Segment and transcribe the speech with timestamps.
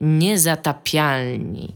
[0.00, 1.74] Niezatapialni.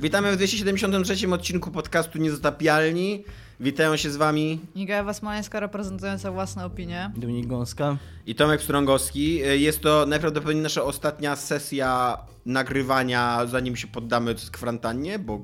[0.00, 3.24] Witamy w 273 odcinku podcastu Niezatapialni.
[3.60, 7.10] Witają się z wami Iga Wasmańska reprezentująca własne opinie.
[7.16, 7.96] Dominik Gąska.
[8.26, 9.40] i Tomek Strągowski.
[9.56, 15.40] Jest to najprawdopodobniej nasza ostatnia sesja nagrywania, zanim się poddamy kwarantannie, bo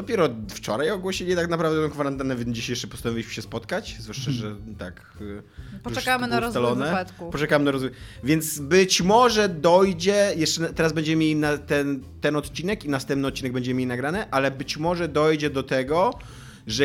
[0.00, 4.56] dopiero wczoraj ogłosili tak naprawdę tę kwarantannę, więc dzisiaj jeszcze postanowiliśmy się spotkać, zwłaszcza, że
[4.78, 5.02] tak...
[5.20, 5.42] y,
[5.82, 7.32] Poczekamy już na rozwój wypadków.
[7.32, 7.90] Poczekamy na rozwój.
[8.24, 13.78] Więc być może dojdzie, jeszcze teraz będziemy mieli ten, ten odcinek i następny odcinek będziemy
[13.78, 16.18] mieli nagrane, ale być może dojdzie do tego,
[16.66, 16.84] że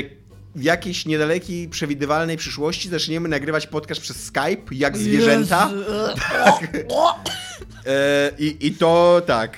[0.56, 5.70] w jakiejś niedalekiej, przewidywalnej przyszłości zaczniemy nagrywać podcast przez Skype, jak zwierzęta.
[7.88, 9.58] E, I, I to tak.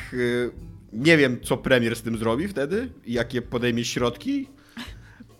[0.94, 4.48] Nie wiem, co premier z tym zrobi wtedy, jakie podejmie środki,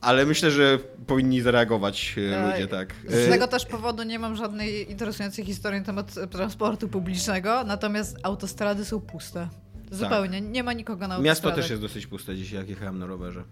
[0.02, 2.94] ale myślę, że powinni zareagować e, ludzie, tak.
[3.08, 7.64] Z E, tego też powodu nie mam żadnej interesującej historii na temat e, transportu publicznego,
[7.64, 9.50] natomiast autostrady są puste.
[9.91, 11.55] Zupełnie, nie ma nikogo na Miasto autostradach.
[11.60, 13.43] też jest dosyć puste dzisiaj, jak jechałem na rowerze.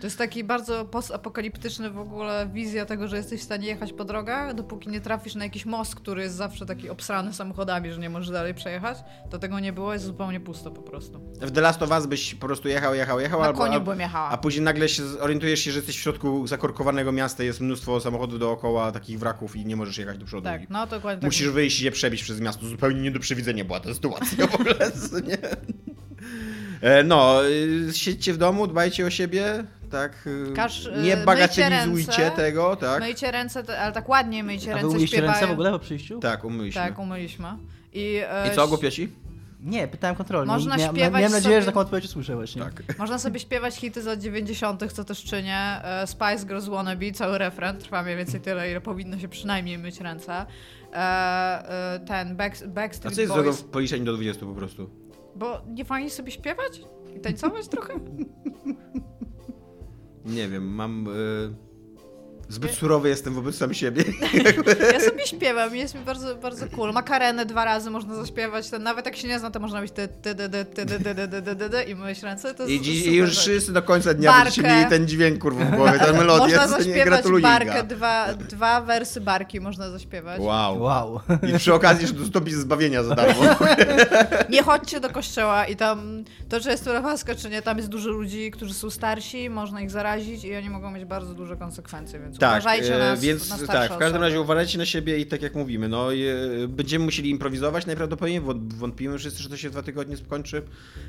[0.00, 4.04] To jest taki bardzo postapokaliptyczny w ogóle wizja tego, że jesteś w stanie jechać po
[4.04, 8.10] drogach, dopóki nie trafisz na jakiś most, który jest zawsze taki obsrany samochodami, że nie
[8.10, 8.98] możesz dalej przejechać,
[9.30, 11.20] to tego nie było, jest zupełnie pusto po prostu.
[11.40, 14.00] W The Last of Us byś po prostu jechał, jechał, jechał, Na albo, koniu bym
[14.00, 14.28] jechała.
[14.28, 18.38] a później nagle się orientujesz się, że jesteś w środku zakorkowanego miasta, jest mnóstwo samochodów
[18.38, 20.44] dookoła, takich wraków i nie możesz jechać do przodu.
[20.44, 21.28] Tak, no dokładnie tak.
[21.28, 22.66] Musisz wyjść i się przebić przez miasto.
[22.66, 24.74] Zupełnie nie do przewidzenia była ta sytuacja w ogóle.
[25.26, 25.38] nie?
[26.80, 30.26] E, No, y, siedźcie w domu, dbajcie o siebie, tak?
[30.26, 32.36] y, Każ- y, nie bagatelizujcie ręce.
[32.36, 33.00] tego, tak?
[33.00, 35.32] Myjcie ręce, ale tak ładnie myjcie A wy ręce, śpiewają.
[35.32, 36.18] ręce w ogóle po przyjściu?
[36.20, 36.80] Tak, umyliśmy.
[36.82, 37.48] Tak, umyliśmy.
[37.92, 39.08] I, e, I co, głupiosi?
[39.60, 40.52] Nie, pytałem kontrolnie.
[40.52, 42.62] Można Miałem- śpiewać Miałem nadzieję, sobie- że taką odpowiedź usłyszę właśnie.
[42.62, 42.82] Tak.
[42.98, 45.58] Można sobie śpiewać hity z lat 90., co też czynię.
[45.84, 50.00] E, Spice Girls Wannabe, cały refren, trwa mniej więcej tyle, ile powinno się przynajmniej myć
[50.00, 50.46] ręce.
[52.06, 54.90] Ten Back, A Backstreet co jest złego Boys, w policzeniu do 20 po prostu?
[55.36, 56.82] Bo nie fajnie sobie śpiewać?
[57.16, 57.94] I tańcować trochę?
[60.24, 61.06] Nie wiem, mam...
[61.08, 61.65] y,
[62.48, 64.04] Zbyt surowy jestem wobec sam siebie.
[64.92, 66.92] Ja sobie śpiewam i jest mi bardzo, bardzo cool.
[66.92, 70.08] Makarenę dwa razy można zaśpiewać, ten, nawet jak się nie zna, to można ty, ty,
[70.08, 73.14] ty, ty, ty, ty, ty, ty, ty, ty, i myć ręce, to I, jest I
[73.14, 74.44] już wszyscy do końca dnia Barkę.
[74.44, 76.56] będziecie mieli ten dźwięk kurwa w głowie, tę melodię.
[76.56, 77.42] Można zaśpiewać gratuluję.
[77.42, 80.40] barkę, dwa, dwa wersy barki można zaśpiewać.
[80.40, 80.82] Wow.
[80.82, 81.20] Wow.
[81.54, 83.42] I przy okazji, że dostąpić zbawienia za darmo.
[84.50, 87.88] Nie chodźcie do kościoła i tam, to czy jest to łaska, czy nie, tam jest
[87.88, 92.20] dużo ludzi, którzy są starsi, można ich zarazić i oni mogą mieć bardzo duże konsekwencje,
[92.20, 94.18] więc tak, uważajcie e, na, więc na starsze tak, w każdym osoby.
[94.24, 96.16] razie uważajcie na siebie i tak jak mówimy, no e,
[96.68, 100.62] będziemy musieli improwizować najprawdopodobniej, wątpimy wszyscy, że to się dwa tygodnie skończy,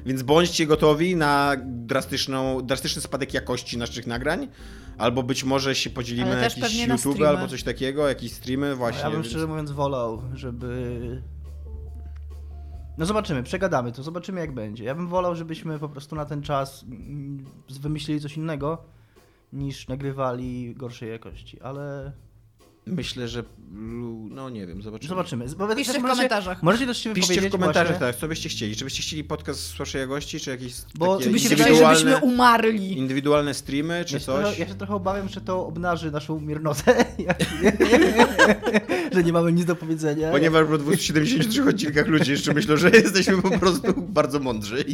[0.06, 4.48] więc bądźcie gotowi na drastyczną, drastyczny spadek jakości naszych nagrań,
[4.98, 6.42] albo być może się podzielimy Ale na
[6.88, 7.28] na YouTube streamy.
[7.28, 9.02] albo coś takiego, jakieś streamy właśnie.
[9.02, 11.22] ja bym więc- szczerze mówiąc wolał, żeby...
[12.98, 14.84] No zobaczymy, przegadamy to, zobaczymy jak będzie.
[14.84, 17.46] Ja bym wolał, żebyśmy po prostu na ten czas mm,
[17.82, 18.84] wymyślili coś innego,
[19.54, 22.12] niż nagrywali gorszej jakości, ale
[22.90, 23.44] Myślę, że
[24.30, 25.10] no nie wiem, zobaczymy.
[25.10, 25.46] zobaczymy.
[25.58, 26.64] Bo Piszcie też w możecie- komentarzach.
[26.64, 28.76] Możecie też się Piszcie w komentarzach, właśnie, tak, co byście chcieli.
[28.76, 32.98] Czy byście chcieli podcast z waszej jakości, czy jakieś Bo Indywidualne- wydaje, indywidualne, żebyśmy umarli.
[32.98, 34.42] indywidualne streamy, czy Ja coś?
[34.44, 37.06] trochę, ja się trochę obawiam, że to obnaży naszą miernotę,
[39.14, 40.32] że nie mamy nic do powiedzenia.
[40.32, 44.86] Ponieważ po 273 odcinkach ludzie jeszcze myślą, że jesteśmy po prostu bardzo mądrzy.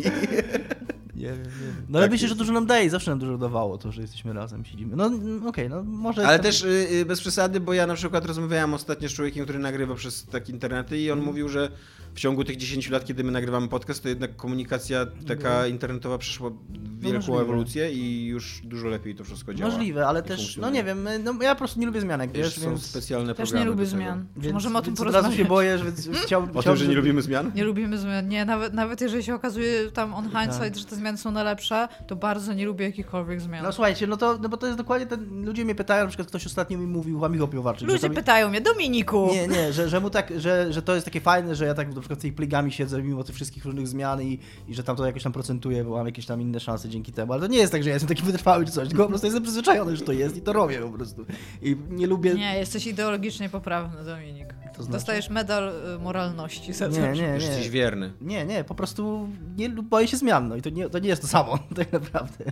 [1.31, 1.75] Nie wiem.
[1.89, 4.33] No ale Tak myślę, że dużo nam daje, zawsze nam dużo dawało to, że jesteśmy
[4.33, 4.95] razem, siedzimy.
[4.95, 6.27] No mm, okej, no może...
[6.27, 9.43] Ale tam- też y, y, bez przesady, bo ja na przykład rozmawiałem ostatnio z człowiekiem,
[9.43, 11.25] który nagrywa przez takie internety i on Mhm.
[11.33, 11.71] mówił, że
[12.15, 16.51] w ciągu tych 10 lat, kiedy my nagrywamy podcast, to jednak komunikacja taka internetowa przeszła
[16.99, 17.41] wielką możliwe.
[17.41, 19.71] ewolucję i już dużo lepiej to wszystko działa.
[19.71, 22.63] Możliwe, ale też, no nie wiem, no ja po prostu nie lubię zmianek, Wiesz, wiesz,
[22.63, 22.85] są więc...
[22.85, 24.25] specjalne Też programy nie lubię zmian.
[24.37, 25.47] Więc, Możemy o tym więc od razu się porozmawiać.
[25.49, 27.51] boję, że więc chciał, O tym, chciałbym, że nie lubimy zmian?
[27.55, 28.27] Nie lubimy zmian.
[28.27, 30.77] Nie, nawet, nawet jeżeli się okazuje tam on hindsight, Tak.
[30.77, 33.63] że te zmiany są na lepsze, to bardzo nie lubię jakichkolwiek zmian.
[33.63, 35.45] No słuchajcie, no to, no bo to jest dokładnie ten...
[35.45, 39.29] Ludzie mnie pytają, na przykład ktoś ostatnio mi mówił, Łamicho Piłowarczyk, Ludzie pytają mnie, Dominiku!
[39.31, 41.93] Nie, nie, że, że mu tak, że, że to jest takie fajne, że ja tak
[42.03, 45.23] przykład tymi pligami siedzę mimo tych wszystkich różnych zmian i, i że tam to jakoś
[45.23, 47.33] tam procentuje, bo mam jakieś tam inne szanse dzięki temu.
[47.33, 49.27] Ale to nie jest tak, że ja jestem taki wytrwały czy coś, tylko po prostu
[49.27, 51.25] jestem przyzwyczajony, że to jest i to robię po prostu.
[51.61, 52.33] I nie lubię...
[52.33, 54.53] Nie, jesteś ideologicznie poprawny, Dominik.
[54.73, 54.91] To znaczy?
[54.91, 56.91] Dostajesz medal y, moralności za to.
[56.91, 57.71] nie, nie, Już jesteś nie.
[57.71, 58.13] wierny.
[58.21, 61.21] Nie, nie, po prostu nie boję się zmian, no i to nie, to nie jest
[61.21, 62.45] to samo, tak naprawdę.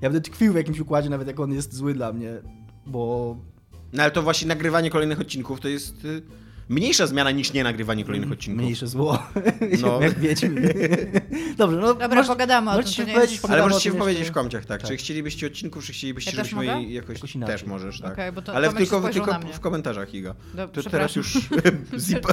[0.00, 2.32] Ja będę tkwił w jakimś układzie, nawet jak on jest zły dla mnie,
[2.86, 3.36] bo
[3.92, 6.22] No ale to właśnie nagrywanie kolejnych odcinków to jest y,
[6.70, 8.62] mniejsza zmiana niż nie nagrywanie kolejnych odcinków.
[8.62, 9.22] Mniejsze zło.
[9.80, 9.88] No.
[9.88, 10.00] No.
[10.06, 10.50] Jak wiecie.
[11.58, 11.86] Dobrze, no.
[11.86, 14.28] Dobra, możesz- pogadamy o tym, się to nie wypowiedzieć, jest- pogadamy Ale możesz się wypowiedzieć
[14.28, 14.80] w komciach, tak.
[14.80, 14.90] Tak.
[14.90, 16.88] Czy chcielibyście odcinków, czy chcielibyście, Ja też żebyśmy mogę?
[16.88, 17.14] jakoś...
[17.16, 17.54] Jakoś inaczej.
[17.54, 18.34] też możesz, tak.
[18.34, 20.34] Bo to- Ale tylko, tylko w komentarzach, Iga.
[20.72, 21.32] To teraz już
[21.98, 22.26] zip...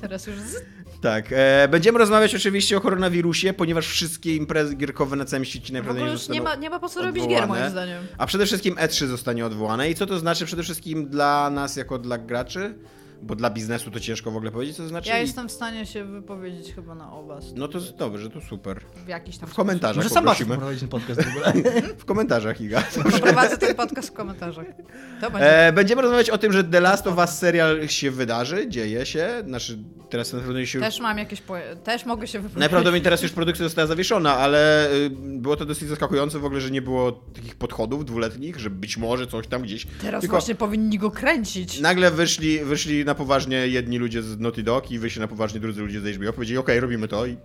[0.00, 0.56] Teraz już z...
[1.00, 5.72] Tak, e, będziemy rozmawiać oczywiście o koronawirusie, ponieważ wszystkie imprezy gierkowe na całym świecie W
[5.72, 8.06] najprawdopodobniej już zostaną nie ma, nie ma po co robić gier, moim zdaniem.
[8.18, 9.90] A przede wszystkim E3 zostanie odwołane.
[9.90, 12.74] I co to znaczy przede wszystkim dla nas, jako dla graczy?
[13.22, 15.08] Bo dla biznesu to ciężko w ogóle powiedzieć, co to znaczy.
[15.08, 17.38] Ja jestem w stanie się wypowiedzieć chyba na oba.
[17.56, 18.80] No to jest dobrze, to super.
[19.04, 21.52] W jakiś tam W komentarzach Może sam prowadzić ten podcast w ogóle.
[21.98, 22.82] W komentarzach, Iga.
[23.22, 24.66] Prowadzę ten podcast w komentarzach.
[25.20, 25.66] To będzie.
[25.66, 29.28] E, będziemy rozmawiać o tym, że The Last of Us serial się wydarzy, dzieje się.
[29.46, 29.78] Znaczy,
[30.10, 30.86] teraz najprawdopodobniej się już...
[30.86, 31.40] Też mam jakieś...
[31.40, 31.54] Po...
[31.84, 32.60] Też mogę się wypowiedzieć.
[32.60, 36.70] Najprawdopodobniej teraz już produkcja została zawieszona, ale y, było to dosyć zaskakujące w ogóle, że
[36.70, 39.86] nie było takich podchodów dwuletnich, że być może coś tam gdzieś.
[40.02, 41.80] Teraz Tylko właśnie powinni go kręcić.
[41.80, 45.80] nagle wyszli, wyszli na poważnie jedni ludzie z Naughty Dog i wyszli na poważnie drudzy
[45.80, 46.32] ludzie z HBO.
[46.32, 47.36] Powiedzieli, okej, robimy to i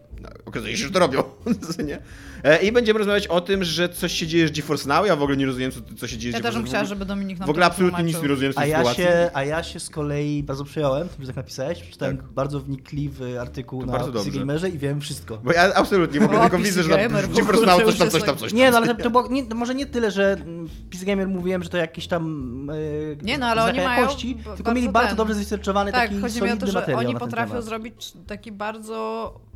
[0.45, 1.23] okazuje się, że to robią.
[1.87, 1.99] Nie?
[2.43, 5.07] E, I będziemy rozmawiać o tym, że coś się dzieje z GeForce Now.
[5.07, 6.69] Ja w ogóle nie rozumiem, co, co się dzieje z Ja też GeForce bym Now.
[6.69, 9.03] chciała, żeby Dominik nam W ogóle absolutnie nic nie rozumiem z A tej ja, sytuacji.
[9.03, 11.81] się, a ja się z kolei bardzo przejąłem, tym, że tak napisałeś.
[11.81, 12.27] Przeczytałem Tak.
[12.27, 14.31] bardzo wnikliwy artykuł To na PC.
[14.31, 15.37] Gamerze i wiem wszystko.
[15.37, 18.09] Bo ja absolutnie w ogóle O, tylko PC widzę, że tam GeForce Now coś tam,
[18.09, 18.57] coś tam, jest coś tam.
[18.59, 21.69] Nie, no ale to było, nie, może nie tyle, że mm, PC Gamer mówiłem, że
[21.69, 25.33] to jakieś tam e, Nie, no, ale oni mają tylko bardzo mieli bardzo ten- dobrze
[25.33, 29.50] zresearchowany Tak, taki chodzi mi o to, że oni potrafią zrobić taki bardzo...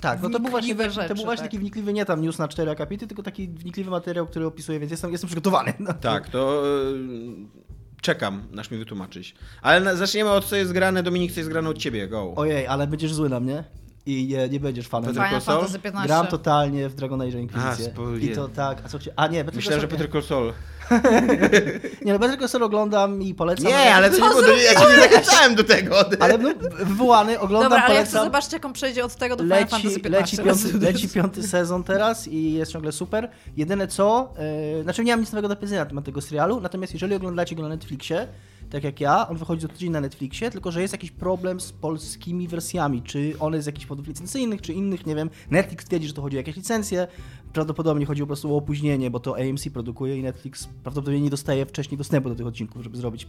[0.00, 1.46] Tak, no to był właśnie, taki, to był rzeczy, właśnie tak.
[1.46, 4.90] taki wnikliwy, nie tam news na cztery akapity, tylko taki wnikliwy materiał, który opisuje, więc
[4.90, 5.72] jestem, jestem przygotowany.
[5.78, 5.94] No.
[5.94, 9.34] Tak, to y, czekam, aż mi wytłumaczyć.
[9.62, 11.02] Ale na, zaczniemy od co jest grane.
[11.02, 12.34] Dominik, co jest grane od ciebie, go.
[12.36, 13.64] Ojej, ale będziesz zły na mnie
[14.06, 15.14] i nie, nie będziesz fanem.
[15.14, 15.56] Peter Final Console?
[15.56, 16.06] Fantasy 15.
[16.06, 18.20] Gram totalnie w Dragon Age Inquisition.
[18.20, 19.10] I to tak, a co chci...
[19.16, 20.52] A nie, Myślałem, że Peter Saul.
[22.04, 23.66] Nie, no Call Saul oglądam i polecam.
[23.66, 25.96] Nie, ale to nie było, ja cię nie zachęcałem do tego.
[26.20, 28.26] Ale no, wywołany, oglądam, Dobra, ale ja chcę polecam.
[28.26, 30.42] zobaczyć, jak on przejdzie od tego do Final Fantasy Leci, 15.
[30.42, 33.28] leci, piąty, leci piąty sezon teraz i jest ciągle super.
[33.56, 34.34] Jedyne co,
[34.76, 37.56] yy, znaczy nie mam nic nowego do powiedzenia na temat tego serialu, natomiast jeżeli oglądacie
[37.56, 38.28] go na Netflixie,
[38.70, 41.72] tak jak ja, on wychodzi co tydzień na Netflixie, tylko że jest jakiś problem z
[41.72, 45.30] polskimi wersjami, czy one z jakichś powodów licencyjnych, czy innych, nie wiem.
[45.50, 47.06] Netflix twierdzi, że to chodzi o jakieś licencje,
[47.52, 51.66] prawdopodobnie chodzi po prostu o opóźnienie, bo to AMC produkuje i Netflix prawdopodobnie nie dostaje
[51.66, 53.24] wcześniej dostępu do tych odcinków, żeby zrobić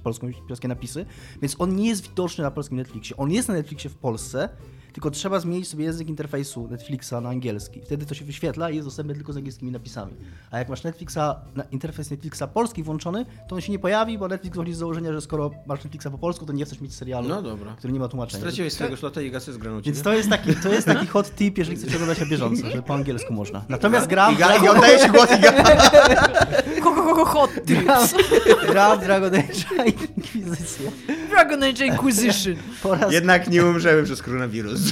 [0.48, 1.06] polskie napisy,
[1.42, 3.18] więc on nie jest widoczny na polskim Netflixie.
[3.18, 4.50] On jest na Netflixie w Polsce,
[4.94, 7.82] tylko trzeba zmienić sobie język interfejsu Netflixa na angielski.
[7.82, 10.14] Wtedy to się wyświetla i jest dostępny tylko z angielskimi napisami.
[10.52, 11.18] A jak masz Netflixa,
[11.56, 15.14] na interfejs Netflixa polski włączony, to on się nie pojawi, bo Netflix wychodzi z założenia,
[15.14, 17.76] że skoro masz Netflixa po polsku, to nie chcesz mieć serialu, No dobra.
[17.78, 18.42] który nie ma tłumaczenia.
[18.42, 21.36] Straciłeś swojego slota i gasy z graną Więc to jest taki, to jest taki hot
[21.36, 23.66] tip, jeżeli chcecie oglądać na bieżąco, że po angielsku można.
[23.70, 25.30] Natomiast gram, Iga, Iga, oddaje się głos,
[26.84, 28.08] ho, hot gram,
[28.68, 30.92] gram w Dragon Age Inquisition.
[31.30, 32.56] Dragon Age Inquisition.
[33.10, 34.89] Jednak nie umrzemy przez koronawirus.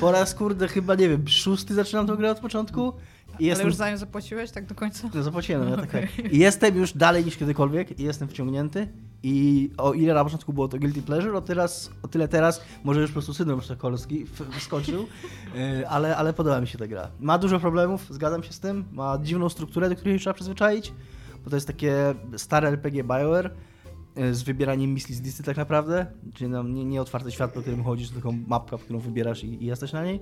[0.00, 2.92] Po raz kurde chyba nie wiem, szósty zaczynam tę grę od początku
[3.28, 5.08] i Ale jestem już zanim zapłaciłeś, tak do końca?
[5.14, 6.08] No zapłaciłem, ja tak, Okej.
[6.16, 6.32] tak.
[6.32, 8.88] I jestem już dalej niż kiedykolwiek i jestem wciągnięty.
[9.22, 13.00] I o ile na początku było to guilty pleasure, o, teraz, o tyle teraz może
[13.00, 15.06] już po prostu syndrom sztokholmski w- wyskoczył,
[15.54, 17.08] Yy, ale, ale podoba mi się ta gra.
[17.20, 20.92] Ma dużo problemów, zgadzam się z tym, ma dziwną strukturę, do której trzeba przyzwyczaić,
[21.44, 21.94] bo to jest takie
[22.36, 23.50] stare RPG BioWare
[24.32, 27.84] z wybieraniem misji z listy tak naprawdę, czyli nam nie, nie otwarte świat, po którym
[27.84, 30.20] chodzisz, tylko mapka, którą wybierasz i, i jesteś na niej.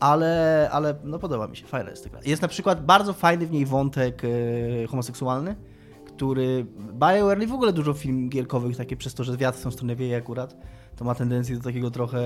[0.00, 2.18] Ale, ale no podoba mi się, fajna jest ta.
[2.24, 5.56] Jest na przykład bardzo fajny w niej wątek e, homoseksualny,
[6.04, 9.70] który BioWare i w ogóle dużo film gierkowych, takie przez to, że wiatr w tą
[9.70, 10.56] stronę wieje akurat,
[10.96, 12.20] to ma tendencję do takiego trochę,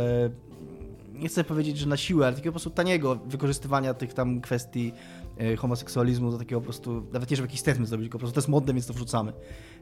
[1.15, 4.93] nie chcę powiedzieć, że na siłę, ale takiego po prostu taniego wykorzystywania tych tam kwestii
[4.93, 5.26] e,
[5.59, 8.39] homoseksualizmu do takiego po prostu, nawet nie żeby jakiś statement zrobić, tylko po prostu to
[8.41, 9.33] jest modne, więc to wrzucamy.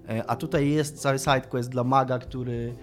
[0.09, 2.75] E, A tutaj jest cały sidequest dla maga, który,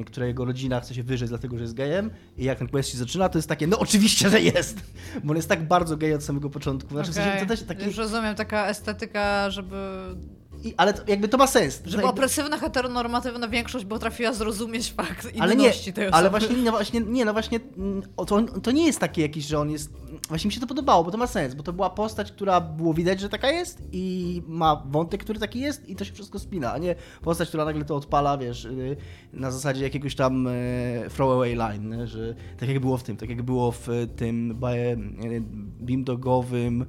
[0.00, 2.98] e, którego rodzina chce się wyrzec dlatego, że jest gejem i jak ten quest się
[2.98, 4.78] zaczyna, to jest takie, no oczywiście, że jest!
[5.24, 6.94] Bo on jest tak bardzo gej od samego początku.
[6.94, 9.76] Znaczy, w sensie to też taki, Już rozumiem, taka estetyka, żeby,
[10.64, 11.80] i, ale to, jakby to ma sens.
[11.84, 16.12] żeby Tutaj- opresywna, heteronormatywna większość potrafiła zrozumieć fakt ale nie, tej osoby.
[16.12, 19.58] ale właśnie, no właśnie, nie, no właśnie, mm, to, to nie jest takie jakieś, że
[19.58, 19.92] on jest,
[20.28, 22.94] właśnie mi się to podobało, bo to ma sens, bo to była postać, która było
[22.94, 26.72] widać, że taka jest i ma wątek, który taki jest i to się wszystko spina,
[26.72, 28.96] a nie postać, która nagle to odpala, wiesz, y,
[29.32, 30.52] na zasadzie jakiegoś tam e,
[31.10, 34.60] throwaway line, że tak jak było w tym, tak jak było w tym
[35.80, 36.86] beamdogowym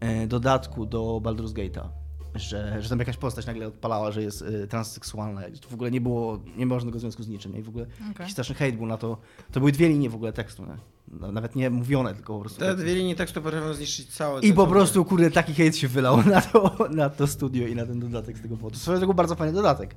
[0.00, 2.05] e, dodatku do Baldur's Gate'a.
[2.38, 5.40] Że, że tam jakaś postać nagle odpalała, że jest y, transseksualna.
[5.62, 7.52] To w ogóle nie było, nie było żadnego związku z niczym.
[7.52, 7.58] nie?
[7.58, 8.14] I w ogóle Okej.
[8.18, 9.18] jakiś straszny hejt był na to.
[9.52, 10.76] To były dwie linie w ogóle tekstu, nie?
[11.20, 12.60] No, Nawet nie mówione, tylko po prostu.
[12.60, 14.40] Te dwie linie tekstu potrafią zniszczyć całe...
[14.40, 17.86] I po prostu, kurde, taki hejt się wylał na to, na to studio i na
[17.86, 18.78] ten dodatek z tego powodu.
[18.78, 19.96] Swoją drogą bardzo fajny dodatek.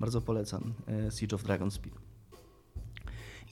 [0.00, 1.96] Bardzo polecam e, Siege of Dragon Speed.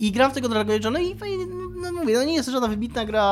[0.00, 1.36] I gram w tego Dragon Age, no i fajnie,
[1.82, 3.22] no mówię, no nie jest żadna wybitna gra,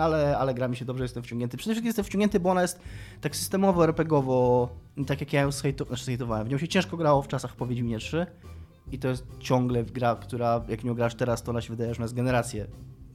[0.00, 1.56] ale, ale gra mi się dobrze, jestem wciągnięty.
[1.56, 2.80] Przede wszystkim jestem wciągnięty, bo ona jest
[3.20, 4.68] tak systemowo, RPGowo,
[5.06, 6.46] tak jak ja ją zhejto- znaczy zhejtowałem.
[6.46, 8.26] W nią się ciężko grało w czasach po Wiedźminie 3
[8.92, 11.98] i to jest ciągle gra, która jak nie grasz teraz, to ona się wydaje, że
[11.98, 12.66] ona jest generację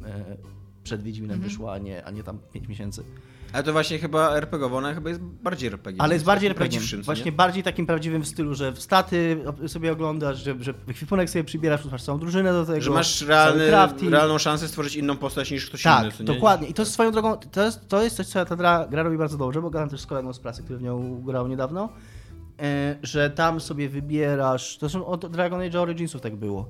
[0.06, 0.38] e,
[0.84, 1.50] przed Wiedźminem Mhm.
[1.50, 3.04] wyszła, a nie, a nie tam 5 miesięcy.
[3.54, 6.02] Ale to właśnie chyba RPG, ona chyba jest bardziej RPG.
[6.02, 6.80] Ale jest bardziej RPG.
[7.02, 7.32] Właśnie nie?
[7.32, 12.04] bardziej takim prawdziwym stylu, że w staty sobie oglądasz, że, że ekwipunek sobie przybierasz, masz
[12.04, 12.82] całą drużynę do tego.
[12.82, 13.72] Że masz realny,
[14.10, 16.14] realną szansę stworzyć inną postać niż ktoś Tak, inny.
[16.20, 16.26] nie?
[16.26, 16.68] dokładnie.
[16.68, 19.18] I to jest swoją drogą, to jest, to jest coś, co ta gra, gra robi
[19.18, 21.90] bardzo dobrze, bo gadam też z kolegą z pracy, który w nią grał niedawno,
[22.62, 26.70] e, że tam sobie wybierasz, to są od Dragon Age Originsów tak było.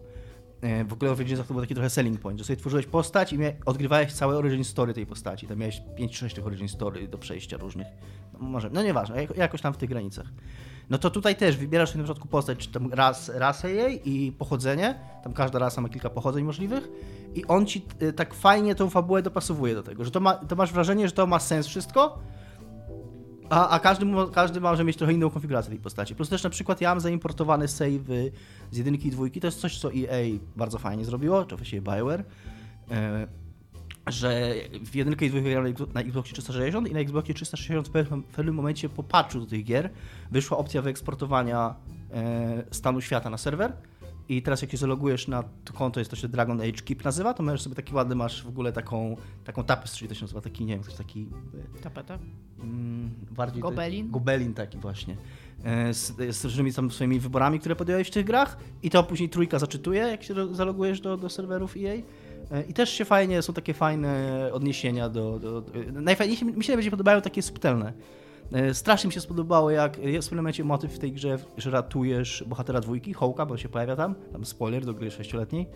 [0.62, 3.34] E, w ogóle w Originsach to był taki trochę selling point, że sobie tworzyłeś postać
[3.34, 5.48] i odgrywałeś całe origin story tej postaci.
[5.48, 7.88] Tam miałeś 5-6 tych origin story do przejścia różnych.
[8.34, 10.26] No, może, no nieważne, jako- jakoś tam w tych granicach.
[10.90, 14.32] No to tutaj też wybierasz sobie na początku postać, czy tam ras, rasę jej i
[14.32, 15.00] pochodzenie.
[15.24, 16.88] Tam każda rasa ma kilka pochodzeń możliwych.
[17.36, 20.56] I on ci y, tak fajnie tą fabułę dopasowuje do tego, że to, ma, to
[20.56, 22.20] masz wrażenie, że to ma sens wszystko,
[23.52, 26.16] a, a każdy, każdy może mieć trochę inną konfigurację tej postaci.
[26.16, 28.32] Plus też na przykład ja mam zaimportowane save
[28.72, 29.40] z jedynki i dwójki.
[29.40, 32.24] To jest coś, co EA bardzo fajnie zrobiło, czy właściwie BioWare.
[32.92, 33.28] E,
[34.08, 34.54] że
[34.86, 38.26] w jedynkę i dwójkę grałem na Xboxie 360 i na Xboxie 360 w pewnym, w
[38.26, 39.90] pewnym momencie po patchu do tych gier
[40.32, 41.76] wyszła opcja wyeksportowania
[42.14, 43.74] e, stanu świata na serwer
[44.38, 47.34] i teraz jak się zalogujesz na to konto, jest to się Dragon Age Keep nazywa,
[47.34, 50.66] to możesz sobie taki ładny, masz w ogóle taką, taką tapestry, to się nazywa, taki,
[50.66, 51.28] nie wiem, coś taki
[51.82, 52.20] Tapeta.
[52.64, 53.62] mm, bardziej...
[53.62, 54.12] Gobelin?
[54.12, 55.18] Gobelin taki właśnie.
[55.64, 59.30] E, Z, z różnymi tam swoimi wyborami, które podjąłeś w tych grach i to później
[59.30, 61.94] trójka zaczytuje, jak się do- zalogujesz do, do serwerów EA.
[62.52, 65.40] E, I też się fajnie, są takie fajne odniesienia do...
[65.40, 65.72] do, do
[66.02, 67.94] najfajniejsze, mi się najbardziej podobają takie subtelne.
[68.52, 71.72] E, Strasznie mi się spodobało, jak jest w pewnym momencie motyw w tej grze, że
[71.72, 75.68] ratujesz bohatera dwójki, Hołka, bo się pojawia tam, tam spoiler do gry sześcioletniej.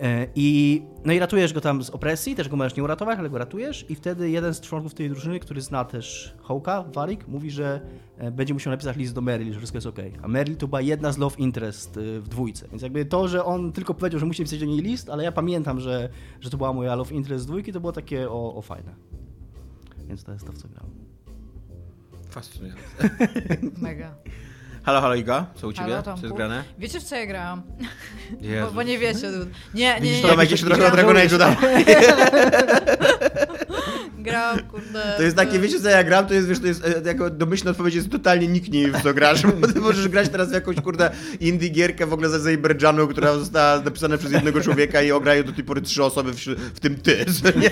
[0.00, 3.30] E, I, no i ratujesz go tam z opresji, też go możesz nie uratować, ale
[3.30, 7.50] go ratujesz i wtedy jeden z członków tej drużyny, który zna też Hołka, Warik, mówi,
[7.50, 7.80] że
[8.18, 9.98] e, będzie musiał napisać list do Meryl, że wszystko jest ok.
[10.22, 13.72] A Meryl to była jedna z love interest w dwójce, więc jakby to, że on
[13.72, 16.08] tylko powiedział, że musi napisać do niej list, ale ja pamiętam, że,
[16.40, 18.94] że to była moja love interest z dwójki, to było takie o, o fajne.
[20.08, 21.05] Więc to jest to, w co grałem.
[22.36, 22.80] Fascynujące.
[23.82, 24.14] Mega.
[24.82, 25.90] Halo, halo Iga, co u ciebie?
[25.90, 26.36] Halo, co jest Tomku.
[26.36, 26.64] grane?
[26.78, 27.62] Wiecie w co ja grałam?
[28.62, 29.30] Bo, bo nie wiecie.
[29.74, 30.28] Nie, nie, Widzisz, nie.
[30.30, 31.54] Tomek jeszcze trochę o grałam- Dragon Age'u dał.
[34.18, 35.14] Grałam, kurde.
[35.16, 37.70] To jest takie, wiecie co ja gram, to jest, wiesz, to jest e, jako domyślna
[37.70, 40.76] odpowiedź jest totalnie nikt nie w co grasz, bo ty możesz grać teraz w jakąś,
[40.80, 45.44] kurde, indie gierkę w ogóle z Azerbejdżanu, która została napisana przez jednego człowieka i ograją
[45.44, 46.36] do tej pory trzy osoby, w,
[46.74, 47.24] w tym ty,
[47.60, 47.70] nie?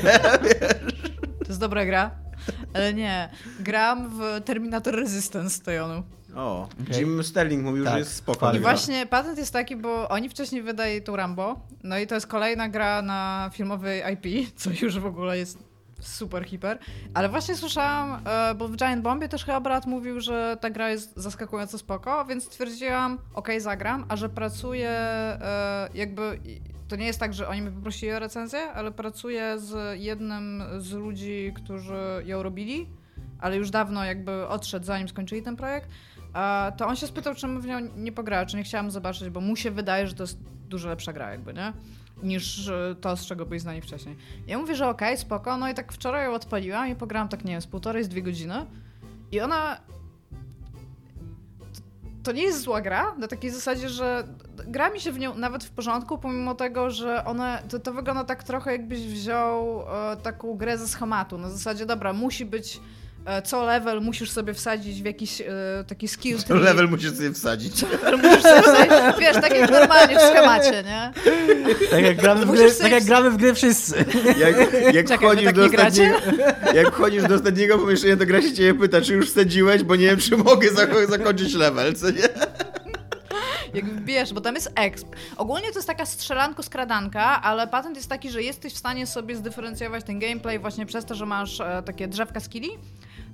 [1.39, 2.24] To jest dobra gra.
[2.75, 3.29] Ale nie.
[3.61, 6.03] Gram w Terminator Resistance Stojonu.
[6.37, 7.01] O, Okej.
[7.01, 8.41] Jim Sterling mówił, Tak, że jest spoko.
[8.41, 8.59] fajnie.
[8.59, 12.27] I właśnie patent jest taki, bo oni wcześniej wydali tą Rambo, no i to jest
[12.27, 15.59] kolejna gra na filmowej IP, co już w ogóle jest
[16.01, 16.79] super hiper.
[17.15, 20.91] Ale właśnie słyszałam, e, bo w Giant Bombie też chyba brat mówił, że ta gra
[20.91, 26.39] jest zaskakująco spoko, więc stwierdziłam, okej, zagram, a że pracuję e, jakby...
[26.95, 30.93] To nie jest tak, że oni mnie poprosili o recenzję, ale pracuję z jednym z
[30.93, 32.89] ludzi, którzy ją robili,
[33.39, 35.89] ale już dawno jakby odszedł, zanim skończyli ten projekt.
[36.77, 39.57] To on się spytał, czym w nią nie pograła, czy nie chciałam zobaczyć, bo mu
[39.57, 41.73] się wydaje, że to jest dużo lepsza gra jakby, nie?
[42.23, 44.17] Niż e, to, z czego byli znani wcześniej.
[44.47, 47.53] Ja mówię, że okej, spoko, no i tak wczoraj ją odpaliłam i pograłam tak, nie
[47.53, 48.67] wiem, z półtorej, z dwie godziny
[49.33, 49.81] i ona...
[52.23, 54.29] To nie jest zła gra, na takiej zasadzie, że
[54.67, 58.25] gra mi się w nią nawet w porządku, pomimo tego, że one, to, to wygląda
[58.25, 59.81] tak trochę jakbyś wziął
[60.13, 62.81] e, taką grę ze schematu, na zasadzie, dobra, musi być
[63.27, 65.45] e, co level musisz sobie wsadzić w jakiś e,
[65.87, 66.59] taki skill To tree.
[66.63, 67.85] level musisz sobie wsadzić.
[68.23, 71.13] Musisz sobie wsadzić, wiesz, tak jak normalnie w schemacie, nie?
[71.91, 74.05] Tak jak gramy w gry, sobie tak jak gramy w gry wszyscy.
[74.39, 74.57] Jak,
[74.95, 76.15] jak, Czekaj, wy wchodzisz tak do ostatniego,
[76.75, 80.07] jak wchodzisz do ostatniego pomieszczenia, to gra się ciebie pyta, czy już wsadziłeś, bo nie
[80.07, 82.29] wiem, czy mogę zako- zakończyć level, co nie?
[83.75, 85.09] Jak wbijesz, bo tam jest exp.
[85.37, 90.05] Ogólnie to jest taka strzelanko-skradanka, ale patent jest taki, że jesteś w stanie sobie zdyferencjować
[90.05, 92.71] ten gameplay właśnie przez to, że masz e, takie drzewka skilli.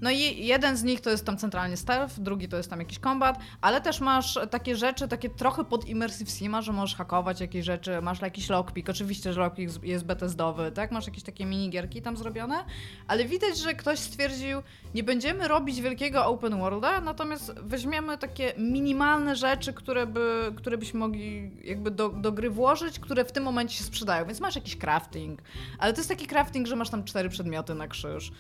[0.00, 2.98] No i jeden z nich to jest tam centralnie stealth, drugi to jest tam jakiś
[2.98, 7.64] combat, ale też masz takie rzeczy, takie trochę pod immersive sima, że możesz hakować jakieś
[7.64, 10.90] rzeczy, masz jakiś lockpick, oczywiście, że lockpick jest betezdowy, tak?
[10.90, 12.64] Masz jakieś takie minigierki tam zrobione,
[13.06, 14.62] ale widać, że ktoś stwierdził,
[14.94, 21.00] nie będziemy robić wielkiego open worlda, natomiast weźmiemy takie minimalne rzeczy, które, by, które byśmy
[21.00, 24.76] mogli jakby do, do gry włożyć, które w tym momencie się sprzedają, więc masz jakiś
[24.76, 25.42] crafting,
[25.78, 28.32] ale to jest taki crafting, że masz tam cztery przedmioty na krzyż.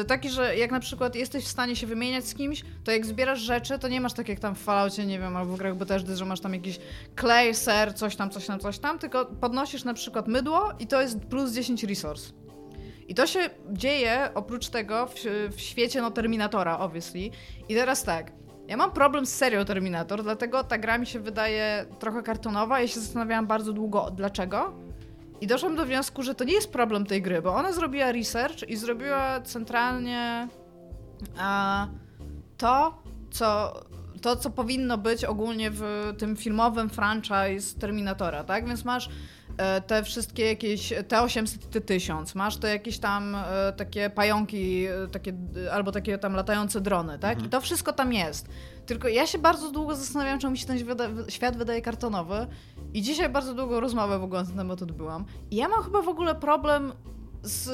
[0.00, 2.92] Y, Taki, że jak na przykład przykład jesteś w stanie się wymieniać z kimś, to
[2.92, 5.58] jak zbierasz rzeczy, to nie masz tak jak tam w Falloutie, nie wiem, albo w
[5.58, 6.78] grach Bethesdy, że masz tam jakiś
[7.14, 11.00] klej, ser, coś tam, coś tam, coś tam, tylko podnosisz na przykład mydło i to
[11.00, 12.32] jest plus 10 resource.
[13.08, 15.14] I to się dzieje oprócz tego w,
[15.56, 17.30] w świecie no Terminatora, obviously.
[17.68, 18.32] I teraz tak,
[18.68, 22.80] ja mam problem z serią Terminator, dlatego ta gra mi się wydaje trochę kartonowa.
[22.80, 24.72] Ja się zastanawiałam bardzo długo, dlaczego.
[25.40, 28.68] I doszłam do wniosku, że to nie jest problem tej gry, bo ona zrobiła research
[28.68, 30.48] i zrobiła centralnie
[32.58, 33.80] to, co,
[34.22, 38.66] to, co powinno być ogólnie w tym filmowym franchise Terminatora, tak?
[38.66, 39.08] Więc masz
[39.56, 45.08] e, te wszystkie jakieś T800 i T1000, masz te jakieś tam e, takie pająki, e,
[45.08, 45.32] takie,
[45.72, 47.44] albo takie tam latające drony, tak?
[47.44, 48.48] I to wszystko tam jest.
[48.86, 50.98] Tylko ja się bardzo długo zastanawiałam, czemu mi się ten świat,
[51.28, 52.46] świat wydaje kartonowy
[52.94, 55.24] i dzisiaj bardzo długo rozmowę w ogóle na ten temat odbyłam.
[55.50, 56.92] I ja mam chyba w ogóle problem
[57.42, 57.68] z,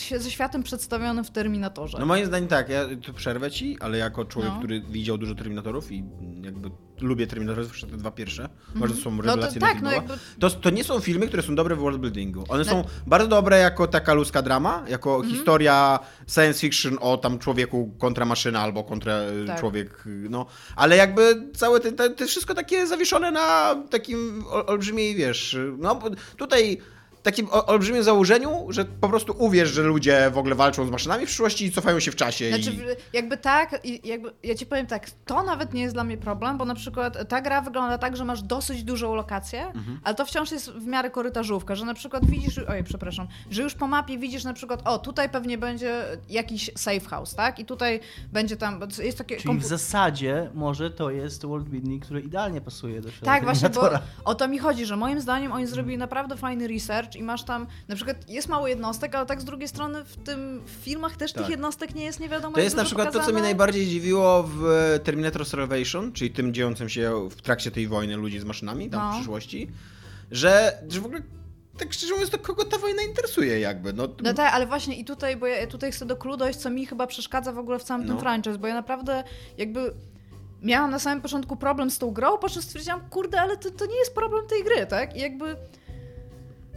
[0.00, 1.98] się- ze światem przedstawionym w Terminatorze.
[1.98, 4.58] No moim zdaniem tak, ja tu przerwę ci, ale jako człowiek, No.
[4.58, 6.04] który widział dużo Terminatorów i
[6.42, 6.70] jakby
[7.00, 10.14] lubię Terminatorów, zwłaszcza te dwa pierwsze, może to są No to rewelacyjne tak, no jakby-
[10.40, 12.44] to, to nie są filmy, które są dobre w worldbuildingu.
[12.48, 15.34] One No- są bardzo dobre jako taka ludzka drama, jako Mhm.
[15.34, 19.60] historia science fiction o tam człowieku kontra maszyna albo kontra e, Tak.
[19.60, 20.46] człowiek, no.
[20.76, 26.00] Ale jakby całe te, te, te wszystko takie zawieszone na takim ol- olbrzymiej, wiesz, no
[26.36, 26.78] tutaj
[27.26, 31.26] takim olbrzymim założeniu, że po prostu uwierz, że ludzie w ogóle walczą z maszynami w
[31.26, 32.48] przyszłości i cofają się w czasie.
[32.48, 33.16] Znaczy, i...
[33.16, 36.58] jakby tak, i jakby, ja ci powiem tak, to nawet nie jest dla mnie problem,
[36.58, 40.00] bo na przykład ta gra wygląda tak, że masz dosyć dużą lokację, Mhm.
[40.04, 43.74] ale to wciąż jest w miarę korytarzówka, że na przykład widzisz, oj, przepraszam, że już
[43.74, 47.58] po mapie widzisz na przykład, o, tutaj pewnie będzie jakiś safe house, tak?
[47.58, 48.00] I tutaj
[48.32, 49.36] będzie tam, bo jest takie...
[49.36, 53.90] Czyli w zasadzie może to jest world building, który idealnie pasuje do Tak, właśnie, bo
[54.24, 57.66] o to mi chodzi, że moim zdaniem oni zrobili naprawdę fajny research i masz tam,
[57.88, 61.32] na przykład jest mało jednostek, ale tak z drugiej strony w tym w filmach też
[61.32, 61.42] Tak.
[61.42, 63.42] tych jednostek nie jest nie wiadomo To jest na przykład to, co mnie pokazane.
[63.48, 64.62] najbardziej dziwiło w
[65.04, 69.12] Terminator Salvation, czyli tym dziejącym się w trakcie tej wojny ludzi z maszynami tam No.
[69.12, 69.70] w przyszłości,
[70.30, 71.20] że, że w ogóle
[71.78, 74.08] tak szczerze mówiąc, to kogo ta wojna interesuje jakby, no.
[74.22, 76.86] No tak, ale właśnie i tutaj, bo ja tutaj chcę do clue dojść, co mi
[76.86, 78.20] chyba przeszkadza w ogóle w całym tym No.
[78.20, 79.24] franchise, bo ja naprawdę
[79.58, 79.94] jakby
[80.62, 83.86] miałam na samym początku problem z tą grą, po czym stwierdziłam, kurde, ale to, to
[83.86, 85.16] nie jest problem tej gry, tak?
[85.16, 85.56] I jakby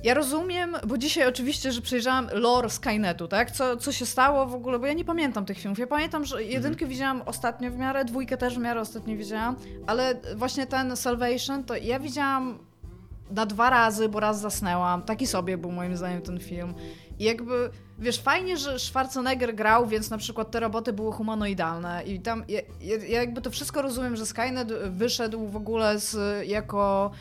[0.03, 3.51] ja rozumiem, bo dzisiaj oczywiście, że przejrzałam lore Skynetu, tak?
[3.51, 5.79] Co, co się stało w ogóle, bo ja nie pamiętam tych filmów.
[5.79, 9.55] Ja pamiętam, że jedynkę widziałam ostatnio w miarę, dwójkę też w miarę ostatnio widziałam,
[9.87, 12.59] ale właśnie ten Salvation, to ja widziałam
[13.31, 15.01] na dwa razy, bo raz zasnęłam.
[15.01, 16.73] Taki sobie był moim zdaniem ten film.
[17.19, 22.19] I jakby, wiesz, fajnie, że Schwarzenegger grał, więc na przykład te roboty były humanoidalne i
[22.19, 27.11] tam, ja, ja, ja jakby to wszystko rozumiem, że Skynet wyszedł w ogóle z, jako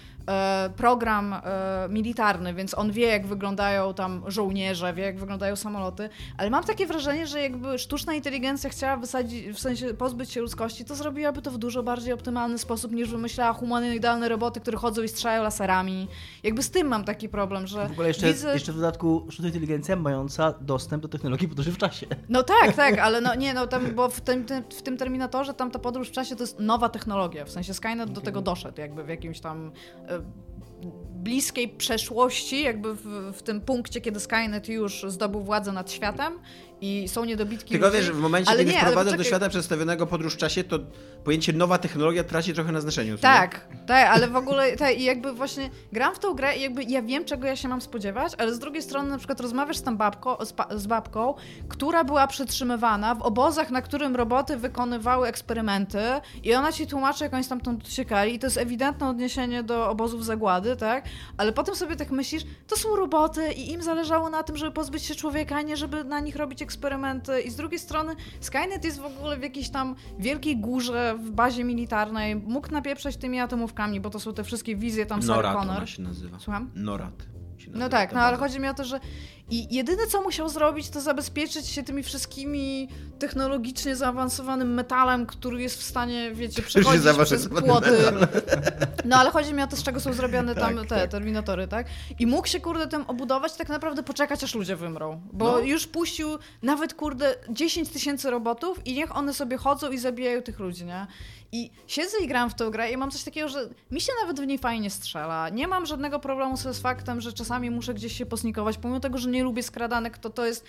[0.77, 1.41] program e,
[1.89, 6.87] militarny, więc on wie, jak wyglądają tam żołnierze, wie, jak wyglądają samoloty, ale mam takie
[6.87, 11.51] wrażenie, że jakby sztuczna inteligencja chciała wysadzić, w sensie pozbyć się ludzkości, to zrobiłaby to
[11.51, 16.09] w dużo bardziej optymalny sposób, niż wymyślała humanoidalne roboty, które chodzą i strzelają laserami.
[16.43, 18.53] Jakby z tym mam taki problem, że W ogóle jeszcze, widzę...
[18.53, 22.07] jeszcze w dodatku sztuczna inteligencja mająca dostęp do technologii podróży w czasie.
[22.29, 25.55] No tak, tak, ale no nie, no tam, bo w tym, tym, w tym Terminatorze
[25.55, 28.81] tam ta podróż w czasie to jest nowa technologia, w sensie Skynet do tego doszedł,
[28.81, 29.73] jakby w jakimś tam
[30.21, 36.39] e, bliskiej przeszłości, jakby w, w tym punkcie, kiedy Skynet już zdobył władzę nad światem
[36.81, 40.35] i są niedobitki Tylko wiesz, w momencie, Ale kiedy nie, wprowadzasz do świata przedstawionego podróż
[40.35, 40.79] w czasie, to
[41.25, 43.13] pojęcie nowa technologia traci trochę na znaczeniu.
[43.13, 43.19] nie?
[43.19, 46.83] Tak, tak, ale w ogóle tak, i jakby właśnie gram w tą grę i jakby
[46.83, 49.83] ja wiem, czego ja się mam spodziewać, ale z drugiej strony na przykład rozmawiasz z,
[49.83, 51.35] tam babko, z, z babką,
[51.69, 56.01] która była przytrzymywana w obozach, na którym roboty wykonywały eksperymenty
[56.45, 60.25] i ona ci tłumaczy, jak oni stamtąd uciekali i to jest ewidentne odniesienie do obozów
[60.25, 61.05] zagłady, tak?
[61.37, 65.03] Ale potem sobie tak myślisz, to są roboty i im zależało na tym, żeby pozbyć
[65.03, 69.01] się człowieka, a nie żeby na nich robić eksperymenty i z drugiej strony Skynet jest
[69.01, 74.11] w ogóle w jakiejś tam wielkiej górze w bazie militarnej, mógł napieprzać tymi atomówkami, bo
[74.11, 75.89] to są te wszystkie wizje tam Sarah Connor.
[75.89, 76.39] się nazywa.
[76.39, 76.71] Słucham?
[76.75, 77.38] Norat.
[77.67, 79.01] No tak, ta no ale chodzi mi o to, że
[79.51, 85.79] i jedyne co musiał zrobić, to zabezpieczyć się tymi wszystkimi technologicznie zaawansowanym metalem, który jest
[85.79, 87.91] w stanie, wiecie, przechodzić przez płoty.
[89.05, 91.11] No ale chodzi mi o to, z czego są zrobione tam Tak, te tak.
[91.11, 91.87] terminatory, tak?
[92.19, 95.21] I mógł się, kurde, tym obudować, tak naprawdę poczekać, aż ludzie wymrą.
[95.33, 95.59] Bo No.
[95.59, 96.29] już puścił
[96.63, 101.07] nawet, kurde, 10 tysięcy robotów i niech one sobie chodzą i zabijają tych ludzi, nie?
[101.53, 104.41] I siedzę i gram w tę grę i mam coś takiego, że mi się nawet
[104.41, 105.49] w niej fajnie strzela.
[105.49, 109.31] Nie mam żadnego problemu z faktem, że czasami muszę gdzieś się posnikować, pomimo tego, że
[109.31, 110.65] nie lubię skradanek, to to jest,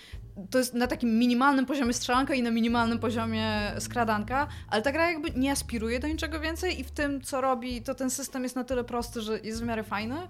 [0.50, 5.10] to jest na takim minimalnym poziomie strzelanka i na minimalnym poziomie skradanka, ale ta gra
[5.10, 8.56] jakby nie aspiruje do niczego więcej i w tym, co robi, to ten system jest
[8.56, 10.28] na tyle prosty, że jest w miarę fajny.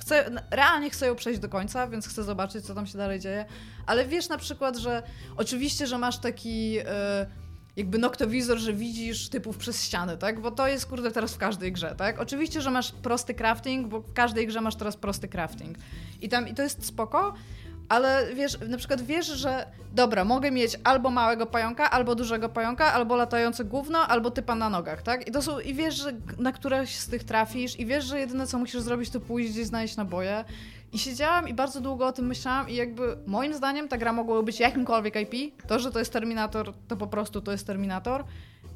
[0.00, 3.44] chcę, realnie chcę ją przejść do końca, więc chcę zobaczyć, co tam się dalej dzieje.
[3.86, 5.02] Ale wiesz na przykład, że
[5.36, 6.78] oczywiście, że masz taki...
[6.78, 7.41] E,
[7.76, 10.40] jakby noktowizor, że widzisz typów przez ściany, tak?
[10.40, 12.20] Bo to jest, kurde, teraz w każdej grze, tak?
[12.20, 15.78] Oczywiście, że masz prosty crafting, bo w każdej grze masz teraz prosty crafting.
[16.20, 17.34] I tam, i to jest spoko,
[17.88, 22.92] ale wiesz, na przykład wiesz, że dobra, mogę mieć albo małego pająka, albo dużego pająka,
[22.92, 25.28] albo latające gówno, albo typa na nogach, tak?
[25.28, 28.46] I to są, i wiesz, że na któreś z tych trafisz, i wiesz, że jedyne
[28.46, 30.44] co musisz zrobić, to pójść gdzieś znaleźć naboje.
[30.92, 34.42] I siedziałam i bardzo długo o tym myślałam i jakby moim zdaniem ta gra mogła
[34.42, 35.60] być jakimkolwiek IP.
[35.66, 38.24] To, że to jest Terminator, to po prostu to jest Terminator.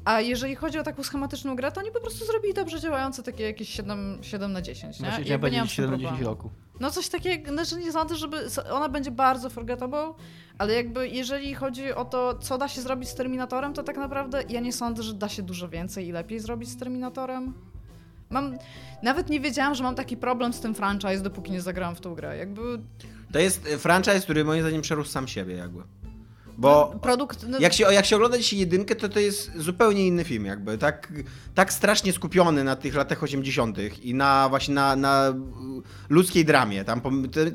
[0.05, 3.43] A jeżeli chodzi o taką schematyczną grę, to oni po prostu zrobili dobrze działające takie
[3.43, 5.05] jakieś 7, 7 na 10, nie?
[5.05, 6.35] Właśnie I jakby nie mam powiedzieć z tym 7 na 10 problemu.
[6.35, 6.49] roku.
[6.79, 8.37] No coś takiego, znaczy nie sądzę, żeby
[8.71, 10.13] ona będzie bardzo forgettable,
[10.57, 14.43] ale jakby jeżeli chodzi o to, co da się zrobić z Terminatorem, to tak naprawdę
[14.49, 17.53] ja nie sądzę, że da się dużo więcej i lepiej zrobić z Terminatorem.
[18.29, 18.57] Mam,
[19.03, 22.15] nawet nie wiedziałam, że mam taki problem z tym franchise, dopóki nie zagrałam w tą
[22.15, 22.37] grę.
[22.37, 22.61] Jakby
[23.31, 25.83] To jest e, franchise, który moim zdaniem przerósł sam siebie jakby.
[26.57, 27.47] Bo produkt...
[27.47, 30.77] No, jak się, jak się ogląda dzisiaj jedynkę, to to jest zupełnie inny film jakby.
[30.77, 31.13] Tak,
[31.55, 33.77] tak strasznie skupiony na tych latach 80.
[34.01, 35.33] i na właśnie na, na
[36.09, 36.83] ludzkiej dramie.
[36.83, 37.01] Tam,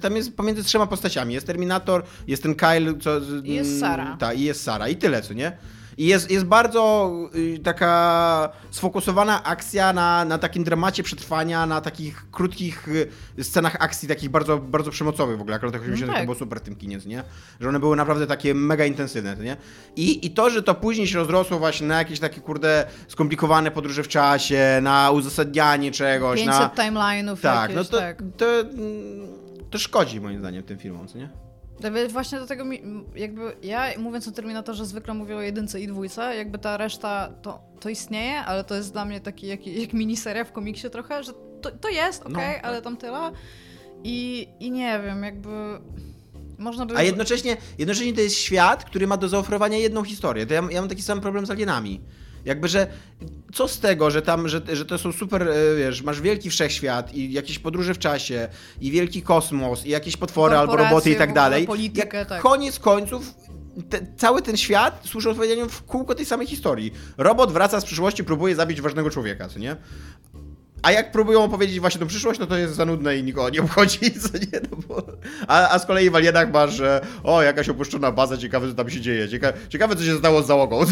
[0.01, 1.35] tam jest pomiędzy trzema postaciami.
[1.35, 3.21] Jest Terminator, jest ten Kyle, co...
[3.45, 4.17] I jest Sara.
[4.21, 4.89] Tak, i jest Sara.
[4.89, 5.57] I tyle, co nie?
[5.97, 12.31] I jest, jest bardzo y, taka sfokusowana akcja na, na takim dramacie przetrwania, na takich
[12.31, 12.89] krótkich
[13.39, 15.59] y, scenach akcji, takich bardzo, bardzo przemocowych w ogóle.
[15.59, 16.13] W latach 80.
[16.13, 16.21] tak.
[16.21, 17.25] to było super w tym kinie, nie?
[17.61, 19.57] Że one były naprawdę takie mega intensywne, nie?
[19.97, 24.03] I, I to, że to później się rozrosło właśnie na jakieś takie, kurde, skomplikowane podróże
[24.03, 26.85] w czasie, na uzasadnianie czegoś, 500 na...
[26.85, 28.23] timeline'ów Tak, jakieś, no to, tak.
[28.37, 29.27] to, mm,
[29.71, 31.52] to szkodzi moim zdaniem tym filmom, co nie?
[32.09, 32.83] Właśnie do tego, mi,
[33.15, 37.61] jakby ja mówiąc o Terminatorze zwykle mówię o jedynce i dwójce, jakby ta reszta to,
[37.81, 41.33] to istnieje, ale to jest dla mnie taki jak, jak miniseria w komiksie trochę, że
[41.63, 42.65] to, to jest, okej, No, tak.
[42.65, 43.33] ale tam tyle.
[44.05, 45.51] I, I nie wiem, jakby
[46.59, 46.97] można by...
[46.97, 50.47] A jednocześnie, jednocześnie to jest świat, który ma do zaoferowania jedną historię.
[50.47, 52.01] To ja, ja mam taki sam problem z alienami.
[52.45, 52.87] Jakby, że
[53.53, 57.15] co z tego, że tam, że, że to są super, e, wiesz, masz wielki wszechświat
[57.15, 58.49] i jakieś podróże w czasie
[58.81, 61.67] i wielki kosmos i jakieś potwory albo roboty i tak dalej.
[61.67, 62.43] politykę, Jak tak.
[62.43, 63.35] koniec końców
[63.91, 66.93] te, cały ten świat służy odpowiadaniu w kółko tej samej historii.
[67.17, 69.77] Robot wraca z przyszłości, próbuje zabić ważnego człowieka, co nie?
[70.83, 73.63] A jak próbują opowiedzieć właśnie tą przyszłość, no to jest za nudne i nikogo nie
[73.63, 74.61] obchodzi, co nie?
[74.71, 75.03] No bo...
[75.49, 78.91] a, a z kolei w Alienach masz, że o, jakaś opuszczona baza, ciekawe co tam
[78.91, 79.53] się dzieje, Cieka...
[79.69, 80.85] ciekawe co się stało z załogą.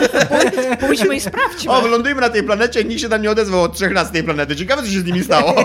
[0.86, 1.72] Pójdźmy i sprawdźmy.
[1.72, 4.24] O, wylądujmy na tej planecie, nikt się tam nie odezwał od trzech lat z tej
[4.24, 5.54] planety, ciekawe co się z nimi stało.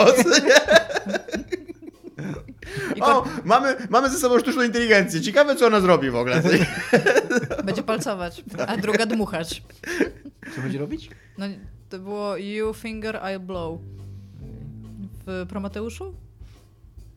[3.01, 6.41] O, mamy, mamy ze sobą sztuczną inteligencję, ciekawe co ona zrobi w ogóle.
[7.63, 9.61] Będzie palcować, a druga dmuchać.
[10.55, 11.09] Co będzie robić?
[11.37, 11.45] No,
[11.89, 13.79] to było You Finger, I Blow.
[15.27, 16.13] W Prometeuszu?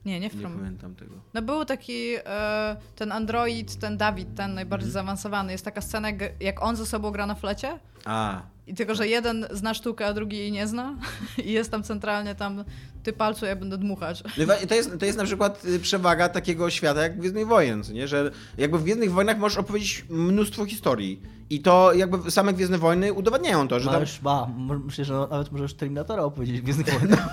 [0.05, 0.65] Nie, nie w Nie Prometeuszu.
[0.65, 1.15] pamiętam tego.
[1.35, 4.93] No był taki e, ten android, ten Dawid, ten najbardziej Mhm.
[5.07, 5.53] zaawansowany.
[5.53, 7.79] Jest taka scena, jak- jak on ze sobą gra na flecie.
[8.05, 10.95] A, I tylko, że jeden zna sztukę, a drugi jej nie zna.
[11.45, 12.65] I jest tam centralnie tam,
[13.03, 14.23] ty palcu, ja będę dmuchać.
[14.47, 17.83] No i to jest, to jest na przykład y, przewaga takiego świata jak Gwiezdnych Wojen,
[17.93, 18.09] nie?
[18.09, 23.13] że jakby w Gwiezdnych Wojnach możesz opowiedzieć mnóstwo historii i to jakby same Gwiezdne Wojny
[23.13, 26.89] udowadniają to, że tam, Możesz, ba, mo- myślę, że nawet możesz Terminatora opowiedzieć w Gwiezdnych
[27.01, 27.29] Wojnach.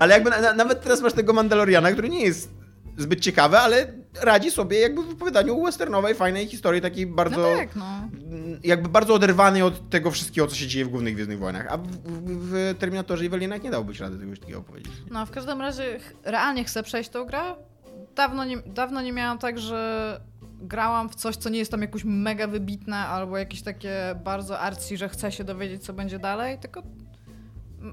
[0.00, 2.50] ale jakby na, na, nawet teraz masz tego Mandaloriana, który nie jest
[3.00, 7.76] zbyt ciekawy, ale radzi sobie jakby w opowiadaniu westernowej, fajnej historii, takiej No bardzo, tak,
[7.76, 8.08] no.
[8.64, 11.86] jakby bardzo oderwanej od tego wszystkiego, co się dzieje w głównych Gwiezdnych Wojnach, a w,
[11.86, 14.92] w, w Terminatorze i w Alienach nie dałbyś rady tego takiego opowiedzieć.
[15.10, 17.40] No, w każdym razie realnie chcę przejść tą grę.
[18.16, 20.20] Dawno nie, dawno nie miałam tak, że
[20.62, 24.96] grałam w coś, co nie jest tam jakoś mega wybitne albo jakieś takie bardzo arci,
[24.96, 26.82] że chcę się dowiedzieć, co będzie dalej, tylko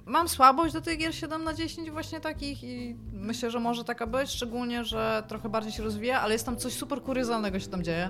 [0.05, 4.07] mam słabość do tych gier 7 na 10 właśnie takich i myślę, że może taka
[4.07, 7.83] być, szczególnie, że trochę bardziej się rozwija, ale jest tam coś super kuriozalnego się tam
[7.83, 8.09] dzieje.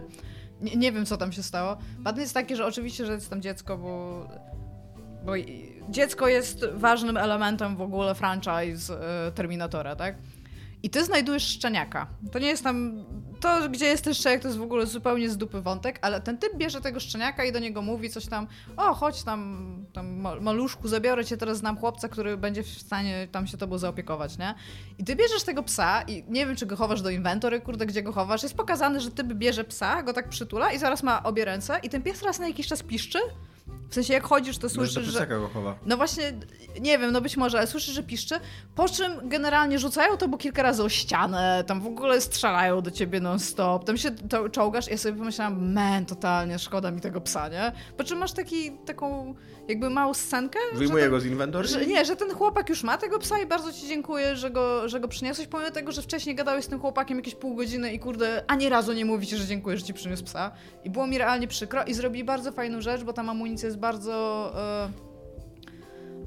[0.61, 1.77] Nie, nie wiem, co tam się stało.
[2.03, 4.23] Patent jest taki, że oczywiście, że jest tam dziecko, bo
[5.25, 5.33] bo
[5.89, 10.15] dziecko jest ważnym elementem w ogóle franchise e, Terminatora, tak?
[10.83, 12.07] I ty znajdujesz szczeniaka.
[12.31, 13.05] To nie jest tam.
[13.39, 16.37] To, gdzie jest ten szczeniak, to jest w ogóle zupełnie z dupy wątek, ale ten
[16.37, 18.47] typ bierze tego szczeniaka i do niego mówi coś tam.
[18.77, 23.27] O, chodź tam, tam ma- maluszku, zabiorę cię, teraz znam chłopca, który będzie w stanie
[23.31, 24.55] tam się tobą zaopiekować, nie?
[24.97, 28.03] I ty bierzesz tego psa i nie wiem, czy go chowasz do inwentory, kurde, gdzie
[28.03, 28.43] go chowasz.
[28.43, 31.89] Jest pokazane, że typ bierze psa, go tak przytula i zaraz ma obie ręce i
[31.89, 33.19] ten pies raz na jakiś czas piszczy
[33.89, 35.11] W sensie jak chodzisz, to słyszysz, że...
[35.11, 35.75] plecaka go chowa.
[35.85, 36.33] No właśnie,
[36.81, 38.35] nie wiem, no być może, ale słyszysz, że piszczy,
[38.75, 42.91] po czym generalnie rzucają to bo kilka razy o ścianę, tam w ogóle strzelają do
[42.91, 47.21] ciebie non-stop, tam się to czołgasz i ja sobie pomyślałam, man, totalnie szkoda mi tego
[47.21, 47.71] psa, nie?
[47.97, 49.35] Po czym masz taki, taką
[49.67, 51.67] jakby małą scenkę, Wyjmuję ten- go z inwentory.
[51.67, 54.89] że, nie, że ten chłopak już ma tego psa i bardzo ci dziękuję, że go,
[54.89, 57.99] że go przyniosłeś, pomimo tego, że wcześniej gadałeś z tym chłopakiem jakieś pół godziny i
[57.99, 60.51] kurde, ani razu nie mówicie, że dziękuję, że ci przyniósł psa.
[60.83, 64.51] I było mi realnie przykro i zrobili bardzo fajną rzecz, bo tam amunicja jest bardzo...
[64.55, 65.06] E,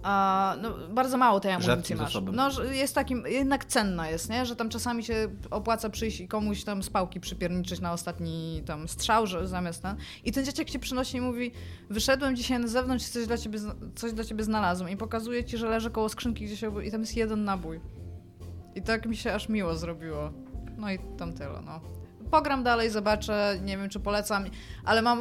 [0.03, 2.05] a, no, bardzo mało tej amunicji masz.
[2.05, 2.35] zasobem.
[2.35, 4.47] No, jest takim, jednak cenna jest, nie?
[4.47, 8.89] Że tam czasami się opłaca przyjść i komuś tam z pałki przypierniczyć na ostatni tam
[8.89, 9.97] strzał, że zamiast ten.
[10.25, 11.53] I ten dzieciak ci przynosi i mówi,
[11.91, 13.59] wyszedłem dzisiaj na zewnątrz i coś dla ciebie,
[13.95, 14.91] coś dla ciebie znalazłem.
[14.91, 17.81] I pokazuje ci, że leży koło skrzynki gdzieś obok i tam jest jeden nabój.
[18.75, 20.33] I tak mi się aż miło zrobiło.
[20.77, 22.00] No i tam tyle, no.
[22.31, 24.45] Pogram dalej, zobaczę, nie wiem czy polecam,
[24.85, 25.21] ale mam,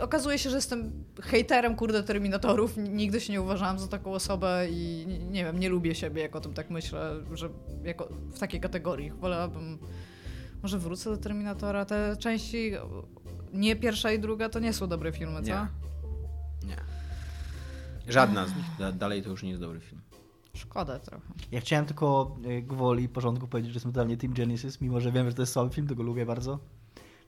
[0.00, 5.06] okazuje się, że jestem hejterem, kurde, Terminatorów, nigdy się nie uważałam za taką osobę i
[5.30, 7.48] nie, wiem, nie lubię siebie, jak o tym tak myślę, że
[7.84, 9.78] jako w takiej kategorii wolałabym,
[10.62, 12.72] może wrócę do Terminatora, te części,
[13.52, 15.46] nie pierwsza i druga, to nie są dobre filmy, co?
[15.48, 15.66] Nie.
[16.68, 16.76] Nie.
[18.08, 18.66] Żadna z nich.
[18.78, 20.00] Da- Dalej to już nie jest dobry film.
[20.58, 21.26] Szkoda trochę.
[21.52, 25.28] Ja chciałem tylko e, gwoli porządku powiedzieć, że jestem totalnie Team Genesis, mimo że wiem,
[25.30, 26.58] że to jest słaby film, to go lubię bardzo.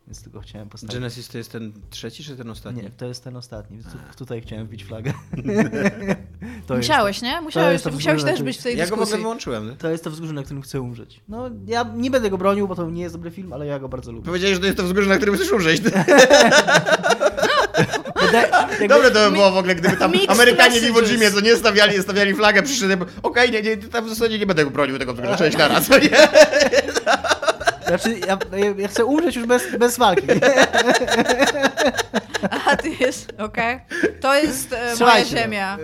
[0.06, 0.94] Więc tylko chciałem postawić.
[0.94, 2.82] Genesis to jest ten trzeci czy ten ostatni?
[2.82, 5.12] Nie, to jest ten ostatni, tu, tutaj chciałem wbić flagę.
[6.66, 7.40] to Musiałeś, nie?
[7.40, 9.22] Musiałeś, jest to musiałeś też być w tej Ja go w ogóle dyskusji.
[9.22, 9.76] wyłączyłem.
[9.76, 11.20] To jest to wzgórze, na którym chcę umrzeć.
[11.28, 13.88] No, ja nie będę go bronił, bo to nie jest dobry film, ale ja go
[13.88, 14.26] bardzo lubię.
[14.26, 15.82] Powiedziałeś, że to jest to wzgórze, na którym chcesz umrzeć.
[18.32, 21.02] Jakby, Dobre to by było w ogóle, gdyby tam Amerykanie w Iwo.
[21.02, 24.64] Jimie, co nie stawiali, stawiali flagę, przyszedłem, okej, nie, nie, tam w zasadzie nie będę
[24.64, 26.10] go bronił tego wzgórza, cześć, naraz, co nie?
[27.86, 28.38] Znaczy, ja,
[28.78, 30.26] ja, chcę umrzeć już bez, bez walki.
[32.66, 33.80] A ty jest, okej.
[34.20, 35.24] To jest e, moja no.
[35.24, 35.78] ziemia.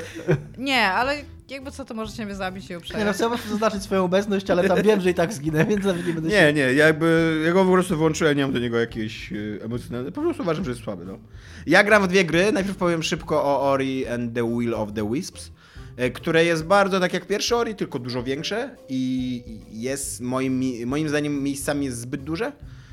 [0.58, 1.16] Nie, ale
[1.50, 4.68] jakby co, to możecie mnie zabić i Nie no, po prostu zaznaczyć swoją obecność, ale
[4.68, 6.36] tam wiem, że i tak zginę, więc nawet nie będę się...
[6.36, 9.36] Nie, nie, ja jakby, ja go po prostu wyłączyłem, nie mam do niego jakiejś e,
[9.64, 11.18] emocjonalnej, po prostu uważam, że jest słaby, no.
[11.66, 15.12] Ja gram w dwie gry, najpierw powiem szybko o Ori and the Will of the
[15.12, 15.52] Wisps,
[15.96, 21.08] e, które jest bardzo tak jak pierwsze Ori, tylko dużo większe i jest moim, moim
[21.08, 22.52] zdaniem miejscami jest zbyt duże.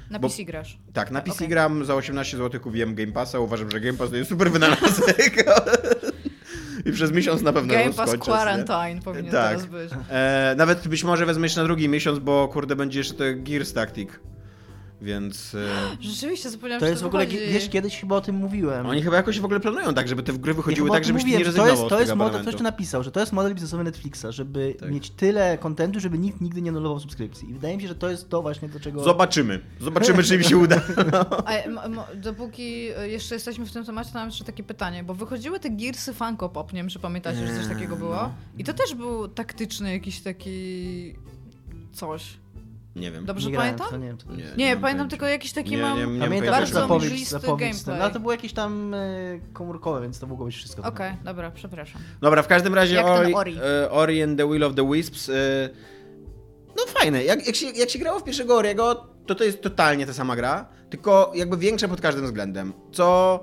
[0.09, 0.77] Na bo- PC grasz.
[0.93, 1.47] Tak, na PC Okej.
[1.47, 5.45] gram za 18 zł kupiłem Game Passa, uważam, że Game Pass to jest super wynalazek.
[6.85, 8.37] I przez miesiąc na pewno Game Pass skończę, nie?
[8.37, 9.47] Quarantine powinien Tak.
[9.49, 9.91] teraz być.
[10.09, 13.73] E, nawet być może wezmę jeszcze na drugi miesiąc, bo kurde będzie jeszcze to Gears
[13.73, 14.19] Tactic.
[15.03, 15.67] Więc e,
[16.01, 17.51] Rzeczywiście zapomniałam, To jest w ogóle, wychodzi.
[17.53, 18.85] wiesz, kiedyś chyba o tym mówiłem.
[18.85, 21.21] oni chyba jakoś w ogóle planują tak, żeby te gry Ja wychodziły o tak, żebyś
[21.21, 23.19] mówiłem, nie rezygnował to jest, z to jest tego model, ktoś tu napisał, że to
[23.19, 24.91] jest model biznesowy Netflixa, żeby Tak.
[24.91, 27.49] mieć tyle kontentu, żeby nikt nigdy nie anulował subskrypcji.
[27.49, 29.03] I wydaje mi się, że to jest to właśnie, do czego...
[29.03, 29.59] Zobaczymy.
[29.79, 30.81] Zobaczymy, czy im się uda.
[31.45, 31.53] A,
[32.15, 35.69] dopóki e, jeszcze jesteśmy w tym temacie, to mam jeszcze takie pytanie, bo wychodziły te
[35.69, 38.33] Gearsy Funko Pop, nie wiem czy pamiętacie, że coś takiego było.
[38.57, 41.15] I to też był taktyczny jakiś taki
[41.93, 42.42] coś.
[42.95, 43.25] Nie wiem.
[43.25, 44.17] Dobrze nie grałem, pamiętam?
[44.17, 44.65] to nie wiem, Nie.
[44.65, 45.97] Nie, mam pamiętam tylko jakiś taki Nie, mam...
[45.97, 47.97] nie, nie mam Pamiętam bardzo zapowiedź, zapowiedź gameplay.
[47.97, 48.99] no, ale to było jakieś tam e,
[49.53, 50.83] komórkowe, więc to mogło być wszystko.
[50.83, 52.01] Okej, dobra, przepraszam.
[52.21, 53.57] Dobra, w każdym razie Jak Ori, Ori.
[53.83, 55.29] e, Ori and the Will of the Wisps.
[55.29, 55.33] e,
[56.77, 57.23] No fajne.
[57.23, 60.35] Jak, jak, się, jak się grało w pierwszego Oriego, to to jest totalnie ta sama
[60.35, 62.73] gra, tylko jakby większa pod każdym względem.
[62.91, 63.39] Co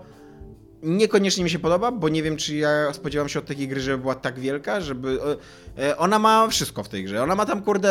[0.83, 3.99] niekoniecznie mi się podoba, bo nie wiem, czy ja spodziewam się od takiej gry, żeby
[3.99, 5.19] była tak wielka, żeby...
[5.79, 7.23] e, e, Ona ma wszystko w tej grze.
[7.23, 7.90] Ona ma tam, kurde,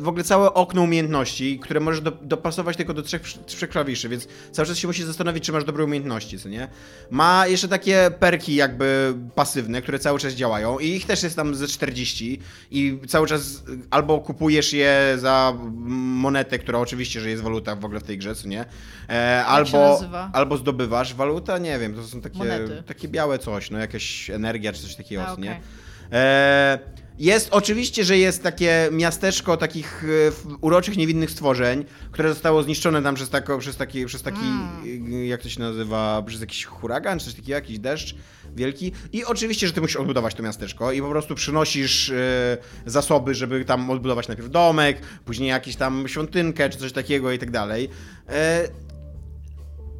[0.00, 4.28] w ogóle całe okno umiejętności, które możesz do, dopasować tylko do trzech, trzech klawiszy, więc
[4.52, 6.68] cały czas się musisz zastanowić, czy masz dobre umiejętności, co nie?
[7.10, 11.54] Ma jeszcze takie perki jakby pasywne, które cały czas działają i ich też jest tam
[11.54, 15.54] ze 40 i cały czas albo kupujesz je za
[15.86, 18.64] monetę, która oczywiście, że jest waluta w ogóle w tej grze, co nie?
[19.08, 20.00] E, albo,
[20.32, 22.82] albo zdobywasz waluta, nie wiem, to są takie, Monety.
[22.86, 25.60] takie białe coś, no jakaś energia czy coś takiego, A, co nie?
[26.12, 26.78] E,
[27.18, 33.14] jest oczywiście, że jest takie miasteczko takich e, uroczych, niewinnych stworzeń, które zostało zniszczone tam
[33.14, 35.24] przez, tako, przez taki, przez taki Mm.
[35.26, 38.14] jak to się nazywa, przez jakiś huragan, czy coś takiego, jakiś deszcz
[38.54, 38.92] wielki.
[39.12, 43.64] I oczywiście, że ty musisz odbudować to miasteczko i po prostu przynosisz e, zasoby, żeby
[43.64, 47.88] tam odbudować najpierw domek, później jakąś tam świątynkę, czy coś takiego i tak dalej.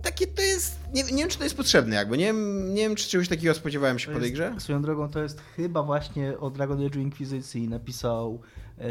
[0.03, 2.95] Takie to jest, nie, nie wiem, czy to jest potrzebne jakby, nie wiem, nie wiem,
[2.95, 4.55] czy czegoś takiego spodziewałem się To po tej grze.
[4.59, 8.41] Swoją drogą to jest chyba właśnie o Dragon Age Inkwizycji napisał
[8.79, 8.87] e, e,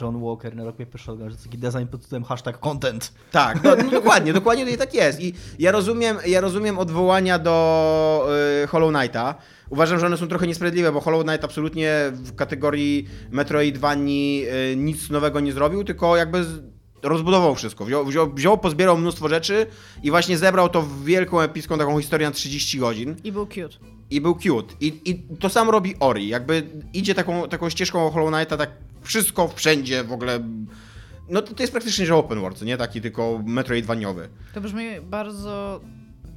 [0.00, 3.12] John Walker na Rock Paper Shotgun, że to taki design pod tytułem hashtag content.
[3.32, 5.20] Tak, no, no dokładnie, dokładnie to i tak jest.
[5.20, 8.28] I ja rozumiem, ja rozumiem odwołania do
[8.64, 9.34] y, Hollow Knighta.
[9.70, 15.40] Uważam, że one są trochę niesprawiedliwe, bo Hollow Knight absolutnie w kategorii Metroidvanii nic nowego
[15.40, 16.44] nie zrobił, tylko jakby
[17.02, 17.84] rozbudował wszystko.
[17.84, 19.66] Wziął, wziął, wziął, pozbierał mnóstwo rzeczy
[20.02, 23.16] i właśnie zebrał to w wielką, epicką taką historię na 30 godzin.
[23.24, 23.78] I był cute.
[24.10, 24.74] I był cute.
[24.80, 26.28] I, I to samo robi Ori.
[26.28, 28.70] Jakby idzie taką, taką ścieżką Hollow Knighta, tak
[29.02, 30.40] wszystko wszędzie w ogóle.
[31.28, 34.28] No to, to jest praktycznie, że open world, nie taki tylko metroidwaniowy.
[34.54, 35.80] To brzmi bardzo.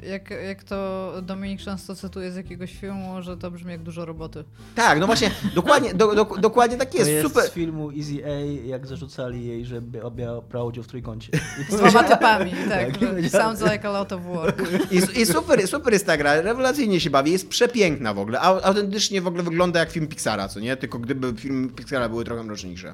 [0.02, 4.44] Jak, jak to Dominik często cytuje z jakiegoś filmu, że to brzmi jak dużo roboty.
[4.76, 7.06] Tak, no właśnie, dokładnie, do, do, dokładnie tak jest.
[7.06, 7.44] to jest Super.
[7.50, 8.30] z filmu Easy A,
[8.68, 9.82] jak zarzucali jej, że
[10.18, 11.32] miała brała udział w trójkącie.
[11.70, 12.92] Z dwoma typami, tak.
[12.92, 13.30] Tak, powiedziałem.
[13.56, 14.62] sounds like a lot of work.
[14.92, 18.62] I, I super, super jest ta gra, rewelacyjnie się bawi, jest przepiękna w ogóle, Au-
[18.64, 20.78] autentycznie w ogóle wygląda jak film Pixara, co nie?
[20.78, 22.94] Tylko gdyby filmy Pixara były trochę mroczniejsze.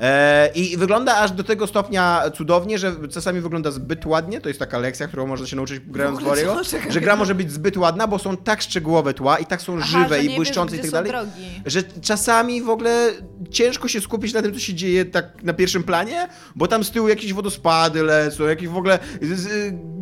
[0.00, 4.60] E, I wygląda aż do tego stopnia cudownie, że czasami wygląda zbyt ładnie, to jest
[4.60, 6.56] taka lekcja, którą można się nauczyć grając w Wario,
[6.90, 9.86] że gra może być zbyt ładna, bo są tak szczegółowe tła i tak są Aha,
[10.02, 11.10] żywe i błyszczące wiesz, i tak dalej.
[11.12, 11.62] drogi.
[11.66, 13.10] Że czasami w ogóle
[13.50, 16.90] ciężko się skupić na tym, co się dzieje tak na pierwszym planie, bo tam z
[16.90, 18.98] tyłu jakieś wodospady lecą, jakieś w ogóle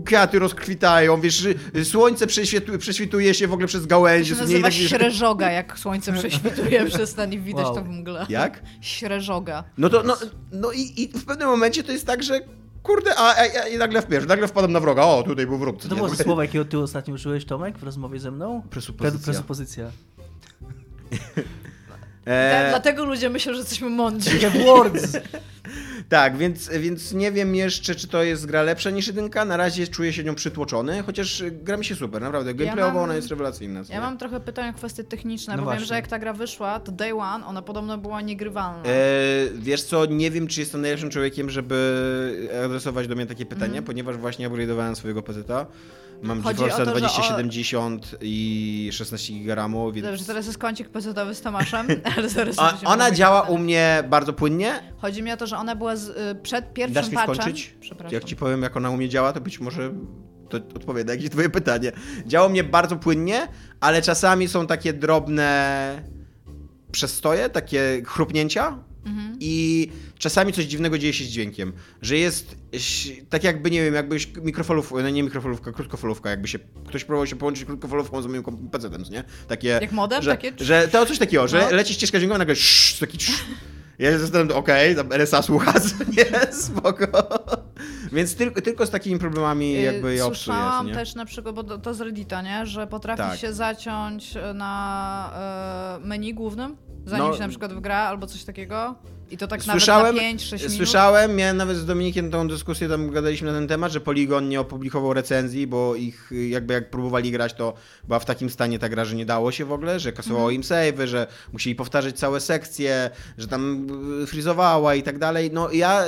[0.05, 1.49] kwiaty rozkwitają, wiesz,
[1.85, 4.35] słońce prześwietuje, prześwituje się w ogóle przez To gałęzie.
[4.35, 4.59] się nie?
[4.59, 7.75] I nazywa tak, śreżoga, jak słońce prześwituje przez ten i widać Wow.
[7.75, 8.27] to w mgle.
[8.29, 8.63] Jak?
[8.81, 9.65] Śreżoga.
[9.79, 10.17] No to, no,
[10.53, 12.41] no i, i w pewnym momencie to jest tak, że
[12.83, 15.83] kurde, a, a, i nagle w pierwszy, nagle wpadam na wroga, o, tutaj był wróg.
[15.83, 18.63] To było za słowo, jakiego ty ostatnio użyłeś, Tomek, w rozmowie ze mną?
[18.71, 19.19] Presupozycja.
[19.21, 19.91] Pre- Presupozycja.
[22.27, 24.31] E, Dlatego ludzie myślą, że jesteśmy mądrzy.
[24.31, 25.17] Takie words.
[26.09, 29.45] Tak, więc, więc nie wiem jeszcze, czy to jest gra lepsza niż jedynka.
[29.45, 32.55] Na razie czuję się nią przytłoczony, chociaż gra mi się super, naprawdę.
[32.55, 33.83] Gameplayowo mam- ona jest rewelacyjna.
[33.89, 36.81] Ja mam trochę pytań o kwestie techniczne, No bo wiem, że jak ta gra wyszła,
[36.81, 38.83] to day one ona podobno była niegrywalna.
[38.85, 38.93] E,
[39.55, 44.17] wiesz co, nie wiem, czy jestem najlepszym człowiekiem, żeby adresować do mnie takie pytanie, ponieważ
[44.17, 45.67] właśnie upgrade'owałem swojego PC-ta.
[46.23, 46.43] Mam.
[46.43, 50.07] Chodzi GeForce'a o to, że o- 2070 i 16 GB, więc...
[50.07, 52.53] Dobrze, teraz jest kącik pecetowy z Tomaszem, będziemy
[52.85, 54.73] ona działa o u mnie bardzo płynnie.
[54.97, 57.35] Chodzi mi o to, że ona była z, y, przed pierwszym Dasz mi patchem.
[57.35, 57.75] skończyć?
[57.81, 58.15] Przepraszam.
[58.15, 59.93] Jak ci powiem, jak ona u mnie działa, to być może
[60.49, 61.93] to odpowie na jakieś twoje pytanie.
[62.27, 63.49] Działa u mnie bardzo płynnie,
[63.81, 66.03] ale czasami są takie drobne
[66.93, 69.37] przestoje, takie chrupnięcia Mhm.
[69.41, 69.89] i
[70.19, 72.57] czasami coś dziwnego dzieje się z dźwiękiem, że jest
[73.31, 77.37] tak jakby, nie wiem, jakbyś mikrofalówka, no nie mikrofalówka, krótkofalówka, jakby się, ktoś próbował się
[77.37, 79.25] połączyć krótkofalówką z moim PC-tem, nie?
[79.49, 80.23] Takie, Jak modem?
[80.23, 80.53] że, Takie?
[80.61, 81.77] że to coś takiego, że No.
[81.77, 83.45] leci ścieżka dźwiękowa, nagle sz, taki sz,
[83.99, 85.73] ja się zastanawiam, okej, tam RSA słucha,
[86.17, 87.29] nie, spoko.
[88.13, 91.79] Więc tylko, tylko z takimi problemami Y, jakby ja Słyszałam też na przykład, bo to,
[91.79, 92.67] to z Reddita, nie?
[92.67, 93.39] że potrafi Tak.
[93.39, 97.35] się zaciąć na e, menu głównym, zanim No.
[97.35, 98.95] się na przykład wgra albo coś takiego.
[99.31, 100.77] I to tak Słyszałem, nawet na 5-6 minut.
[100.77, 104.61] słyszałem, miałem nawet z Dominikiem tą dyskusję, tam gadaliśmy na ten temat, że Polygon nie
[104.61, 109.05] opublikował recenzji, bo ich jakby jak próbowali grać, to była w takim stanie ta gra,
[109.05, 113.11] że nie dało się w ogóle, że kasowało im save'y, że musieli powtarzać całe sekcje,
[113.39, 113.87] że tam
[114.23, 115.51] y, frizowała i tak dalej.
[115.53, 116.05] No ja,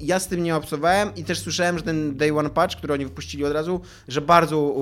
[0.00, 3.04] ja z tym nie obcowałem i też słyszałem, że ten Day One Patch, który oni
[3.04, 4.74] wypuścili od razu, że bardzo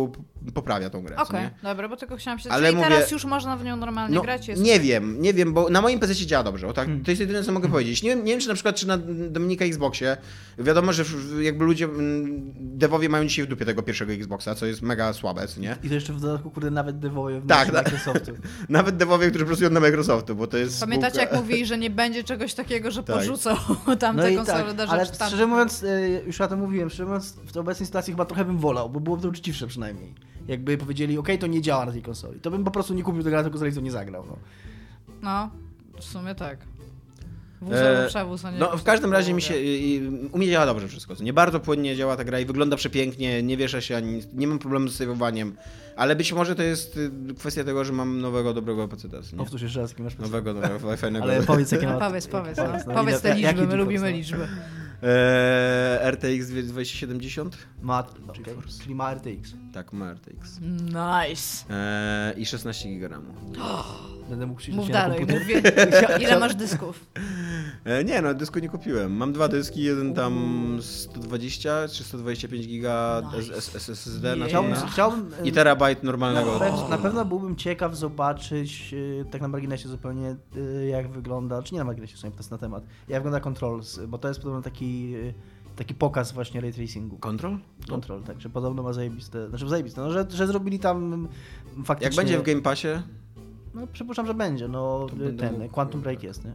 [0.54, 1.16] poprawia tą grę.
[1.16, 1.50] Okej, nie?
[1.62, 2.50] dobra, bo tylko chciałam się...
[2.50, 4.48] Ale Czyli mówię- teraz już można w nią normalnie No, grać?
[4.48, 4.62] Jest...
[4.62, 6.68] nie wiem, nie wiem, bo na moim PC działa dobrze.
[6.68, 7.04] O tak, Hmm.
[7.04, 8.02] To jest jedyne, co mogę powiedzieć.
[8.02, 8.98] Nie wiem, nie wiem, czy na przykład, czy na
[9.30, 10.16] Dominika Xboxie,
[10.58, 11.04] wiadomo, że
[11.40, 15.46] jakby ludzie, mm, devowie mają dzisiaj w dupie tego pierwszego Xboxa, co jest mega słabe,
[15.58, 15.76] nie?
[15.82, 17.84] I to jeszcze w dodatku, kurde, nawet dewoje w Tak, tak, tak.
[17.92, 18.32] Microsoftu.
[18.68, 20.80] Nawet devowie, którzy pracują na Microsoftu, bo to jest...
[20.80, 23.16] Pamiętacie, spółka- jak mówili, że nie będzie czegoś takiego, że Tak.
[23.16, 23.56] porzucą
[23.98, 25.28] tamte konsole tak, do ale rzeczy tam.
[25.28, 28.44] szczerze mówiąc, y, już o tym mówiłem, szczerze mówiąc, w tej obecnej sytuacji chyba trochę
[28.44, 30.14] bym wolał, bo byłoby to uczciwsze przynajmniej.
[30.48, 32.40] Jakby powiedzieli, okej, to nie działa na tej konsoli.
[32.40, 34.24] To bym po prostu nie kupił tego na tej konsoli, nie zagrał.
[34.26, 34.36] No.
[35.22, 35.50] No,
[36.00, 36.58] w sumie tak.
[37.70, 39.78] E, albo przewóz, a nie No, w każdym razie mi się, połowie.
[39.78, 41.14] i- i- u mnie działa dobrze wszystko.
[41.20, 44.58] Nie bardzo płynnie działa ta gra i wygląda przepięknie, nie wiesza się ani, nie mam
[44.58, 45.56] problemu z saveowaniem,
[45.96, 48.88] ale być może to jest y, kwestia tego, że mam nowego, dobrego.
[49.32, 49.38] Nie?
[49.38, 50.22] Powtórz jeszcze raz, jaki masz PC.
[50.28, 51.24] Nowego, nowego, fajnego.
[51.24, 52.64] Ale powiedz, jakie No, powiedz, powiedz, no.
[52.64, 54.16] Powiedz, no, powiedz te liczby, my lubimy no?
[54.16, 54.48] liczby.
[55.02, 57.56] Eee, RTX 2070?
[57.82, 59.52] Ma, czekaj, czyli ma RTX.
[59.72, 60.60] Tak, ma RTX.
[60.86, 61.64] Nice.
[61.70, 63.16] Eee, I 16 GB.
[64.30, 65.40] Będę mógł Mów dalej, komputer.
[65.42, 65.62] mówię.
[66.24, 67.06] Ile masz dysków?
[67.86, 69.12] Eee, nie, no dysku nie kupiłem.
[69.16, 73.54] Mam dwa dyski, jeden tam 120 czy 125 giga Nice.
[73.56, 74.86] S- S- SSD na Chciałbym, pewno.
[74.88, 76.58] chciałbym I terabajt normalnego.
[76.58, 81.74] Na- Na pewno byłbym ciekaw zobaczyć, y, tak na marginesie zupełnie, y, jak wygląda, czy
[81.74, 84.40] nie na marginesie, w sumie to jest na temat, jak wygląda Controls, bo to jest
[84.40, 85.34] podobno taki, y,
[85.82, 87.18] taki pokaz właśnie ray tracingu.
[87.18, 87.58] Control?
[87.88, 91.28] Control, tak, że podobno ma zajebiste, znaczy zajebiste, no, że, że zrobili tam
[91.84, 92.06] faktycznie...
[92.06, 92.88] Jak będzie w Game Passie?
[93.74, 96.52] No przypuszczam, że będzie, no To ten, mógł- Quantum Break jest, nie?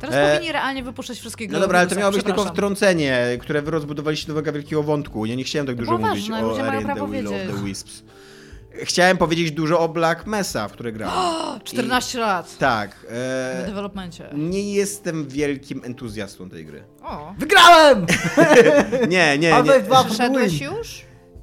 [0.00, 1.54] Teraz E, powinni realnie wypuszczać wszystkie gry.
[1.54, 5.26] No dobra, ale to miało być tylko wtrącenie, które wy rozbudowaliście nowego wielkiego wątku.
[5.26, 7.64] Ja nie chciałem tak To dużo mówić ważne, o and the prawo Will of the
[7.64, 8.04] Wisps.
[8.82, 11.14] Chciałem powiedzieć dużo o Black Mesa, w które grałem.
[11.58, 12.96] O, 14 lat Tak.
[12.96, 13.12] w
[13.62, 14.28] E, developmencie.
[14.34, 16.84] nie jestem wielkim entuzjastą tej gry.
[17.02, 18.06] O, Wygrałem!
[19.08, 19.50] Nie, nie, nie.
[19.50, 21.02] Half-Life 2 przeszedłeś już?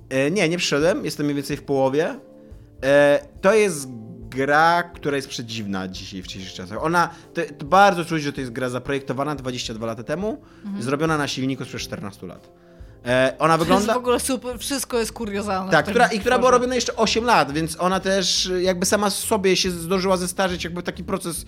[0.09, 2.15] E, nie, nie przyszedłem, jestem mniej więcej w połowie.
[2.83, 3.87] E, to jest
[4.29, 6.83] gra, która jest przedziwna dzisiaj w dzisiejszych czasach.
[6.83, 10.41] Ona, to, to bardzo czuć, że to jest gra zaprojektowana 22 lata temu,
[10.79, 12.49] zrobiona na silniku sprzed 14 lat.
[13.05, 13.93] E, ona To jest wygląda...
[13.93, 15.71] w ogóle super, wszystko jest kuriozalne.
[15.71, 19.55] Tak, która, i która była robiona jeszcze 8 lat, więc ona też jakby sama sobie
[19.55, 21.45] się zdążyła zestarzyć, jakby taki proces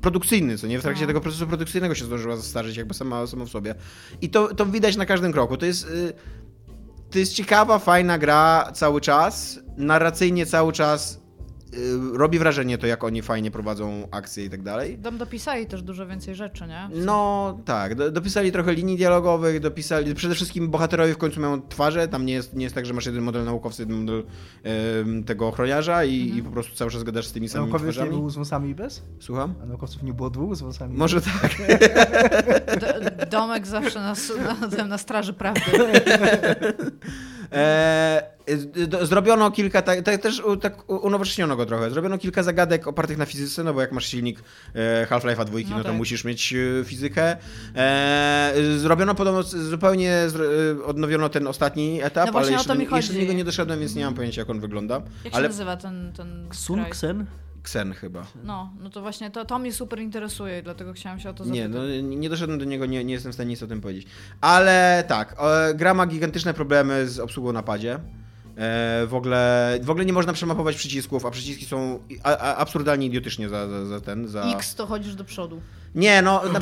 [0.00, 0.78] produkcyjny, co nie?
[0.78, 1.06] W trakcie No.
[1.06, 3.74] tego procesu produkcyjnego się zdążyła zestarzyć jakby sama, sama w sobie.
[4.20, 5.56] I to, to widać na każdym kroku.
[5.56, 6.12] To jest, y,
[7.10, 11.20] to jest ciekawa, fajna gra cały czas, narracyjnie cały czas
[12.14, 14.98] robi wrażenie to, jak oni fajnie prowadzą akcje i tak dalej.
[15.02, 16.88] Tam dopisali też dużo więcej rzeczy, nie?
[17.04, 22.08] No tak, do, dopisali trochę linii dialogowych, dopisali, przede wszystkim bohaterowie w końcu mają twarze,
[22.08, 24.22] tam nie jest, nie jest tak, że masz jeden model naukowca, jeden model
[25.26, 28.18] tego ochroniarza i, i po prostu cały czas gadasz z tymi samymi Naukowiec nie twarzami.
[28.20, 29.02] był z wąsami i bez?
[29.20, 29.54] Słucham?
[29.62, 31.56] A naukowców nie było dwóch z wąsami Może tak.
[32.80, 34.14] D- Domek zawsze na,
[34.60, 35.60] na, na, na straży prawdy.
[37.52, 38.22] E,
[39.02, 41.90] zrobiono kilka, tak, tak też tak unowocześniono go trochę.
[41.90, 44.42] Zrobiono kilka zagadek opartych na fizyce, no bo jak masz silnik
[44.74, 45.98] e, Half-Life'a dwójki, no, No to tak.
[45.98, 47.36] musisz mieć e, fizykę.
[47.76, 50.26] E, zrobiono podobno, zupełnie
[50.84, 53.32] odnowiono ten ostatni etap, No właśnie ale o jeszcze, to mi do, jeszcze do niego
[53.32, 55.02] nie doszedłem, więc nie mam pojęcia jak on wygląda.
[55.24, 57.24] Jak się ale nazywa ten, ten kraj?
[57.68, 58.26] Ksen chyba.
[58.44, 61.44] No, no to właśnie to, to mnie super interesuje i dlatego chciałam się o to
[61.44, 61.56] zapytać.
[61.56, 64.06] Nie, no, nie doszedłem do niego, nie, nie jestem w stanie nic o tym powiedzieć.
[64.40, 65.36] Ale tak,
[65.74, 67.94] gra ma gigantyczne problemy z obsługą na padzie.
[68.56, 71.98] E, w, ogóle, w ogóle nie można przemapować przycisków, a przyciski są
[72.56, 74.28] absurdalnie idiotycznie za, za, za ten.
[74.28, 74.42] Za...
[74.42, 75.60] X to chodzisz do przodu.
[75.94, 76.60] Nie, no na,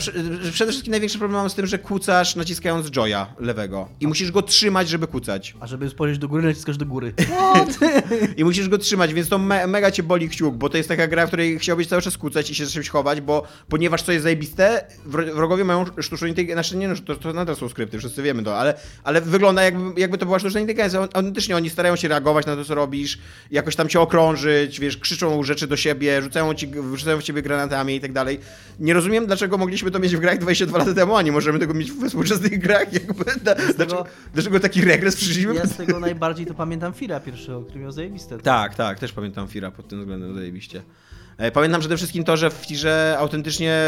[0.52, 3.88] przede wszystkim największy problem mam z tym, że kucasz naciskając joya lewego.
[4.00, 5.54] I musisz go trzymać, żeby kucać.
[5.60, 7.12] A żeby spojrzeć do góry, naciskasz do góry.
[8.36, 11.06] I musisz go trzymać, więc to me mega cię boli kciuk, bo to jest taka
[11.06, 14.22] gra, w której chciałbyś cały czas kucać i się czymś chować, bo ponieważ co jest
[14.22, 18.22] zajebiste, wro- wrogowie mają sztuczną inteligencję, znaczy nie no, to, to nadal są skrypty, wszyscy
[18.22, 18.74] wiemy to, ale,
[19.04, 21.00] ale wygląda jakby, jakby to była sztuczna inteligencja.
[21.00, 23.18] Autentycznie oni starają się reagować na to, co robisz,
[23.50, 27.96] jakoś tam cię okrążyć, wiesz, krzyczą rzeczy do siebie, rzucają, ci, rzucają w ciebie granatami
[27.96, 28.40] i tak dalej.
[28.80, 31.74] Nie rozumiem, dlaczego mogliśmy to mieć w grach 22 lata temu, a nie możemy tego
[31.74, 34.04] mieć we współczesnych grach, jakby, da, dlaczego,
[34.34, 35.54] dlaczego taki regres przyszliśmy?
[35.54, 38.38] Ja z tego najbardziej to pamiętam Fira pierwszego, który miał zajebiste.
[38.38, 40.82] Tak, tak, też pamiętam Fira pod tym względem zajebiście.
[41.38, 43.80] E, Pamiętam przede wszystkim to, że w Firze autentycznie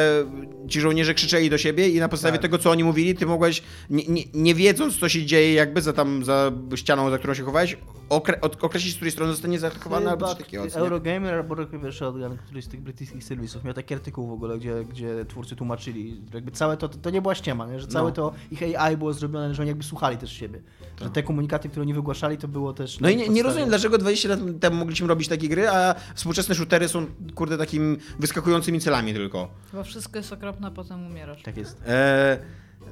[0.69, 2.43] ci żołnierze krzyczeli do siebie i na podstawie Tak.
[2.43, 5.93] tego, co oni mówili, ty mogłeś, nie, nie, nie wiedząc, co się dzieje jakby za
[5.93, 7.77] tam, za ścianą, za którą się chowałeś,
[8.09, 10.59] okre, określić, z której strony zostanie zaatakowana albo nie?
[10.75, 14.85] Eurogamer albo Rocket Shotgun, któryś z tych brytyjskich serwisów, miał taki artykuł w ogóle, gdzie,
[14.91, 17.81] gdzie twórcy tłumaczyli, jakby całe to, to, to nie była ściema, nie?
[17.81, 18.15] że całe No.
[18.15, 20.61] to ich AI było zrobione, że oni jakby słuchali też siebie.
[21.03, 23.01] Że te komunikaty, które oni wygłaszali, to było też...
[23.01, 26.55] No i nie, nie rozumiem, dlaczego 20 lat temu mogliśmy robić takie gry, a współczesne
[26.55, 27.07] shootery są,
[27.39, 29.49] kurde, takim wyskakującymi celami tylko.
[29.71, 31.43] Chyba wszystko jest okropne, a potem umierasz.
[31.43, 31.83] Tak jest.
[31.87, 32.39] E,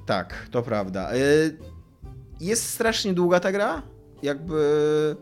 [0.06, 1.12] tak, to prawda.
[1.12, 1.16] E,
[2.40, 3.82] jest strasznie długa ta gra.
[4.22, 5.16] Jakby.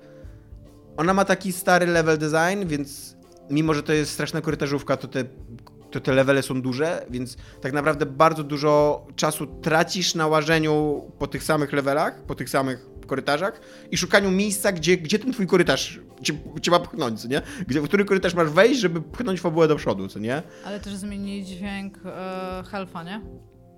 [0.96, 3.16] Ona ma taki stary level design, więc
[3.50, 5.24] mimo, że to jest straszna korytarzówka, to te,
[5.90, 11.26] to te levele są duże, więc tak naprawdę bardzo dużo czasu tracisz na łażeniu po
[11.26, 13.60] tych samych levelach, po tych samych korytarzach
[13.90, 17.42] i szukaniu miejsca, gdzie, gdzie ten twój korytarz cię, cię ma pchnąć, co nie?
[17.66, 20.42] Gdzie, w który korytarz masz wejść, żeby pchnąć fabułę do przodu, co nie?
[20.66, 23.20] Ale też zmienili dźwięk e, helfa, nie?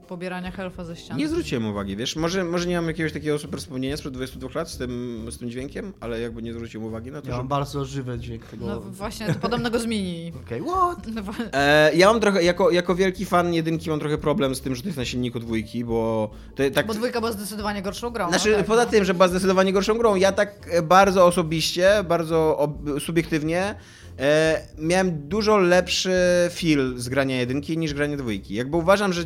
[0.07, 1.21] Pobierania helfa ze ściany.
[1.21, 4.71] Nie zwróciłem uwagi, wiesz, może, może nie mam jakiegoś takiego super wspomnienia sprzed 22 lat
[4.71, 7.39] z tym, z tym dźwiękiem, ale jakby nie zwróciłem uwagi na to, Ja że...
[7.39, 8.67] mam bardzo żywy dźwięk tego...
[8.67, 10.33] No właśnie, to podobno go zmienili.
[10.47, 11.07] Okej, what?
[11.15, 14.61] No, bo- E, ja mam trochę, jako, jako wielki fan jedynki mam trochę problem z
[14.61, 16.87] tym, że to jest na silniku dwójki, bo to tak...
[16.87, 18.29] Bo dwójka była zdecydowanie gorszą grą.
[18.29, 18.91] Znaczy, no tak, poza no.
[18.91, 23.75] tym, że była zdecydowanie gorszą grą, ja tak e, bardzo osobiście, bardzo ob subiektywnie
[24.19, 26.15] e, miałem dużo lepszy
[26.53, 28.55] feel z grania jedynki niż grania dwójki.
[28.55, 29.25] Jakby uważam, że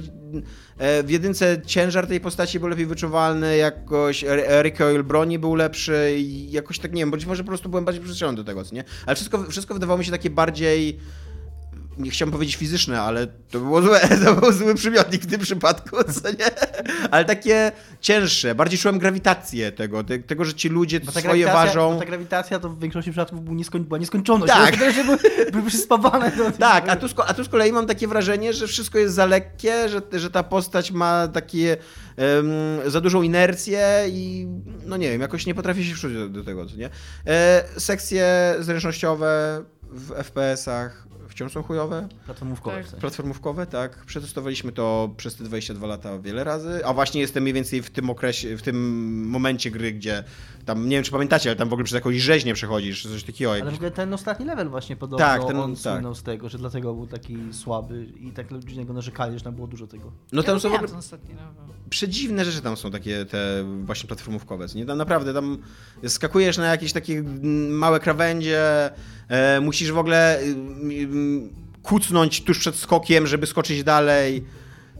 [0.79, 6.15] e, w jedynce ciężar tej postaci był lepiej wyczuwalny, jakoś re- recoil broni był lepszy
[6.19, 8.75] i jakoś tak, nie wiem, być może po prostu byłem bardziej przyzwyczajony do tego, co
[8.75, 8.85] nie?
[9.07, 10.99] Ale wszystko, wszystko wydawało mi się takie bardziej
[11.99, 15.97] nie chciałem powiedzieć fizyczne, ale to było złe, to był zły przymiotnik w tym przypadku,
[16.23, 16.51] co nie?
[17.11, 21.95] Ale takie cięższe, bardziej czułem grawitację tego, te, tego, że ci ludzie Bo swoje ważą.
[21.95, 24.53] bo ta grawitacja to w większości przypadków był nieskoń, była nieskończoność.
[24.53, 24.77] Tak.
[24.77, 24.95] Tak.
[24.95, 25.19] Że były,
[25.53, 28.67] były przyspawane do Tak, a tu, z a tu z kolei mam takie wrażenie, że
[28.67, 31.77] wszystko jest za lekkie, że, że ta postać ma takie
[32.17, 34.47] em, za dużą inercję i
[34.87, 36.91] no nie wiem, jakoś nie potrafię się wczuć do, do tego, co nie?
[37.27, 42.09] E, sekcje zręcznościowe w FPS-ach wciąż są chujowe.
[42.27, 42.85] Platformówkowe Tak.
[42.87, 43.01] w sensie.
[43.01, 44.05] Platformówkowe, tak.
[44.07, 48.11] Przetestowaliśmy to przez te 22 lata wiele razy, a właśnie jestem mniej więcej w tym
[48.11, 48.77] okresie, w tym
[49.29, 50.25] momencie gry, gdzie
[50.65, 53.53] tam, nie wiem czy pamiętacie, ale tam w ogóle przez jakąś rzeźnię przechodzisz, coś takiego.
[53.53, 55.93] Ale w ogóle ten ostatni level właśnie podobno Tak, ten- on tak.
[55.95, 59.55] słynął z tego, że dlatego był taki słaby i tak ludzie niego narzekali, że tam
[59.55, 60.13] było dużo tego.
[60.33, 61.75] No tam ja są w ogóle ten ostatni level.
[61.91, 64.87] przedziwne rzeczy tam są takie te właśnie platformówkowe, nie?
[64.87, 65.59] Tam naprawdę tam
[66.07, 67.23] skakujesz na jakieś takie
[67.71, 68.91] małe krawędzie,
[69.29, 70.55] e, musisz w ogóle y,
[71.83, 74.45] kucnąć tuż przed skokiem, żeby skoczyć dalej.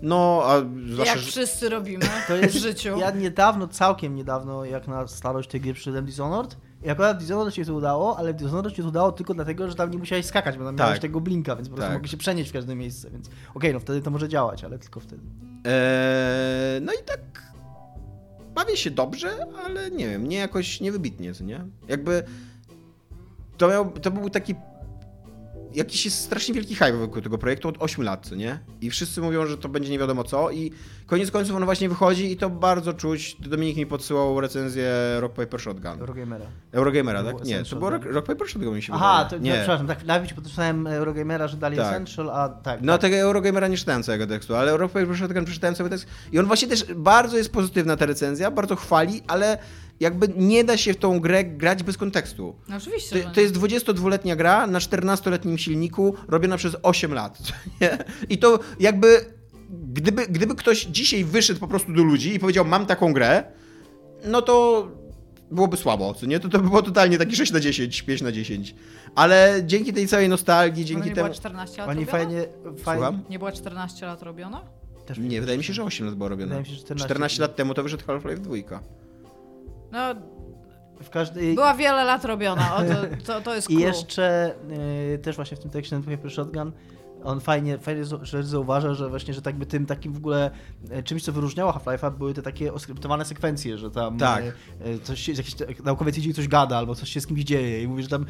[0.03, 0.59] No, a
[0.93, 2.99] zwłaszcza, Jak wszyscy robimy To jest, w życiu.
[2.99, 7.65] Ja niedawno, całkiem niedawno, jak na starość tej gry przyszedłem Dishonored i akurat Dishonored się
[7.65, 10.65] to udało, ale Dishonored się to udało tylko dlatego, że tam nie musiałeś skakać, bo
[10.65, 10.87] tam Tak.
[10.87, 11.93] miałeś tego blinka, więc po prostu Tak.
[11.95, 15.01] mogłeś się przenieść w każde miejsce, więc okej, no wtedy to może działać, ale tylko
[15.01, 15.23] wtedy.
[15.65, 17.21] Eee, no i tak
[18.55, 21.65] bawię się dobrze, ale nie wiem, nie jakoś niewybitnie, co nie?
[21.89, 22.23] Jakby
[23.59, 24.55] to, miał, to był taki
[25.75, 28.59] jakiś jest strasznie wielki hype wokół tego projektu od 8 lat, nie?
[28.81, 30.73] I wszyscy mówią, że to będzie nie wiadomo co i
[31.07, 33.37] koniec końców on właśnie wychodzi i to bardzo czuć.
[33.41, 36.01] Dominik mi podsyłał recenzję Rock Paper Shotgun.
[36.01, 36.47] Eurogamera.
[36.73, 37.45] Eurogamera, tak?
[37.45, 38.05] Nie, to było tak?
[38.05, 39.41] Rock, Rock Paper Shotgun mi się Aha, wydaje.
[39.41, 39.53] to, nie.
[39.53, 41.87] to, przepraszam, tak, najpierw podpisałem Eurogamera, że dali Tak.
[41.87, 42.81] Essential, a tak.
[42.83, 43.01] No tak.
[43.01, 46.47] tego Eurogamera nie czytałem całego tekstu, ale Rock Paper Shotgun przeczytałem sobie tekst i on
[46.47, 49.59] właśnie też bardzo jest pozytywna ta recenzja, bardzo chwali, ale
[50.01, 52.57] jakby nie da się w tą grę grać bez kontekstu.
[52.69, 53.35] No oczywiście, To, nie.
[53.35, 57.39] to jest 22-letnia gra na 14-letnim silniku, robiona przez 8 lat.
[57.81, 57.99] Nie?
[58.29, 59.25] I to jakby,
[59.93, 63.45] gdyby, gdyby ktoś dzisiaj wyszedł po prostu do ludzi i powiedział, mam taką grę,
[64.25, 64.89] no to
[65.51, 66.41] byłoby słabo, co nie?
[66.41, 68.75] To, to by było totalnie taki 6 na 10, 5 na 10.
[69.15, 71.25] Ale dzięki tej całej nostalgii, dzięki nie temu...
[71.27, 72.19] była 14 lat Oni robiona?
[72.19, 73.01] fajnie, fajnie...
[73.03, 73.23] Słucham?
[73.31, 74.61] Nie była 14 lat robiona?
[75.07, 76.49] Też Nie, wydaje mi się, że 8 lat było robione.
[76.49, 77.05] Wydaje mi się, że 14.
[77.07, 78.81] 14 lat temu to wyszedł Half-Life 2.
[79.93, 79.99] No,
[81.11, 81.55] każdej...
[81.55, 82.77] była wiele lat robiona.
[82.77, 82.95] O, to,
[83.27, 83.87] to, to jest I clue.
[83.87, 84.55] jeszcze
[85.15, 86.73] y, też właśnie w tym tekście na Paper Shotgun
[87.25, 90.51] on fajnie, fajnie rzecz zauważa, że właśnie, że tak by tym takim w ogóle
[90.91, 94.45] e, czymś, co wyróżniało Half-Life'a, były te takie oskryptowane sekwencje, że tam Tak.
[94.45, 94.53] e,
[94.85, 97.83] e, coś, jakiś te- naukowiec idzie i coś gada, albo coś się z kimś dzieje
[97.83, 98.27] i mówi, że tam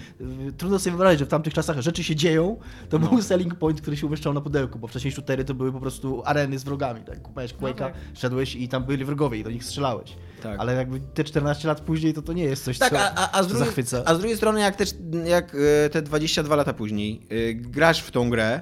[0.59, 2.57] trudno sobie wyobrazić, że w tamtych czasach rzeczy się dzieją,
[2.89, 3.09] to No.
[3.09, 6.23] był selling point, który się umieszczał na pudełku, bo wcześniej shootery to były po prostu
[6.25, 7.23] areny z wrogami, tak?
[7.23, 7.95] Kupałeś Quake'a, tak.
[8.15, 10.17] szedłeś i tam byli wrogowie i do nich strzelałeś.
[10.43, 10.61] Tak.
[10.61, 13.39] Ale jakby te 14 lat później to to nie jest coś, Tak, co, a, a,
[13.39, 14.03] a, z drugiej, zachwyca.
[14.05, 14.95] a z drugiej strony, jak, też,
[15.27, 15.57] jak
[15.93, 18.61] te 22 lata później grasz w tą grę,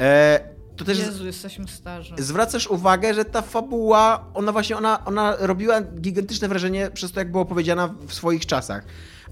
[0.00, 0.40] e,
[0.76, 2.14] to też Jezu, jesteśmy starzy.
[2.18, 7.30] zwracasz uwagę, że ta fabuła, ona właśnie, ona, ona robiła gigantyczne wrażenie przez to, jak
[7.30, 8.84] była opowiedziana w swoich czasach.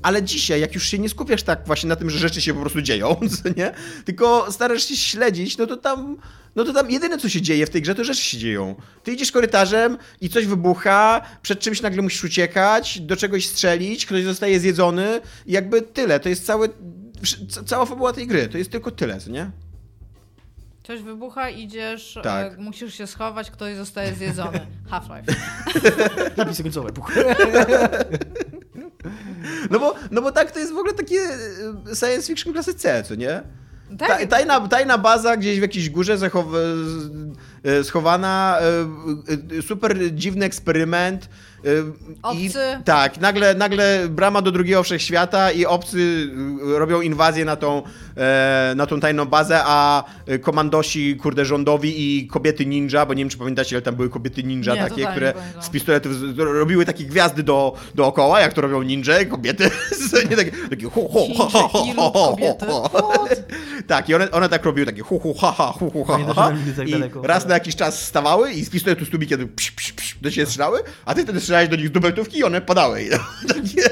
[0.03, 2.61] Ale dzisiaj, jak już się nie skupiasz tak właśnie na tym, że rzeczy się po
[2.61, 3.17] prostu dzieją,
[3.57, 3.73] nie?
[4.05, 6.17] Tylko starasz się śledzić, no to tam,
[6.57, 8.75] no to tam jedyne, co się dzieje w tej grze, to rzeczy się dzieją.
[9.03, 14.25] Ty idziesz korytarzem i coś wybucha, przed czymś nagle musisz uciekać, do czegoś strzelić, ktoś
[14.25, 16.21] zostaje zjedzony i jakby tyle.
[16.21, 16.69] To jest cały,
[17.51, 18.49] ca- cała fabuła tej gry.
[18.49, 19.51] To jest tylko tyle, co nie?
[20.87, 22.53] Coś wybucha, idziesz, Tak.
[22.53, 24.61] e, musisz się schować, ktoś zostaje zjedzony.
[24.91, 25.35] Half-Life.
[26.37, 26.91] Napisy końcowe.
[29.71, 33.03] No bo, no bo tak to jest w ogóle takie e, science fiction klasy C,
[33.03, 33.43] co nie?
[33.99, 36.47] Tak, Ta, tajna, tajna baza gdzieś w jakiejś górze zachow,
[37.65, 41.29] e, schowana, e, e, super dziwny eksperyment.
[41.65, 42.59] E, I, Obcy.
[42.85, 46.29] tak, nagle, nagle brama do drugiego wszechświata i obcy
[46.75, 47.83] e, robią inwazję na tą,
[48.17, 53.23] e, na tą tajną bazę, a e, komandosi, kurde, rządowi i kobiety ninja, bo nie
[53.23, 55.63] wiem, czy pamiętacie, ale tam były kobiety ninja Nie, takie, które pamiętam.
[55.63, 59.71] z pistoletów robiły takie gwiazdy do, dookoła, jak to robią ninja, kobiety.
[60.31, 62.67] nie, takie, takie hu, hu, Ci ho, ho, ho, Ilu ho, ho, kobiety.
[62.67, 63.25] ho, ho.
[63.87, 66.35] Tak, i one, one tak robiły takie hu, hu, ha, ha, hu, hu, ha, ha,
[66.35, 66.53] ha.
[66.77, 70.17] tak I raz na jakiś czas stawały i z pistoletu z tubikiem psz, psz, psz,
[70.23, 73.03] do siebie strzelały, a ty wtedy strzelałeś do nich z dubeltówki i one padały.
[73.03, 73.09] I
[73.49, 73.83] takie,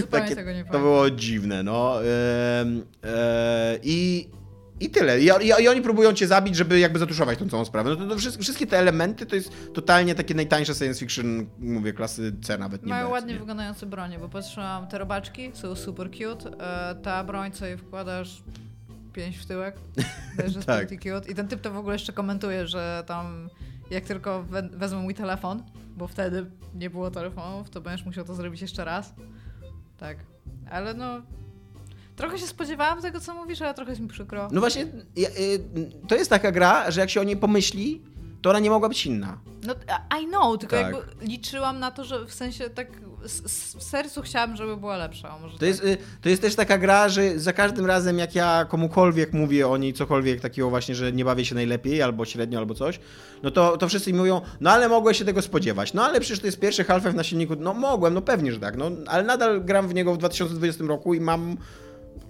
[0.00, 2.04] Zupełnie takie, tego nie to było dziwne, no.
[2.04, 2.64] E,
[3.82, 4.28] I...
[4.80, 5.20] I tyle.
[5.20, 7.90] I, i, I oni próbują cię zabić, żeby jakby zatuszować tą całą sprawę.
[7.90, 11.92] No to, to wszystkie, wszystkie te elementy to jest totalnie takie najtańsze science fiction, mówię,
[11.92, 13.38] klasy C nawet nie Mają B, ładnie nie?
[13.38, 16.50] wyglądające bronie, bo patrzyłam, te robaczki są super cute.
[16.60, 18.42] E, ta broń, co jej wkładasz
[19.12, 19.76] pięć w tyłek,
[20.36, 20.86] też jest Tak.
[20.86, 21.32] pretty cute.
[21.32, 23.48] I ten typ to w ogóle jeszcze komentuje, że tam
[23.90, 25.62] jak tylko we, wezmą mój telefon,
[25.96, 29.14] bo wtedy nie było telefonów, to będziesz musiał to zrobić jeszcze raz.
[29.98, 30.18] Tak.
[30.70, 31.22] Ale no...
[32.16, 34.48] Trochę się spodziewałam tego, co mówisz, ale trochę jest mi przykro.
[34.52, 34.88] No właśnie, y,
[36.08, 38.02] to jest taka gra, że jak się o niej pomyśli,
[38.42, 39.38] to ona nie mogła być inna.
[39.66, 39.74] No,
[40.22, 40.94] I know, tylko Tak.
[40.94, 42.88] jakby liczyłam na to, że w sensie tak
[43.78, 45.38] w sercu chciałam, żeby była lepsza.
[45.42, 45.68] Może To tak.
[45.68, 49.68] jest, y, to jest też taka gra, że za każdym razem jak ja komukolwiek mówię
[49.68, 53.00] o niej cokolwiek takiego właśnie, że nie bawię się najlepiej, albo średnio, albo coś,
[53.42, 55.94] no to, to wszyscy mi mówią, no ale mogłeś się tego spodziewać.
[55.94, 57.54] No ale przecież to jest pierwszy Half-Life na silniku.
[57.58, 61.14] No mogłem, no pewnie, że tak, no ale nadal gram w niego w 2020 roku
[61.14, 61.56] i mam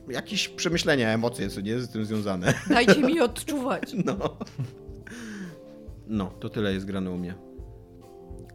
[0.09, 2.55] jakieś przemyślenia, emocje, co nie z tym związane.
[2.69, 3.83] Dajcie mi odczuwać.
[4.05, 4.37] No.
[6.07, 7.35] No, to tyle jest grane u mnie.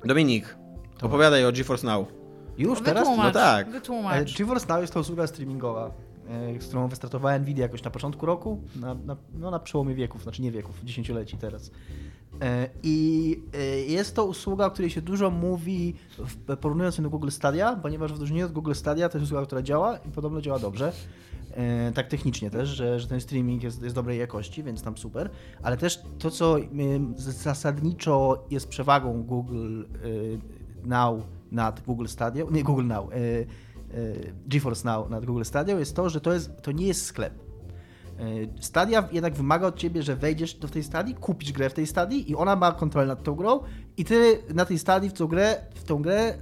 [0.06, 0.58] Dominik,
[1.02, 2.08] opowiadaj o GeForce Now.
[2.58, 3.04] Już teraz?
[3.08, 3.68] Wytłumacz, No tak.
[3.68, 4.38] E, wytłumacz.
[4.38, 5.91] GeForce Now jest to usługa streamingowa,
[6.30, 10.24] e, z którą wystartowała Nvidia jakoś na początku roku, na, na, no na przełomie wieków,
[10.24, 11.72] znaczy nie wieków, dziesięcioleci teraz.
[12.41, 15.95] E, I e, jest to usługa, o której się dużo mówi,
[16.62, 19.62] porównując ją do Google Stadia, ponieważ w odróżnieniu od Google Stadia to jest usługa, która
[19.62, 20.91] działa i podobno działa dobrze.
[21.54, 25.30] E, Tak technicznie też, że, że ten streaming jest, jest dobrej jakości, więc tam super.
[25.64, 26.64] Ale też to, co e,
[27.16, 29.88] zasadniczo jest przewagą Google e,
[30.88, 33.10] Now nad Google Stadia, nie Google Now,
[34.47, 37.34] GeForce Now nad Google Stadia jest to, że to, jest, to nie jest sklep.
[38.60, 42.32] Stadia jednak wymaga od ciebie, że wejdziesz do tej stadii, kupisz grę w tej stadii
[42.32, 43.60] i ona ma kontrolę nad tą grą
[43.97, 46.38] i ty na tej stadii w tą grę, w tą grę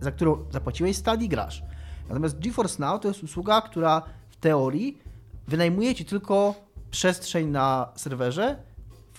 [0.00, 1.62] za którą zapłaciłeś stadii, grasz.
[2.08, 4.02] Natomiast GeForce Now to jest usługa, która
[4.40, 4.98] teorii
[5.48, 6.54] wynajmuje ci tylko
[6.90, 8.56] przestrzeń na serwerze,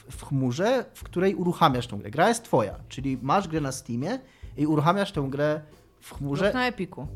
[0.09, 2.11] w, chmurze, w której uruchamiasz tą grę.
[2.11, 4.19] Gra jest twoja, czyli masz grę na Steamie
[4.57, 5.61] i uruchamiasz tę grę
[5.99, 6.45] w chmurze.
[6.45, 7.07] Lub na Epiku.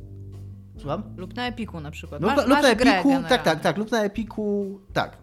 [0.78, 1.04] Słucham?
[1.18, 2.22] Lub na Epiku na przykład.
[2.22, 5.18] Lub, masz, lub masz na Epiku, tak, tak, tak, lub na Epiku, tak.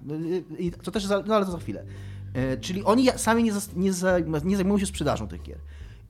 [0.58, 1.84] I to też, za, no ale to za chwilę.
[2.34, 3.90] E, Czyli oni sami nie, nie,
[4.44, 5.58] nie zajmują się sprzedażą tych gier.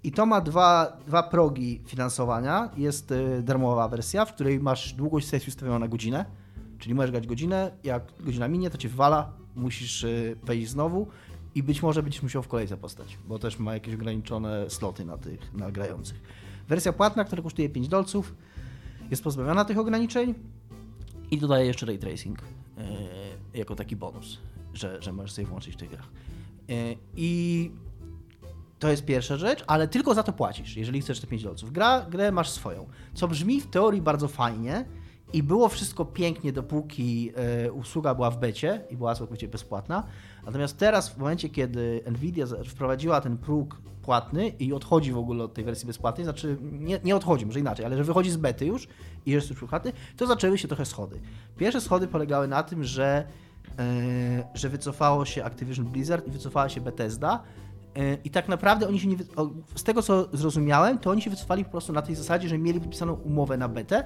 [0.04, 2.70] I to ma dwa, dwa progi finansowania.
[2.76, 6.24] Jest e, darmowa wersja, w której masz długość sesji ustawioną na godzinę,
[6.80, 10.08] czyli możesz grać godzinę, jak godzina minie, to cię wywala, musisz e,
[10.42, 11.06] wejść znowu
[11.54, 15.18] i być może będziesz musiał w kolejce postać, bo też ma jakieś ograniczone sloty na
[15.18, 16.20] tych na grających.
[16.68, 18.34] Wersja płatna, która kosztuje 5 dolców,
[19.10, 20.34] jest pozbawiona tych ograniczeń
[21.30, 22.82] i dodaje jeszcze ray tracing e,
[23.54, 24.38] jako taki bonus,
[24.74, 26.08] że, że możesz sobie włączyć w tych grach.
[26.68, 26.72] E,
[27.16, 27.70] I
[28.78, 31.72] to jest pierwsza rzecz, ale tylko za to płacisz, jeżeli chcesz te 5 dolców.
[31.72, 34.84] Gra, grę masz swoją, co brzmi w teorii bardzo fajnie
[35.32, 37.32] i było wszystko pięknie, dopóki
[37.66, 40.06] e, usługa była w becie i była całkowicie bezpłatna.
[40.46, 45.54] Natomiast teraz, w momencie, kiedy Nvidia wprowadziła ten próg płatny i odchodzi w ogóle od
[45.54, 48.88] tej wersji bezpłatnej, znaczy nie, nie odchodzi, może inaczej, ale że wychodzi z bety już
[49.26, 51.20] i jest już płatny, to zaczęły się trochę schody.
[51.56, 53.24] Pierwsze schody polegały na tym, że,
[53.78, 57.42] e, że wycofało się Activision Blizzard i wycofała się Bethesda,
[57.96, 59.16] E, I tak naprawdę oni się nie.
[59.74, 62.80] Z tego co zrozumiałem, to oni się wycofali po prostu na tej zasadzie, że mieli
[62.80, 64.04] podpisaną umowę na betę,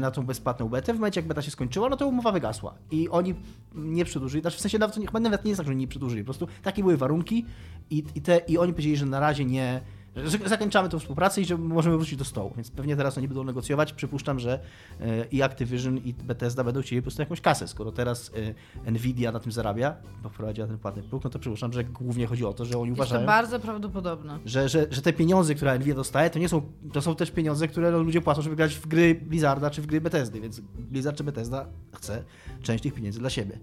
[0.00, 0.92] na tą bezpłatną betę.
[0.92, 2.74] W momencie jak beta się skończyła, no to umowa wygasła.
[2.90, 3.34] I oni
[3.74, 4.42] nie przedłużyli.
[4.42, 6.22] Znaczy w sensie nawet, nawet nie jest tak, że oni nie przedłużyli.
[6.22, 7.44] Po prostu takie były warunki
[7.90, 9.80] i, i, te, i oni powiedzieli, że na razie nie.
[10.16, 12.52] Że zakończamy tę współpracę i że możemy wrócić do stołu.
[12.56, 13.92] Więc pewnie teraz oni będą negocjować.
[13.92, 14.60] Przypuszczam, że
[15.00, 17.68] e, i Activision, i Bethesda będą chcieli po prostu jakąś kasę.
[17.68, 18.30] Skoro teraz
[18.86, 22.26] e, Nvidia na tym zarabia, bo wprowadziła ten płatny próg, no to przypuszczam, że głównie
[22.26, 24.38] chodzi o to, że oni Jest to uważają, bardzo prawdopodobne.
[24.44, 26.62] że, że, że te pieniądze, które Nvidia dostaje, to nie są,
[26.92, 29.86] to są też pieniądze, które no, ludzie płacą, żeby grać w gry Blizzarda czy w
[29.86, 32.24] gry Bethesdy, więc Blizzard czy Bethesda chce
[32.62, 33.58] część tych pieniędzy dla siebie.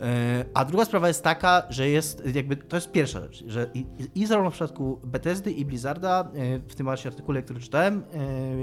[0.00, 3.70] E, A druga sprawa jest taka, że jest jakby, to jest pierwsza rzecz, że
[4.14, 8.02] i, zarówno w przypadku Bethesdy i Blizzarda, e, w tym właśnie artykule, który czytałem,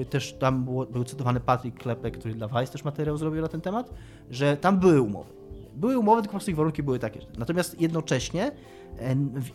[0.02, 3.48] e, też tam było, był cytowany Patrick Klepek, który dla Vice też materiał zrobił na
[3.48, 3.94] ten temat,
[4.30, 5.34] że tam były umowy.
[5.76, 7.20] Były umowy, tylko po prostu ich warunki były takie.
[7.38, 8.52] Natomiast jednocześnie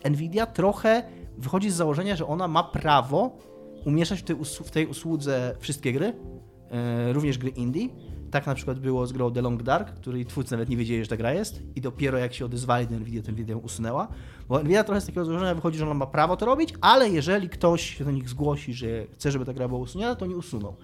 [0.09, 1.03] Nvidia trochę
[1.37, 3.37] wychodzi z założenia, że ona ma prawo
[3.85, 6.13] umieszczać w tej, w tej usłudze wszystkie gry,
[7.11, 7.89] również gry indie.
[8.31, 11.09] Tak na przykład było z grą The Long Dark, której twórcy nawet nie wiedzieli, że
[11.09, 14.07] ta gra jest i dopiero jak się odezwali do Nvidia, to Nvidia ją usunęła.
[14.49, 17.49] Bo Nvidia trochę z takiego założenia wychodzi, że ona ma prawo to robić, ale jeżeli
[17.49, 20.75] ktoś się do nich zgłosi, że chce, żeby ta gra była usunięta, to nie usuną.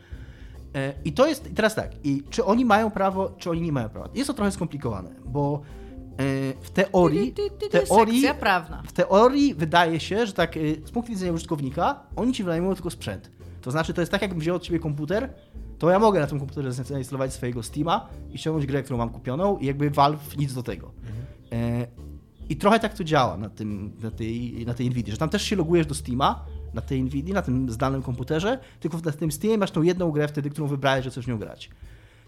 [0.76, 3.72] E, I to jest i teraz tak, i czy oni mają prawo, czy oni nie
[3.72, 4.10] mają prawa.
[4.14, 5.62] Jest to trochę skomplikowane, bo
[6.12, 8.24] e, w teorii, w teorii,
[8.86, 12.90] w teorii wydaje się, że tak y, z punktu widzenia użytkownika, oni ci wynajmują tylko
[12.90, 13.32] sprzęt.
[13.62, 15.34] To znaczy, to jest tak, jakbym wziął od ciebie komputer,
[15.86, 19.58] to ja mogę na tym komputerze zainstalować swojego Steama i ściągnąć grę, którą mam kupioną
[19.58, 20.92] i jakby Valve nic do tego.
[21.52, 21.88] E,
[22.50, 25.42] I trochę tak to działa na, tym, na, tej, na tej Nvidia, że tam też
[25.42, 29.58] się logujesz do Steama, na tej Nvidia, na tym zdalnym komputerze, tylko na tym Steamie
[29.58, 31.70] masz tą jedną grę wtedy, którą wybrałeś, że chcesz nią grać.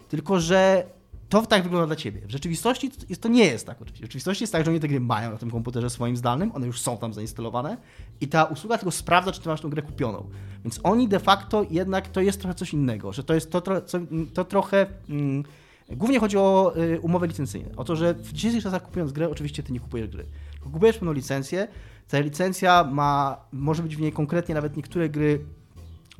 [0.08, 0.86] Tylko, że
[1.28, 2.20] to tak wygląda dla ciebie.
[2.26, 4.02] W rzeczywistości to, jest, to nie jest tak oczywiście.
[4.04, 6.66] W rzeczywistości jest tak, że oni te gry mają na tym komputerze swoim zdalnym, one
[6.66, 7.76] już są tam zainstalowane
[8.20, 10.28] i ta usługa tylko sprawdza, czy ty masz tą grę kupioną.
[10.64, 13.98] Więc oni de facto jednak to jest trochę coś innego, że to jest to, co,
[14.34, 14.86] to trochę...
[15.08, 15.44] Mm,
[15.90, 17.68] Głównie chodzi o y, umowy licencyjne.
[17.76, 20.26] O to, że w dzisiejszych czasach kupując grę, oczywiście ty nie kupujesz gry.
[20.60, 21.68] Kupujesz pewną licencję.
[22.08, 25.44] Ta licencja ma, może być w niej konkretnie nawet niektóre gry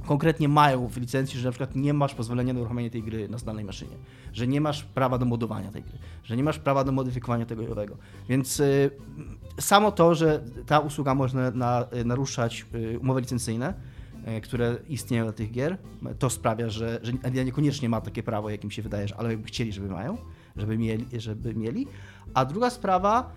[0.06, 3.38] konkretnie mają w licencji, że na przykład nie masz pozwolenia na uruchomienie tej gry na
[3.38, 3.96] zdalnej maszynie,
[4.32, 7.62] że nie masz prawa do modowania tej gry, że nie masz prawa do modyfikowania tego
[7.62, 7.96] i owego.
[8.28, 8.90] Więc y,
[9.60, 13.74] samo to, że ta usługa może na, y, naruszać y, umowy licencyjne,
[14.24, 15.78] e, które istnieją dla tych gier.
[16.18, 19.46] To sprawia, że, że Nvidia niekoniecznie ma takie prawo, jakim się wydaje, że- ale jakby
[19.48, 20.18] chcieli, żeby mają,
[20.56, 21.86] żeby mieli, żeby mieli.
[22.34, 23.32] A druga sprawa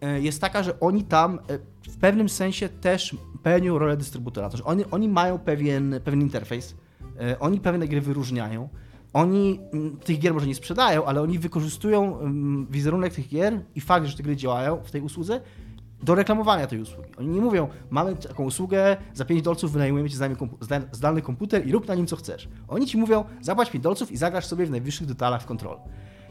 [0.00, 1.58] jest taka, że oni tam e,
[1.90, 4.50] w pewnym sensie też pełnią rolę dystrybutora.
[4.50, 6.74] To, że oni, oni mają pewien, pewien interfejs,
[7.20, 8.68] e, oni pewne gry wyróżniają.
[9.12, 13.80] Oni mm, tych gier może nie sprzedają, ale oni wykorzystują mm, wizerunek tych gier i
[13.80, 15.40] fakt, że te gry działają w tej usłudze
[16.02, 17.10] do reklamowania tej usługi.
[17.18, 20.16] Oni nie mówią, mamy taką usługę, za 5 dolców wynajmujemy ci
[20.92, 22.48] zdalny komputer i rób na nim co chcesz.
[22.68, 25.76] Oni ci mówią, zapłać 5 dolców i zagrasz sobie w najwyższych detalach w kontrol.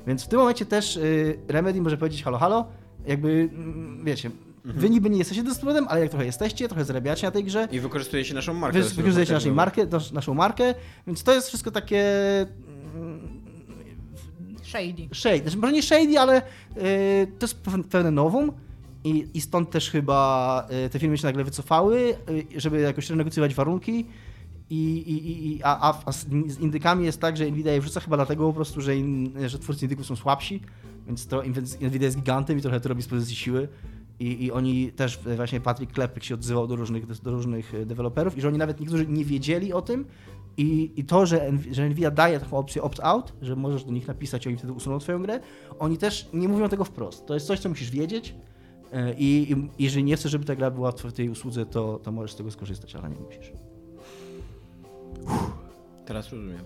[0.08, 2.66] Więc w tym momencie też y, Remedy może powiedzieć halo, halo,
[3.08, 4.32] jakby, mm, wiecie,
[4.66, 7.80] wy niby nie jesteście dystrybutorem, ale jak trochę jesteście, trochę zarabiacie na tej grze, I
[7.80, 8.80] wykorzystujecie naszą markę.
[8.82, 10.76] wy wykorzystujecie naszą markę, nasz, naszą markę,
[11.08, 12.04] więc to jest wszystko takie
[14.64, 15.08] Shady.
[15.16, 15.42] shady.
[15.42, 16.42] Znaczy, może nie shady, ale y,
[17.40, 18.52] to jest pew- pewne nowum
[19.04, 22.16] i, i stąd też chyba y, te firmy się nagle wycofały,
[22.56, 24.06] y, żeby jakoś renegocjować warunki.
[24.74, 28.48] I, i, i, a, a, z indykami jest tak, że Nvidia je wrzuca chyba dlatego
[28.48, 30.62] po prostu, że, in, że twórcy indyków są słabsi,
[31.08, 31.44] więc to
[31.82, 33.68] Nvidia jest gigantem i trochę to robi z pozycji siły.
[34.20, 37.86] I, I oni też, e, właśnie Patrick Klepek się odzywał do różnych, do różnych e,
[37.86, 40.06] deweloperów i że oni nawet niektórzy nie wiedzieli o tym
[40.58, 44.48] i, i to, że, że Nvidia daje taką opcję opt-out, że możesz do nich napisać
[44.48, 45.40] oni wtedy usuną twoją grę,
[45.80, 47.26] oni też nie mówią tego wprost.
[47.26, 48.36] To jest coś, co musisz wiedzieć
[48.92, 52.12] e, i, i jeżeli nie chcesz, żeby ta gra była w tej usłudze, to, to
[52.12, 53.52] możesz z tego skorzystać, ale nie musisz.
[56.06, 56.62] Teraz rozumiem.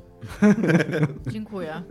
[1.34, 1.84] Dziękuję.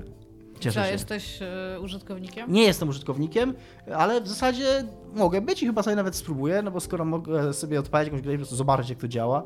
[0.61, 0.93] Cieszę Czy się.
[0.93, 2.53] jesteś e, użytkownikiem?
[2.53, 3.55] Nie jestem użytkownikiem,
[3.97, 7.81] ale w zasadzie mogę być i chyba sobie nawet spróbuję, no bo skoro mogę sobie
[7.81, 9.43] odpalić jakąś grę i po prostu zobaczyć, jak to działa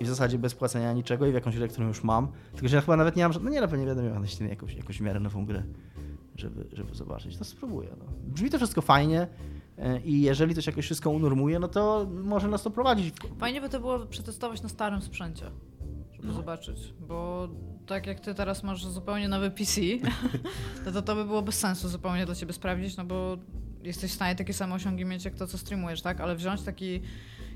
[0.00, 2.76] i w zasadzie bez płacenia niczego i w jakąś grę, którą już mam, tylko że
[2.76, 4.98] ja chyba nawet nie mam, no nie, na pewno nie będę miał na jakąś, jakąś
[4.98, 5.62] w miarę nową grę,
[6.36, 7.88] żeby, żeby zobaczyć, to spróbuję.
[7.98, 8.04] No.
[8.22, 9.26] Brzmi to wszystko fajnie
[9.78, 13.14] e, i jeżeli to się jakoś wszystko unormuje, no to może nas to prowadzić.
[13.38, 15.50] Fajnie by to było przetestować na starym sprzęcie,
[16.16, 16.34] żeby No.
[16.34, 17.48] zobaczyć, bo
[17.86, 19.80] tak jak ty teraz masz zupełnie nowy PC,
[20.84, 23.36] to, to to by było bez sensu zupełnie dla ciebie sprawdzić, no bo
[23.82, 26.20] jesteś w stanie takie same osiągi mieć jak to, co streamujesz, tak?
[26.20, 27.00] Ale wziąć taki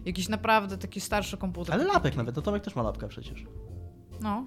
[0.05, 1.75] jakiś naprawdę taki starszy komputer.
[1.75, 3.45] Ale lapek nawet, to Tomek też ma lapka przecież.
[4.21, 4.47] No.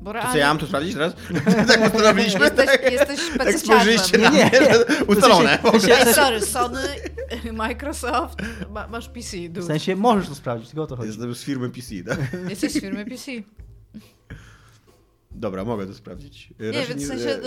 [0.00, 1.12] Bo To co, realnie ja mam to sprawdzić teraz?
[1.68, 2.40] tak postanowiliśmy?
[2.44, 4.60] jesteś, tak, jesteś tak spojrzeliście na Nie, mnie.
[4.60, 5.04] nie.
[5.04, 5.58] Ustalone.
[5.58, 6.82] W sensie- Ej, sorry, Sony,
[7.52, 8.38] Microsoft,
[8.70, 9.66] ma, masz PC, W dude.
[9.66, 11.08] sensie możesz to sprawdzić, tylko o to chodzi.
[11.08, 12.18] Jestem z firmy PC, tak?
[12.50, 13.30] Jesteś z firmy PC.
[15.34, 16.54] Dobra, mogę to sprawdzić.
[16.60, 17.40] Nie, Raczej więc w sensie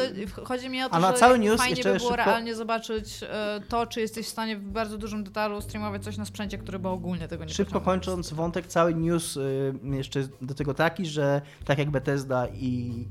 [0.43, 3.19] chodzi mi o to, A na że cały news fajnie by było szybko- realnie zobaczyć
[3.23, 6.79] e, to, czy jesteś w stanie w bardzo dużym detalu streamować coś na sprzęcie, który
[6.79, 11.41] by ogólnie tego nie Szybko kończąc wątek, cały news y, jeszcze do tego taki, że
[11.65, 13.05] tak jak Bethesda i,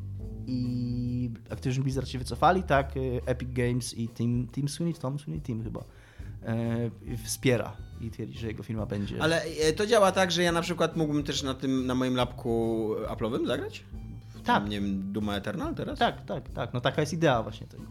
[0.47, 5.41] i Activision Blizzard się wycofali, tak y, Epic Games i Team, Team Sweeney, Tom Sweeney,
[5.41, 9.23] Team chyba, y, wspiera i twierdzi, że jego firma będzie...
[9.23, 9.43] Ale
[9.77, 13.47] to działa tak, że ja na przykład mógłbym też na tym, na moim lapku Apple'owym
[13.47, 13.85] zagrać?
[14.45, 14.69] Tak.
[14.69, 15.99] Nie wiem, Duma Eternal teraz?
[15.99, 17.83] Tak, tak, tak, no taka jest idea właśnie tego.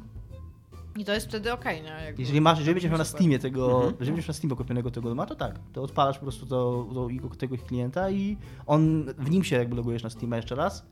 [0.98, 1.88] I to jest wtedy okej, nie?
[2.06, 3.06] Jakby- Jeżeli masz, jeżeli będziesz miał na.
[3.06, 3.92] Steamie tego, Mhm.
[3.92, 7.10] jeżeli będziesz na Steamie kupionego tego doma, to tak, to odpalasz po prostu do, do,
[7.10, 8.38] jego- tego ich klienta i
[8.68, 10.86] on, w nim się jakby logujesz na Steama jeszcze raz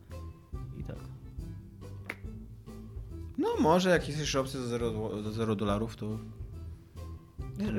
[0.78, 0.96] i tak.
[3.38, 6.06] No może jakieś jeszcze 0, za 0 dolarów, to...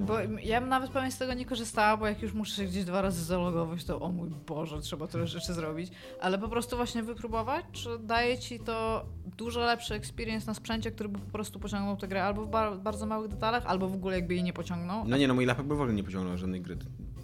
[0.01, 2.85] Bo ja bym nawet pewnie z tego nie korzystała, bo jak już muszę się gdzieś
[2.85, 5.91] dwa razy zalogować, to o mój Boże, trzeba tyle rzeczy zrobić.
[6.21, 9.05] Ale po prostu właśnie wypróbować, czy daje ci to
[9.37, 12.79] dużo lepszy experience na sprzęcie, który by po prostu pociągnął tę grę albo w bar-
[12.79, 15.07] bardzo małych detalach, albo w ogóle jakby jej nie pociągnął.
[15.07, 16.77] No nie, no mój lapek by w ogóle nie pociągnął żadnej gry.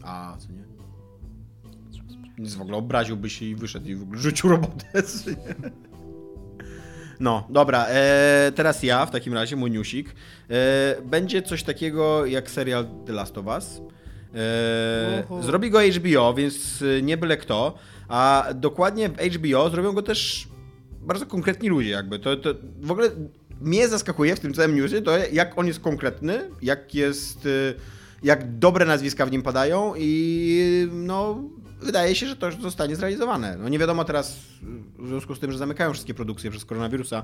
[0.03, 0.63] A, co nie?
[2.37, 5.03] Nic w ogóle obraziłby się i wyszedł i w ogóle rzucił robotę.
[7.19, 10.15] No, dobra, e, teraz ja w takim razie, mój newsik.
[10.49, 13.81] E, będzie coś takiego jak serial The Last of Us.
[14.35, 20.01] E, zrobi go HBO, więc e, nie byle kto, a dokładnie w HBO zrobią go
[20.01, 20.47] też
[21.01, 22.19] bardzo konkretni ludzie jakby.
[22.19, 22.49] To, to
[22.81, 23.09] w ogóle
[23.61, 27.73] mnie zaskakuje w tym całym newsie to jak on jest konkretny, jak jest, y,
[28.23, 31.43] jak dobre nazwiska w nim padają i no
[31.81, 33.57] wydaje się, że to zostanie zrealizowane.
[33.59, 34.37] No nie wiadomo teraz
[34.99, 37.23] w związku z tym, że zamykają wszystkie produkcje przez koronawirusa,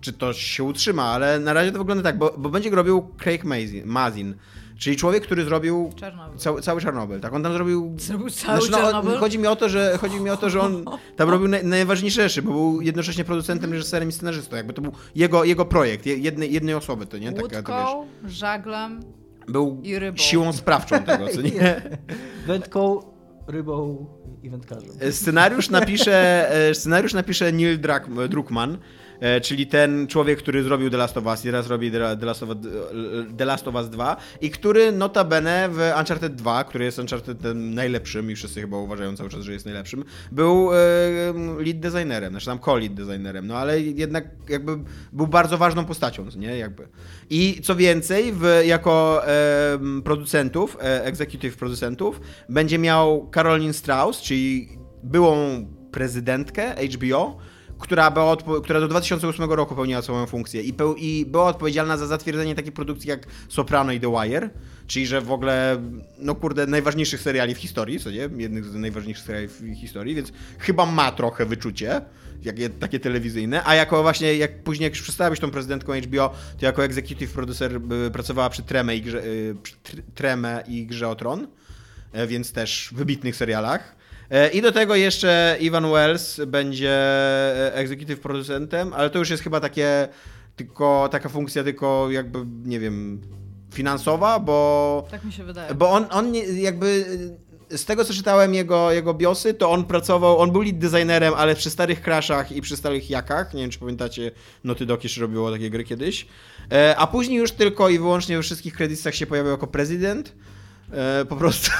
[0.00, 3.08] czy to się utrzyma, ale na razie to wygląda tak, bo, bo będzie go robił
[3.22, 3.44] Craig
[3.84, 4.34] Mazin,
[4.78, 6.38] czyli człowiek, który zrobił Czarnobyl.
[6.38, 7.32] cały, cały Czarnobyl, tak?
[7.34, 9.18] On tam zrobił Zrobił cały znaczy, no, Czarnobyl?
[9.18, 10.84] chodzi mi o to, że chodzi mi o to, że on
[11.16, 14.56] tam robił naj, najważniejsze rzeczy, bo był jednocześnie producentem, reżyserem i scenarzystą.
[14.56, 17.32] Jakby to był jego, jego projekt, je- jednej, jednej osoby, to nie?
[17.32, 19.00] Taka, to wiesz, Łódką, żaglem
[19.48, 20.18] był i rybą.
[20.18, 21.82] siłą sprawczą tego, co nie?
[22.46, 23.02] Wędką,
[23.48, 24.06] rybą
[24.42, 24.90] i wędkarzem.
[25.10, 27.80] Scenariusz napisze, e, scenariusz napisze Neil
[28.28, 28.78] Druckmann, e,
[29.42, 33.74] czyli ten człowiek, który zrobił The Last of Us i teraz robi The Last of,
[33.74, 38.76] Us 2 i który notabene w Uncharted 2, który jest Uncharted najlepszym i wszyscy chyba
[38.76, 40.76] uważają cały czas, że jest najlepszym, był e,
[41.58, 44.78] lead designerem, znaczy tam co-lead designerem, no ale jednak jakby
[45.12, 46.88] był bardzo ważną postacią, nie, jakby.
[47.30, 54.68] I co więcej, w, jako e, producentów, e, executive producentów, będzie miał Caroline Strauss, czyli
[55.02, 55.36] byłą
[55.92, 57.36] prezydentkę HBO,
[57.78, 62.06] która, była która do 2008 roku pełniła swoją funkcję i, peł- i była odpowiedzialna za
[62.06, 64.50] zatwierdzenie takich produkcji jak Soprano i The Wire,
[64.86, 65.82] czyli że w ogóle,
[66.18, 68.28] no kurde, najważniejszych seriali w historii, co nie?
[68.36, 72.00] Jednych z najważniejszych seriali w historii, więc chyba ma trochę wyczucie,
[72.42, 76.34] jakie, takie telewizyjne, a jako właśnie, jak później jak już przestała być tą prezydentką HBO,
[76.60, 80.86] to jako executive producer y, pracowała przy Treme i grze, y, przy Tr- Treme i
[80.86, 81.46] Grze o Tron,
[82.12, 83.95] e, więc też w wybitnych serialach.
[84.30, 89.42] E, I do tego jeszcze Ivan Wells będzie e, executive producentem, ale to już jest
[89.42, 90.08] chyba takie
[90.56, 93.20] tylko taka funkcja tylko jakby, nie wiem,
[93.74, 95.74] finansowa, bo Tak mi się wydaje.
[95.74, 97.04] bo on, on jakby
[97.70, 101.54] z tego co czytałem jego, jego biosy, to on pracował, on był lead designerem, ale
[101.54, 104.30] przy starych Crashach i przy starych Jakach, nie wiem czy pamiętacie,
[104.64, 106.26] Naughty Dog jeszcze robiło takie gry kiedyś,
[106.72, 110.32] e, a później już tylko i wyłącznie we wszystkich kredytach się pojawił jako prezydent,
[110.92, 111.70] e, po prostu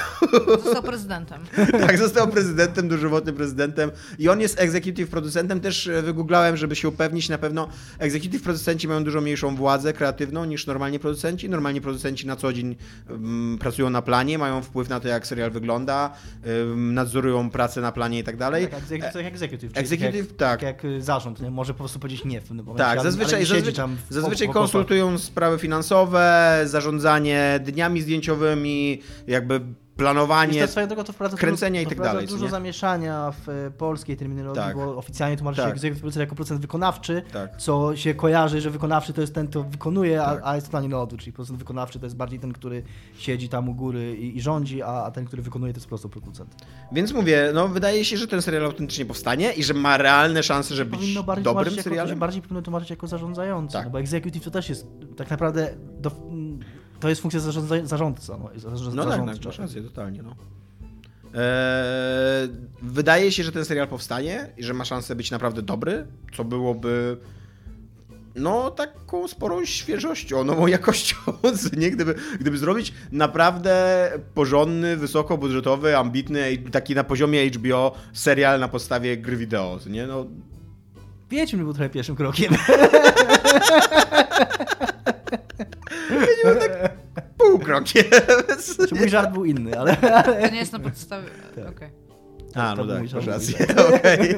[0.63, 1.41] Został prezydentem.
[1.87, 5.59] tak, został prezydentem, dożywotnym prezydentem i on jest executive producentem.
[5.59, 7.67] Też e, wygooglałem, żeby się upewnić, na pewno
[7.99, 11.49] executive producenci mają dużo mniejszą władzę kreatywną niż normalni producenci.
[11.49, 12.75] Normalni producenci na co dzień
[13.09, 16.13] um, pracują na planie, mają wpływ na to, jak serial wygląda,
[16.69, 18.67] um, nadzorują pracę na planie i tak dalej.
[18.67, 20.37] Tak, executive, tak, executive, czyli Executive, tak.
[20.37, 20.61] tak.
[20.61, 21.51] Jak, jak zarząd, nie?
[21.51, 22.83] może po prostu powiedzieć nie w pewnym momencie.
[22.83, 28.01] Tak, ale- zazwyczaj, ale nie siedzi zazwyczaj, tam w- zazwyczaj konsultują sprawy finansowe, zarządzanie dniami
[28.01, 28.96] zdjęciowymi,
[29.27, 29.61] jakby
[29.97, 30.67] planowanie.
[30.67, 32.51] To kręcenia i dużo, tak to wprowadza dalej, Dużo nie?
[32.51, 34.75] zamieszania w e, polskiej terminologii, Tak.
[34.75, 35.71] bo oficjalnie tłumaczy się Tak.
[35.73, 37.57] executive producer jako producent wykonawczy, Tak.
[37.57, 40.41] co się kojarzy, że wykonawczy to jest ten, kto wykonuje, Tak.
[40.43, 42.83] a, a jest totalnie na odwrót, czyli producent wykonawczy to jest bardziej ten, który
[43.17, 45.89] siedzi tam u góry i, i rządzi, a, a ten, który wykonuje to jest po
[45.89, 46.55] prostu producent.
[46.91, 50.75] Więc mówię, no wydaje się, że ten serial autentycznie powstanie i że ma realne szanse,
[50.75, 52.19] żeby być dobrym tłumaczyć jako, serialem.
[52.19, 53.85] bardziej powinno tłumaczyć jako zarządzający, Tak.
[53.85, 54.87] no bo executive to też jest
[55.17, 55.69] tak naprawdę
[55.99, 56.11] do,
[56.99, 58.37] to jest funkcja zarządza, zarządca.
[58.37, 59.49] No, zarząd, No tak, tak, zarządcza.
[59.49, 60.35] masz rację, totalnie, no.
[61.35, 62.49] Eee,
[62.81, 67.17] wydaje się, że ten serial powstanie i że ma szansę być naprawdę dobry, co byłoby
[68.35, 71.15] no taką sporą świeżością, nową jakością,
[71.77, 71.91] nie?
[71.91, 79.37] Gdyby, gdyby zrobić naprawdę porządny, wysokobudżetowy, ambitny, taki na poziomie HBO serial na podstawie gry
[79.37, 80.07] wideo, nie?
[80.07, 80.25] No,
[81.29, 82.53] Wiedźmin był trochę pierwszym krokiem.
[87.57, 88.03] pół krokiem.
[88.89, 89.97] Czy mój żart był inny, ale...
[90.25, 91.27] To nie jest na podstawie...
[91.69, 91.89] Okej.
[92.55, 94.35] A, To no tak, masz rację, okej.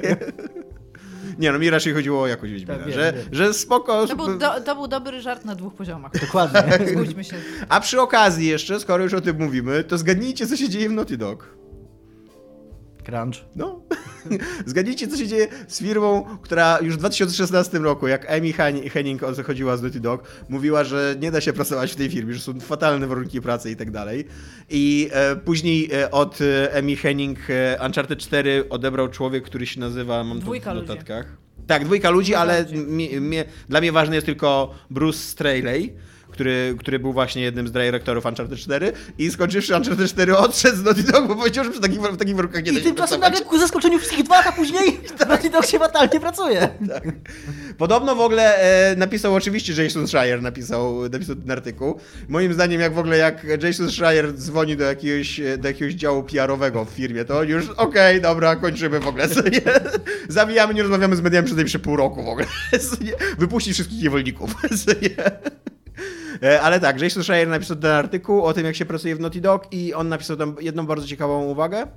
[1.40, 3.26] Nie no, mi raczej chodziło o jakość Wiedźmina, Tak, wiem, że, wiem.
[3.32, 4.08] że spoko...
[4.08, 6.12] To, był do, to był dobry żart na dwóch poziomach.
[6.22, 6.88] Dokładnie.
[6.88, 7.36] Zgódźmy się.
[7.70, 10.92] A przy okazji jeszcze, skoro już o tym mówimy, to zgadnijcie, co się dzieje w
[10.92, 11.59] Naughty Dog.
[13.04, 13.36] Crunch.
[13.56, 13.82] No.
[14.66, 19.24] Zgadnijcie, co się dzieje z firmą, która już w 2016 roku, jak Amy Hen- Henning
[19.24, 22.60] odchodziła z Naughty Dog, mówiła, że nie da się pracować w tej firmie, że są
[22.60, 24.26] fatalne warunki pracy i tak dalej.
[24.70, 29.80] I e, później e, od e, Amy Henning e, Uncharted 4 odebrał człowiek, który się
[29.80, 30.88] nazywa, mam Dwójka to w ludzi.
[30.90, 31.26] notatkach.
[31.68, 32.76] Tak, dwójka ludzi, Dwójka ale ludzi.
[32.78, 33.38] mi, mi,
[33.70, 35.94] dla mnie ważny jest tylko Bruce Straley.
[36.32, 40.84] Który, który był właśnie jednym z dyrektorów Uncharted 4 i skończywszy Uncharted 4 odszedł z
[40.84, 43.22] Naughty Dog, bo powiedział, że przy takich, w takich warunkach nie da I się tymczasem
[43.22, 46.70] nagle ku zaskoczeniu wszystkich dwa lata później Naughty Dog się fatalnie pracuje.
[46.90, 47.04] Tak.
[47.78, 52.00] Podobno w ogóle e, napisał oczywiście Jason Schreier napisał, napisał ten artykuł.
[52.28, 56.86] Moim zdaniem jak w ogóle jak Jason Schreier dzwoni do jakiegoś, do jakiegoś działu PR-owego
[56.86, 59.30] w firmie, to już okej, dobra, kończymy w ogóle.
[59.30, 59.62] Co nie?
[60.30, 62.48] Zawijamy, nie rozmawiamy z mediami przez najbliższe pół roku w ogóle.
[63.40, 64.56] Wypuścić wszystkich niewolników.
[66.62, 69.74] Ale tak, Jason Schreier napisał ten artykuł o tym, jak się pracuje w Naughty Dog
[69.74, 71.88] i on napisał tam jedną bardzo ciekawą uwagę,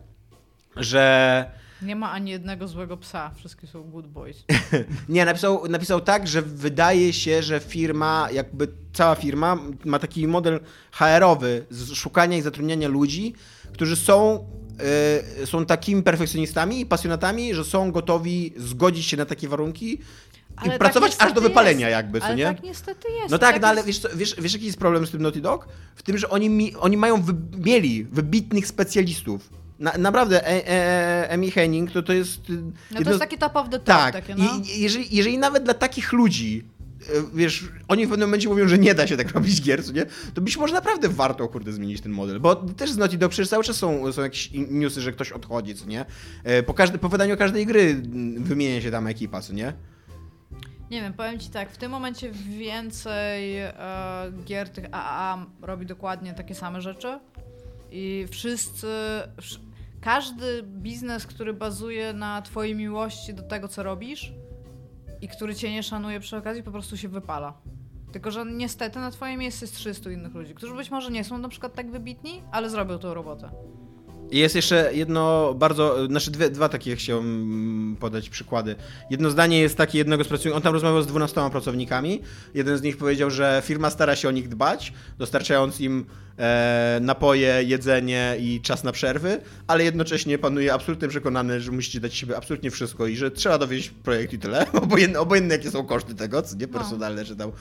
[0.77, 1.51] że
[1.83, 3.31] Nie ma ani jednego złego psa.
[3.37, 4.45] Wszystkie są good boys.
[5.09, 10.61] Nie, napisał, napisał tak, że wydaje się, że firma, jakby cała firma ma taki model
[10.93, 13.35] HR-owy z szukania i zatrudniania ludzi,
[13.73, 14.49] którzy są,
[15.43, 19.99] y, są takimi perfekcjonistami i pasjonatami, że są gotowi zgodzić się na takie warunki
[20.57, 21.97] Ale i pracować tak aż do wypalenia jest.
[21.97, 22.45] jakby, co Ale nie?
[22.45, 23.31] tak niestety jest.
[23.31, 25.69] No tak, no ale wiesz, co, wiesz, wiesz jaki jest problem z tym Naughty Dog?
[25.97, 27.33] W tym, że oni, mi, oni mają, wy,
[27.65, 29.51] mieli wybitnych specjalistów.
[29.79, 32.51] Na, naprawdę, e, e, Emi Henning to, to jest...
[32.51, 33.87] y, No to jedno jest taki top of the top.
[33.87, 34.45] tak, Takie, no.
[34.65, 36.65] I, jeżeli, jeżeli nawet dla takich ludzi,
[37.03, 40.07] e, wiesz, oni w pewnym momencie mówią, że nie da się tak robić gier, nie?
[40.35, 43.49] To być może naprawdę warto, kurde, zmienić ten model, bo też z Naughty Dog przecież
[43.49, 46.05] cały czas są, są jakieś newsy, że ktoś odchodzi, co nie?
[46.45, 49.73] E, Po, każdy, po wydaniu każdej gry mm, wymienia się tam ekipa, co nie?
[50.93, 53.73] Nie wiem, powiem ci tak, w tym momencie więcej e,
[54.45, 57.19] gier tych AAA robi dokładnie takie same rzeczy
[57.91, 58.87] i wszyscy,
[59.37, 59.59] wsz-
[60.01, 64.33] każdy biznes, który bazuje na twojej miłości do tego, co robisz
[65.21, 67.53] i który cię nie szanuje przy okazji, po prostu się wypala.
[68.13, 71.39] Tylko, że niestety na twoje miejsce jest 300 innych ludzi, którzy być może nie są
[71.39, 73.51] na przykład tak wybitni, ale zrobią tą robotę.
[74.33, 78.77] I Jest jeszcze jedno bardzo, znaczy dwie, dwa takie chciałem podać przykłady.
[79.11, 82.21] Jedno zdanie jest takie jednego z pracowników, on tam rozmawiał z 12 pracownikami.
[82.55, 86.07] Jeden z nich powiedział, że firma stara się o nich dbać, dostarczając im
[86.39, 92.15] e, napoje, jedzenie i czas na przerwy, ale jednocześnie panuje absolutnie przekonany, że musicie dać
[92.15, 94.73] siebie absolutnie wszystko i że trzeba dowieść projekt i tyle.
[94.83, 96.79] Obojętne, obojętne jakie są koszty tego, co nie No.
[96.79, 97.53] personalne, czy tam,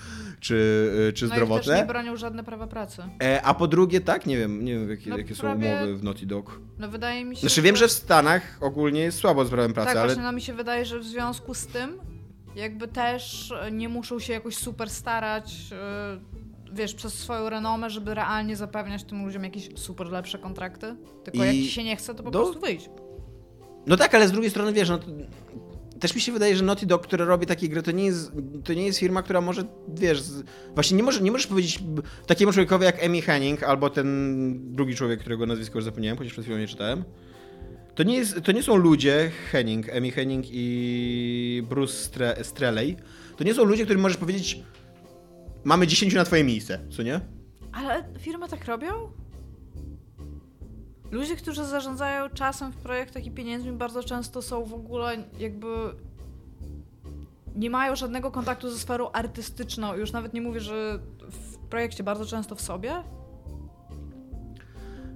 [0.42, 1.74] czy, czy No zdrowotne.
[1.74, 3.02] też nie bronią żadne prawa pracy.
[3.24, 5.96] E, a po drugie, tak, nie wiem, nie wiem jakie, No jakie są prawie- umowy
[5.98, 6.60] w Naughty Dog.
[6.80, 9.88] No wydaje mi się, Znaczy wiem, że w Stanach ogólnie jest słabo z prawem pracy,
[9.88, 12.00] Tak, ale właśnie no mi się wydaje, że w związku z tym
[12.56, 16.20] jakby też e, nie muszą się jakoś super starać, e,
[16.74, 20.96] wiesz, przez swoją renomę, żeby realnie zapewniać tym ludziom jakieś super lepsze kontrakty.
[21.24, 22.89] Tylko I- jak ci się nie chce, to po do- prostu wyjdź.
[23.88, 25.06] No tak, ale z drugiej strony wiesz, no, to-
[26.02, 28.32] też mi się wydaje, że Naughty Dog, które robi takie gry, to nie jest,
[28.64, 30.24] to nie jest firma, która może, wiesz,
[30.74, 31.80] właśnie nie, może, nie możesz powiedzieć
[32.28, 36.45] takiemu człowiekowi jak Amy Henning albo ten drugi człowiek, którego nazwisko już zapomniałem, chociaż przed
[36.45, 37.04] chwilą nie czytałem.
[37.95, 42.97] To nie, jest, to nie są ludzie, Henning, Amy Henning i Bruce Stre, Streley,
[43.38, 44.60] to nie są ludzie, którym możesz powiedzieć
[45.64, 47.22] mamy 10 na twoje miejsce, co nie?
[47.72, 49.20] Ale firmy tak robią?
[51.12, 55.68] Ludzie, którzy zarządzają czasem w projektach i pieniędzmi bardzo często są w ogóle jakby
[57.55, 59.95] nie mają żadnego kontaktu ze sferą artystyczną.
[59.95, 63.03] Już nawet nie mówię, że w projekcie bardzo często w sobie.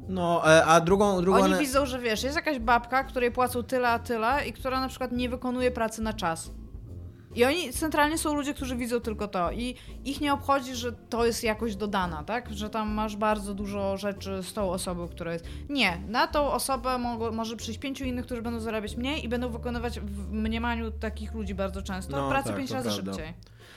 [0.07, 1.21] No, e, a drugą...
[1.21, 4.79] drugą Oni widzą, że wiesz, jest jakaś babka, której płacą tyle, a tyle i która
[4.79, 6.51] na przykład nie wykonuje pracy na czas.
[7.36, 9.51] I oni centralnie są ludzie, którzy widzą tylko to.
[9.51, 9.75] I
[10.05, 12.53] ich nie obchodzi, że to jest jakoś dodana, tak?
[12.53, 15.45] Że tam masz bardzo dużo rzeczy z tą osobą, która jest.
[15.69, 19.49] Nie, na tą osobę mogło, może przyjść pięciu innych, którzy będą zarabiać mniej i będą
[19.49, 23.13] wykonywać w mniemaniu takich ludzi bardzo często No, pracę tak, pięć razy prawda.
[23.13, 23.33] szybciej.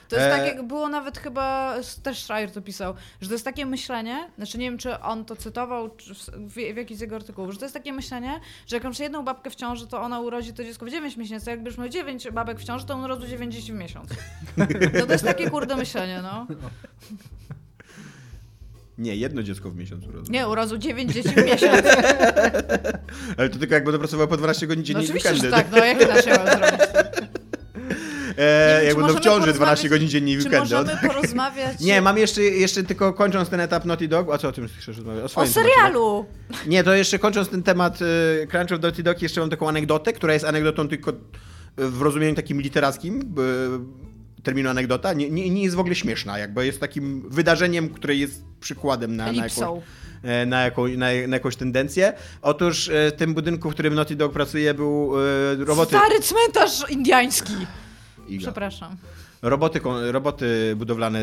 [0.09, 3.45] To jest E, tak, jak było nawet chyba, też Schreier to pisał, że to jest
[3.45, 7.59] takie myślenie, znaczy nie wiem, czy on to cytował w, w, z jego artykułów, że
[7.59, 10.63] to jest takie myślenie, że jak masz jedną babkę w ciąży, to ona urodzi to
[10.63, 13.73] dziecko w 9 miesięcy, jakbyś miał 9 babek w ciąży, to on urodził 9 dzieci
[13.73, 14.09] w miesiąc.
[14.99, 16.47] No to jest takie kurde myślenie, no.
[18.97, 20.31] Nie, jedno dziecko w miesiącu urodzą.
[20.31, 21.81] Nie, urodził 9 dzieci w miesiąc.
[23.37, 25.77] Ale to tylko jak pracowały po 12 godzin No dziennie i oczywiście, że tak, no
[25.77, 27.08] jak inaczej mam zrobić?
[28.39, 30.75] E, jak będą w możemy ciąży 12 porozmawiać- godzin dziennie i Czy weekendy.
[30.75, 34.33] możemy porozmawiać Nie, mam jeszcze, jeszcze tylko kończąc ten etap Naughty Dog.
[34.33, 35.25] A co o tym chcesz rozmawiać?
[35.25, 36.25] o temacie, serialu?
[36.51, 36.67] tak?
[36.67, 40.13] Nie, to jeszcze kończąc ten temat y, Crunch of Naughty Dog, jeszcze mam taką anegdotę,
[40.13, 41.13] która jest anegdotą tylko
[41.77, 43.21] w rozumieniu takim literackim.
[43.21, 44.09] y,
[44.43, 48.43] terminu anegdota, nie, nie, nie jest w ogóle śmieszna, jakby jest takim wydarzeniem, które jest
[48.59, 49.83] przykładem na, na, jakąś,
[50.23, 52.13] e, na, jaką, na, na jakąś tendencję.
[52.41, 55.95] Otóż e, w tym budynku, w którym Naughty Dog pracuje, był e, roboty...
[55.97, 57.53] Stary cmentarz indiański.
[58.29, 58.41] Iga.
[58.41, 58.97] Przepraszam.
[59.41, 59.79] Roboty,
[60.11, 61.19] roboty budowlane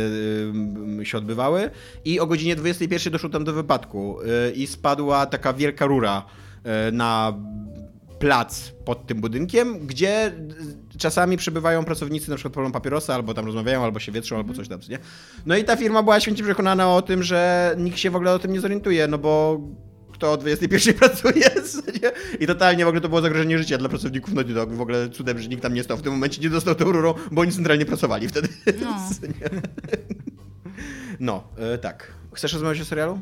[1.03, 1.71] się odbywały
[2.05, 6.23] i o godzinie 21 doszło tam do wypadku y, i spadła taka wielka rura
[6.89, 7.35] y, na
[8.19, 10.27] plac pod tym budynkiem, gdzie
[10.95, 14.55] y, czasami przebywają pracownicy, na przykład palą papierosa, albo tam rozmawiają, albo się wietrzą, albo
[14.55, 14.99] coś tam, co nie?
[15.47, 18.39] No i ta firma była święcie przekonana o tym, że nikt się w ogóle o
[18.39, 19.61] tym nie zorientuje, no bo
[20.17, 21.51] kto o 21 pracuje?
[22.41, 24.73] I totalnie w ogóle to było zagrożenie życia dla pracowników Naughty Dog.
[24.73, 27.15] W ogóle cudem, że nikt tam nie stał w tym momencie, nie dostał tą rurą,
[27.33, 28.49] bo oni centralnie pracowali wtedy.
[28.81, 28.97] No.
[31.21, 32.13] No, e, tak.
[32.33, 33.21] Chcesz rozmawiać o serialu?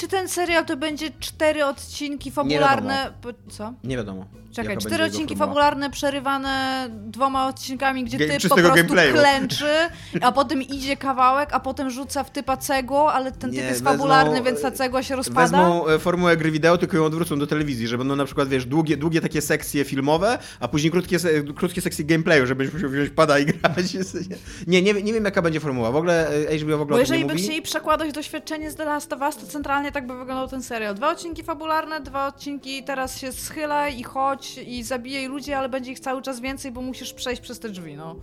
[0.00, 3.12] Czy ten serial to będzie cztery odcinki Nie fabularne?
[3.22, 3.72] Po- Co?
[3.84, 4.26] Nie wiadomo.
[4.52, 9.12] Czekaj, cztery odcinki fabularne przerywane dwoma odcinkami, gdzie typ po prostu gameplayu.
[9.12, 9.66] klęczy,
[10.20, 13.80] a potem idzie kawałek, a potem rzuca w typa cegłą, ale ten typ Nie, jest
[13.82, 15.40] wezmą- fabularny, więc ta cegła się rozpada.
[15.42, 18.66] Wezmą e, formułę gry wideo, tylko ją odwrócą do telewizji, że będą na przykład, wiesz,
[18.66, 21.16] długie, długie takie sekcje filmowe, a później krótkie,
[21.56, 23.84] krótkie sekcje gameplayu, że będziesz musiał wziąć pada i grać.
[24.66, 25.90] Nie, nie, nie wiem jaka będzie formuła.
[25.90, 27.44] W ogóle e, HBO w ogóle Bo jeżeli nie by mówi.
[27.44, 30.94] chcieli przekładać doświadczenie z The Last of Us, to centralnie tak by wyglądał ten serial.
[30.94, 35.92] Dwa odcinki fabularne, dwa odcinki teraz się schylaj i chodź i zabijaj ludzi, ale będzie
[35.92, 38.16] ich cały czas więcej, bo musisz przejść przez te drzwi, no.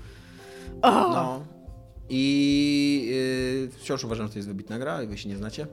[0.82, 1.10] Oh.
[1.10, 1.46] No.
[2.10, 5.68] I yy, wciąż uważam, że to jest wybitna gra, i wy się nie znacie.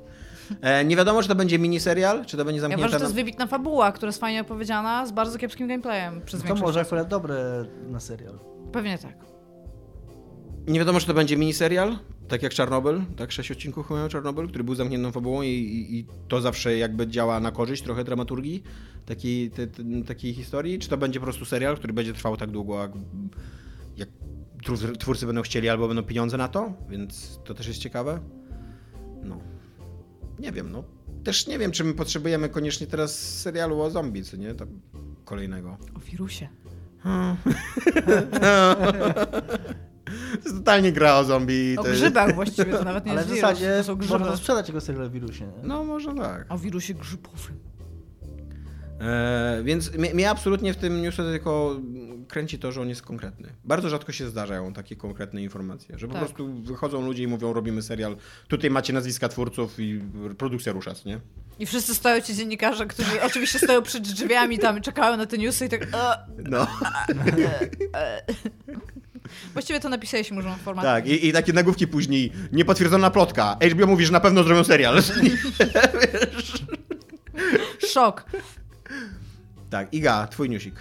[0.61, 2.87] E, nie wiadomo, czy to będzie miniserial, czy to będzie Ja zamknięta...
[2.87, 6.41] uważam, że to jest wybitna fabuła, która jest fajnie opowiedziana, z bardzo kiepskim gameplayem przez
[6.41, 8.39] To większość może akurat dobre na serial.
[8.73, 9.17] Pewnie tak.
[10.67, 11.99] Nie wiadomo, czy to będzie miniserial,
[12.35, 13.32] tak jak Czarnobyl, tak?
[13.32, 17.41] Sześć odcinków chyba Czarnobyl, który był zamkniętą fabułą i, i, i to zawsze jakby działa
[17.41, 18.62] na korzyść trochę dramaturgii
[19.07, 20.78] takiej, te, te, takiej historii.
[20.78, 22.93] Czy to będzie po prostu serial, który będzie trwał tak długo jak,
[23.97, 24.09] jak
[24.64, 28.20] twór- twórcy będą chcieli albo będą pieniądze na to, więc to też jest ciekawe.
[29.22, 29.39] No.
[30.39, 30.85] Nie wiem, no.
[31.24, 34.55] Też nie wiem, czy my potrzebujemy koniecznie teraz serialu o zombie, co nie?
[34.55, 34.68] Tam
[35.24, 35.76] kolejnego.
[35.97, 36.49] O wirusie.
[40.05, 40.13] To
[40.45, 41.77] jest totalnie gra o zombie.
[41.79, 43.97] O to jest- grzybach właściwie, to nawet nie Ale jest w wirus, zasadzie to są
[43.97, 44.19] grzyby.
[44.19, 45.45] można sprzedać jako serial o wirusie.
[45.47, 45.69] Nie?
[45.69, 46.47] No, może tak.
[46.49, 47.59] O wirusie grzybowym.
[49.01, 51.81] E, więc mnie, mnie absolutnie w tym newsie tylko
[52.29, 53.53] kręci to, że on jest konkretny.
[53.65, 56.23] Bardzo rzadko się zdarzają takie konkretne informacje, że po Tak.
[56.25, 58.17] prostu wychodzą ludzie i mówią, robimy serial,
[58.49, 60.01] tutaj macie nazwiska twórców i
[60.39, 61.21] produkcja rusza, nie?
[61.59, 65.39] I wszyscy stoją ci dziennikarze, którzy oczywiście stoją przed drzwiami tam i czekają na te
[65.39, 65.83] newsy i tak...
[65.83, 66.67] E, No,
[67.95, 68.21] e.
[69.53, 70.89] Właściwie to napisaliśmy już w formacie.
[70.89, 71.07] tak.
[71.07, 73.57] I, I takie nagłówki później, niepotwierdzona plotka.
[73.70, 75.03] HBO mówi, że na pewno zrobią serial.
[77.93, 78.25] Szok.
[79.70, 80.75] tak, Iga, twój newsik.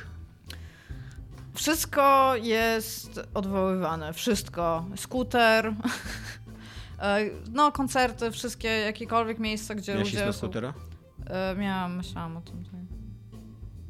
[1.54, 4.14] Wszystko jest odwoływane.
[4.14, 4.86] Wszystko.
[4.96, 5.68] Skuter.
[7.00, 7.20] e,
[7.52, 10.34] No, koncerty, wszystkie, jakiekolwiek miejsca, gdzie Miałeś ludzie są...
[10.34, 10.74] skutera?
[11.28, 12.64] E, miałam, myślałam o tym.
[12.66, 12.74] tak.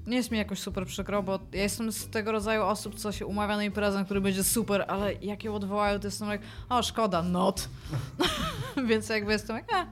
[0.07, 3.25] Nie jest mi jakoś super przykro, bo ja jestem z tego rodzaju osób, co się
[3.25, 7.21] umawia na imprezę, który będzie super, ale jak ją odwołają, to jestem jak, o szkoda,
[7.23, 7.69] not.
[8.89, 9.87] więc jakby jestem jak, e,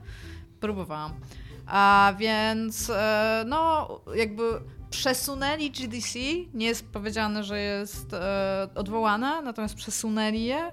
[0.59, 1.13] próbowałam.
[1.67, 4.43] A więc, e, no, jakby
[4.89, 6.19] przesunęli GDC,
[6.53, 10.71] nie jest powiedziane, że jest e, odwołane, natomiast przesunęli je.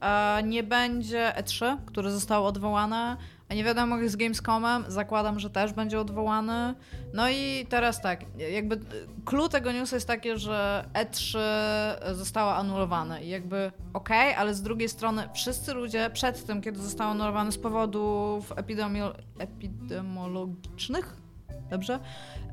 [0.00, 3.16] E, nie będzie E3, które zostało odwołane,
[3.54, 6.74] nie wiadomo jak z Gamescomem, zakładam, że też będzie odwołany.
[7.14, 8.20] No i teraz tak,
[8.52, 8.80] jakby
[9.24, 11.38] clue tego newsa jest takie, że E3
[12.14, 17.10] zostało anulowane i jakby okej, ale z drugiej strony wszyscy ludzie przed tym, kiedy zostało
[17.10, 21.16] anulowane z powodów epidemio- epidemiologicznych,
[21.72, 21.98] dobrze,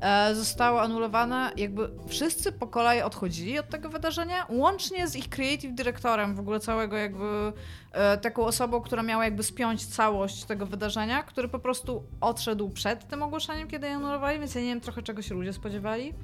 [0.00, 5.74] e, zostało anulowane, jakby wszyscy po kolei odchodzili od tego wydarzenia, łącznie z ich creative
[5.74, 7.52] dyrektorem, w ogóle całego jakby
[7.92, 13.08] e, taką osobą, która miała jakby spiąć całość tego wydarzenia, który po prostu odszedł przed
[13.08, 16.14] tym ogłoszeniem, kiedy je anulowali, więc ja nie wiem trochę czego się ludzie spodziewali.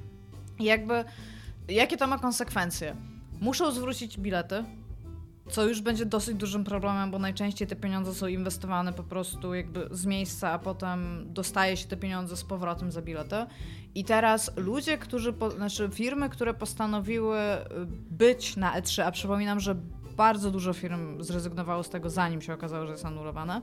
[0.59, 1.05] I jakby,
[1.67, 2.95] jakie to ma konsekwencje?
[3.39, 4.63] Muszą zwrócić bilety,
[5.49, 9.87] co już będzie dosyć dużym problemem, bo najczęściej te pieniądze są inwestowane po prostu jakby
[9.91, 13.35] z miejsca, a potem dostaje się te pieniądze z powrotem za bilety.
[13.95, 17.65] I teraz ludzie, którzy, po, znaczy firmy, które postanowiły y,
[18.11, 19.75] być na E3, a przypominam, że
[20.17, 23.61] bardzo dużo firm zrezygnowało z tego, zanim się okazało, że jest anulowane,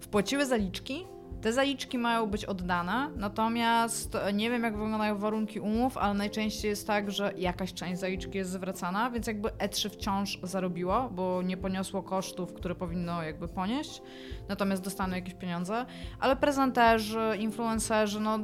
[0.00, 1.04] wpłaciły zaliczki.
[1.42, 6.68] Te zaliczki mają być oddane, natomiast e, nie wiem, jak wyglądają warunki umów, ale najczęściej
[6.68, 11.56] jest tak, że jakaś część zaliczki jest zwracana, więc jakby E3 wciąż zarobiło, bo nie
[11.56, 14.02] poniosło kosztów, które powinno jakby ponieść,
[14.48, 15.86] natomiast dostaną jakieś pieniądze,
[16.20, 18.38] ale prezenterzy, influencerzy, no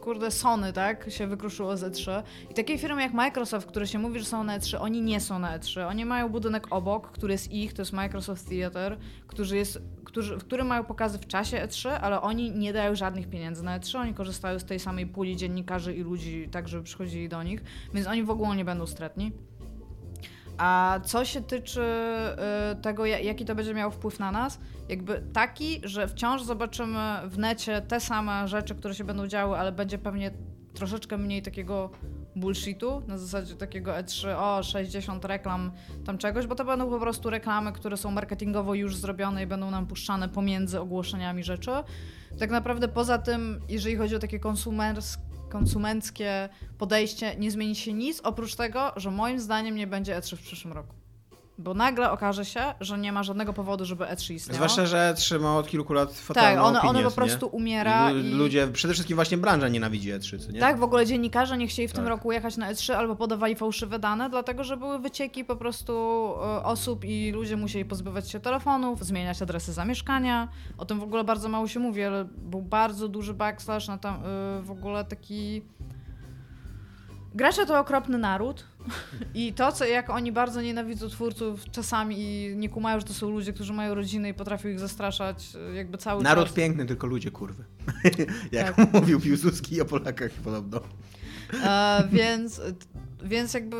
[0.00, 2.22] kurde, Sony, tak, się wykruszyło z E3.
[2.50, 5.38] I takie firmy jak Microsoft, które się mówi, że są na E3, oni nie są
[5.38, 5.88] na E3.
[5.88, 10.44] Oni mają budynek obok, który jest ich, to jest Microsoft Theater, który jest, którzy, w
[10.44, 14.14] którym mają pokazy w czasie E3, ale oni nie dają żadnych pieniędzy na E3, oni
[14.14, 17.62] korzystają z tej samej puli dziennikarzy i ludzi, tak żeby przychodzili do nich,
[17.94, 19.32] więc oni w ogóle nie będą stratni.
[20.58, 21.82] A co się tyczy
[22.72, 26.98] y, tego, ja- jaki to będzie miało wpływ na nas, jakby taki, że wciąż zobaczymy
[27.24, 30.30] w necie te same rzeczy, które się będą działy, ale będzie pewnie
[30.74, 31.90] troszeczkę mniej takiego
[32.36, 35.72] bullshitu, na zasadzie takiego E3, o 60 reklam
[36.04, 39.70] tam czegoś, bo to będą po prostu reklamy, które są marketingowo już zrobione i będą
[39.70, 41.70] nam puszczane pomiędzy ogłoszeniami rzeczy.
[42.38, 45.18] Tak naprawdę poza tym, jeżeli chodzi o takie konsumers,
[45.48, 50.42] konsumenckie podejście, nie zmieni się nic, oprócz tego, że moim zdaniem nie będzie E3 w
[50.42, 50.94] przyszłym roku.
[51.60, 54.56] Bo nagle okaże się, że nie ma żadnego powodu, żeby E3 istniało.
[54.56, 57.52] Zwłaszcza, że trzyma od kilku lat fatalną tak, ono, ono po prostu nie?
[57.52, 58.30] umiera I i...
[58.30, 60.60] lu- Ludzie, przede wszystkim właśnie branża nienawidzi E3, co nie?
[60.60, 62.08] Tak, w ogóle dziennikarze nie chcieli w tym Tak.
[62.10, 65.92] roku jechać na E3 albo podawali fałszywe dane, dlatego że były wycieki po prostu
[66.42, 70.48] e, osób i ludzie musieli pozbywać się telefonów, zmieniać adresy zamieszkania.
[70.78, 74.14] O tym w ogóle bardzo mało się mówi, ale był bardzo duży backslash na tam
[74.14, 74.18] e,
[74.62, 75.62] w ogóle taki...
[77.34, 78.64] Gracze to okropny naród
[79.34, 83.30] i to, co jak oni bardzo nienawidzą twórców czasami i nie kumają, że to są
[83.30, 86.54] ludzie, którzy mają rodziny i potrafią ich zastraszać e, jakby cały Naród czas.
[86.54, 87.64] piękny, tylko ludzie kurwy.
[88.52, 88.92] Jak Tak.
[88.92, 90.80] mówił Piłsudski o Polakach podobno.
[91.64, 92.60] E, więc,
[93.24, 93.76] więc jakby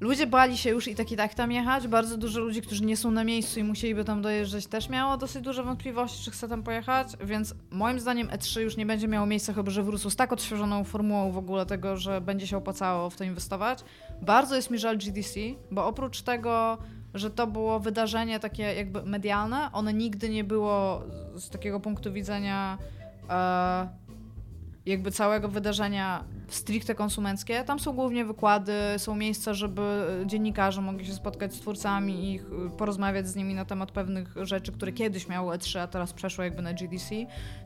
[0.00, 1.88] ludzie bali się już i tak i tak tam jechać.
[1.88, 5.42] Bardzo dużo ludzi, którzy nie są na miejscu i musieliby tam dojeżdżać, też miało dosyć
[5.42, 7.08] duże wątpliwości, czy chce tam pojechać.
[7.24, 10.84] Więc moim zdaniem E3 już nie będzie miało miejsca, chyba że wrócą z tak odświeżoną
[10.84, 13.78] formułą w ogóle tego, że będzie się opłacało w to inwestować.
[14.22, 15.40] Bardzo jest mi żal GDC,
[15.70, 16.78] bo oprócz tego
[17.14, 21.02] że to było wydarzenie takie jakby medialne, one nigdy nie było
[21.36, 22.78] z takiego punktu widzenia
[23.30, 23.88] e,
[24.88, 27.64] jakby całego wydarzenia stricte konsumenckie.
[27.64, 32.46] Tam są głównie wykłady, są miejsca, żeby dziennikarze mogli się spotkać z twórcami i ich-
[32.78, 36.62] porozmawiać z nimi na temat pewnych rzeczy, które kiedyś miało E3, a teraz przeszło jakby
[36.62, 37.14] na GDC.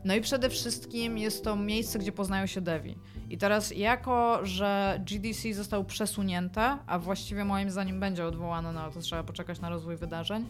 [0.05, 2.95] No i przede wszystkim jest to miejsce, gdzie poznają się devi.
[3.29, 8.99] I teraz jako, że GDC został przesunięte, a właściwie moim zdaniem będzie odwołane, no to
[8.99, 10.45] trzeba poczekać na rozwój wydarzeń,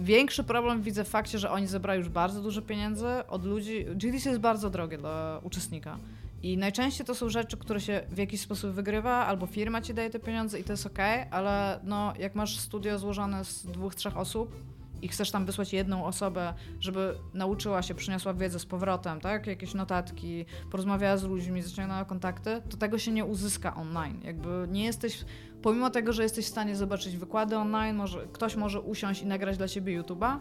[0.00, 3.84] Większy problem widzę w fakcie, że oni zebrali już bardzo dużo pieniędzy od ludzi.
[3.84, 5.98] GDC jest bardzo drogie dla uczestnika.
[6.42, 10.10] I najczęściej to są rzeczy, które się w jakiś sposób wygrywa, albo firma ci daje
[10.10, 10.98] te pieniądze i to jest ok,
[11.30, 14.56] ale no, jak masz studio złożone z dwóch, trzech osób
[15.02, 19.46] i chcesz tam wysłać jedną osobę, żeby nauczyła się, przyniosła wiedzę z powrotem, tak?
[19.46, 24.20] Jakieś notatki, porozmawiała z ludźmi, zaciągnęła kontakty, to tego się nie uzyska online.
[24.24, 25.24] Jakby nie jesteś,
[25.62, 29.56] pomimo tego, że jesteś w stanie zobaczyć wykłady online, może, ktoś może usiąść i nagrać
[29.56, 30.38] dla siebie YouTube'a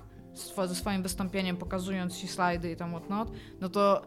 [0.67, 3.31] ze swoim wystąpieniem, pokazując ci slajdy i tam whatnot,
[3.61, 4.01] no to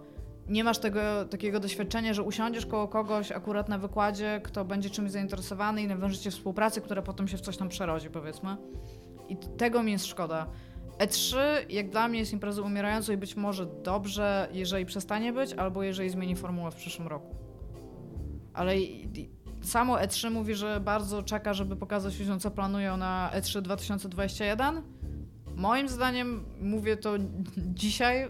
[0.48, 1.00] nie masz tego
[1.30, 6.30] takiego doświadczenia, że usiądziesz koło kogoś akurat na wykładzie, kto będzie czymś zainteresowany i nawiążecie
[6.30, 8.56] współpracę, która potem się w coś tam przerodzi, powiedzmy.
[9.30, 10.46] I tego mi jest szkoda.
[10.98, 11.36] E3
[11.68, 16.10] jak dla mnie jest imprezą umierającą i być może dobrze, jeżeli przestanie być, albo jeżeli
[16.10, 17.34] zmieni formułę w przyszłym roku.
[18.54, 18.74] Ale
[19.62, 24.82] samo E3 mówi, że bardzo czeka, żeby pokazać ludziom, co planują na E E3 2021.
[25.56, 27.14] Moim zdaniem, mówię to
[27.82, 28.28] dzisiaj,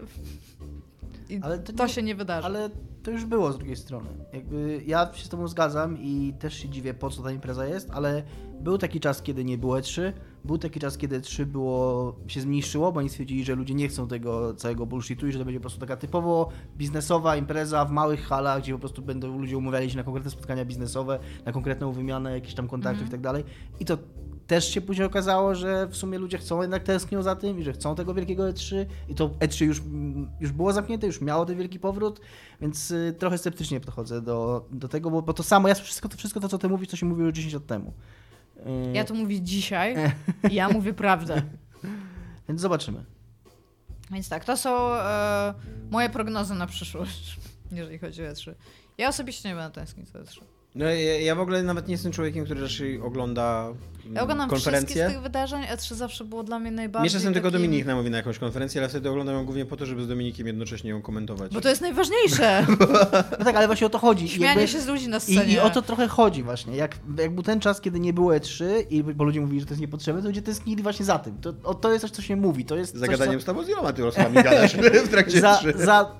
[1.65, 2.45] to to, nie- się nie wydarzy.
[2.45, 2.69] Ale
[3.03, 4.09] to już było z drugiej strony.
[4.33, 7.89] Jakby ja się z tobą zgadzam i też się dziwię, po co ta impreza jest,
[7.91, 8.23] ale
[8.61, 10.13] był taki czas, kiedy nie było E3,
[10.45, 14.07] był taki czas, kiedy E3 było, się zmniejszyło, bo oni stwierdzili, że ludzie nie chcą
[14.07, 18.21] tego całego bullshitu i że to będzie po prostu taka typowo biznesowa impreza w małych
[18.21, 22.31] halach, gdzie po prostu będą ludzie umawiali się na konkretne spotkania biznesowe, na konkretną wymianę
[22.31, 23.43] jakichś tam kontaktów i tak dalej.
[23.79, 23.97] I to
[24.51, 27.73] też się później okazało, że w sumie ludzie chcą, jednak tęsknią za tym i że
[27.73, 29.81] chcą tego wielkiego E3 i to E3 już,
[30.39, 32.21] już było zamknięte, już miało ten wielki powrót,
[32.61, 36.17] więc y, trochę sceptycznie podchodzę do, do tego, bo, bo to samo, ja wszystko, to
[36.17, 37.93] wszystko to, co ty mówisz, to się mówiło już 10 lat temu.
[38.67, 39.95] Y, Ja to mówię dzisiaj,
[40.51, 41.41] ja mówię prawdę.
[42.49, 43.05] Więc zobaczymy.
[44.11, 45.53] Więc tak, to są e,
[45.91, 47.39] moje prognozy na przyszłość,
[47.71, 48.53] jeżeli chodzi o E3.
[48.97, 50.41] Ja osobiście nie będę tęsknić za E3.
[50.75, 53.67] No, ja, ja w ogóle nawet nie jestem człowiekiem, który raczej ogląda
[54.05, 55.07] mm, Ja oglądam wszystkie z konferencje.
[55.07, 57.65] tych wydarzeń, E3 zawsze było dla mnie najbardziej Mnie czasem tylko takim...
[57.65, 60.47] Dominik namówi na jakąś konferencję, ale wtedy oglądam ją głównie po to, żeby z Dominikiem
[60.47, 61.53] jednocześnie ją komentować.
[61.53, 62.65] Bo to jest najważniejsze.
[63.39, 64.29] No tak, ale właśnie o to chodzi.
[64.29, 65.43] Śmianie jakby- się z ludzi na scenie.
[65.45, 66.75] I, I o to trochę chodzi właśnie.
[66.75, 69.71] Jak, jak był ten czas, kiedy nie było E3 i bo ludzie mówili, że to
[69.71, 71.37] jest niepotrzebne, to ludzie tęsknili właśnie za tym.
[71.41, 72.65] To, o, to jest coś, co się mówi.
[72.65, 73.39] To jest Z coś, co...
[73.39, 74.75] z tobą z iloma ty osobami gadasz
[75.05, 75.73] w trakcie za, trzy.
[75.75, 76.11] za,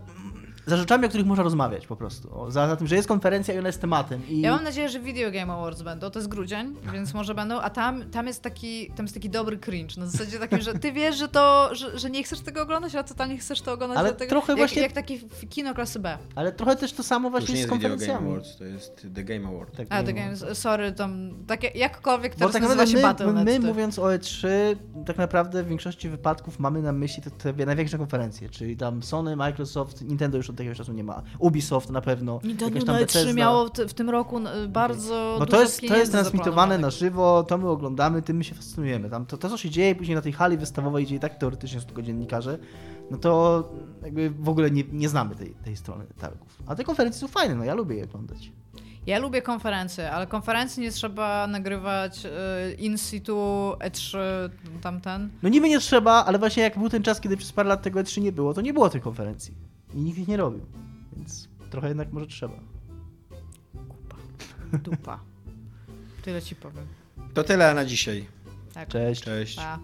[0.65, 2.39] za rzeczami, o których można rozmawiać po prostu.
[2.41, 4.27] O, za, za tym, że jest konferencja i ona jest tematem.
[4.29, 4.41] I...
[4.41, 7.69] Ja mam nadzieję, że Video Game Awards będą, to jest grudzień, więc może będą, a
[7.69, 11.17] tam, tam jest taki tam jest taki dobry cringe, na zasadzie takim, że ty wiesz,
[11.17, 13.97] że to, że, że nie chcesz tego oglądać, a totalnie chcesz to oglądać.
[13.97, 15.19] Ale dlatego, trochę jak, właśnie- jak takie
[15.49, 16.17] kino klasy B.
[16.35, 18.31] Ale trochę też to samo To właśnie nie z jest Video Game konferencjami.
[18.31, 19.77] Awards, to jest The Game Award.
[19.77, 20.13] Tak, A, nie The.
[20.13, 23.45] Games, sorry, tam, takie, jakkolwiek Bo teraz tak nazywa się my, Battle.net.
[23.45, 24.47] my to- mówiąc o E3,
[25.05, 29.35] tak naprawdę w większości wypadków mamy na myśli te, te największe konferencje, czyli tam Sony,
[29.35, 33.05] Microsoft, Nintendo już od jakiegoś czasu nie ma, Ubisoft na pewno, Nintendo tam na E3
[33.05, 33.33] Bethesda.
[33.33, 37.57] miało w, tym roku n- bardzo dużo to jest, to jest transmitowane na żywo, to
[37.57, 39.09] my oglądamy, tym my się fascynujemy.
[39.09, 41.79] Tam to, to, co się dzieje później na tej hali wystawowej, gdzie i tak teoretycznie
[41.79, 42.57] są tylko dziennikarze,
[43.11, 43.63] no to
[44.03, 46.57] jakby w ogóle nie, nie znamy tej, tej strony targów.
[46.67, 48.51] A te konferencje są fajne, no ja lubię je oglądać.
[49.05, 52.29] Ja lubię konferencje, ale konferencji nie trzeba nagrywać y,
[52.73, 53.35] in situ
[53.79, 54.17] E3
[54.81, 55.29] tamten.
[55.43, 57.99] No niby nie trzeba, ale właśnie jak był ten czas, kiedy przez parę lat tego
[57.99, 59.53] E3 nie było, to nie było tych konferencji.
[59.93, 60.65] I nikt ich nie robił.
[61.17, 62.59] Więc trochę jednak może trzeba.
[63.87, 64.15] Kupa.
[64.77, 65.19] Dupa.
[66.21, 66.87] Tyle ci powiem.
[67.33, 68.27] To tyle na dzisiaj.
[68.73, 68.89] Tak.
[68.89, 69.23] Cześć.
[69.23, 69.55] Cześć.
[69.55, 69.79] Pa.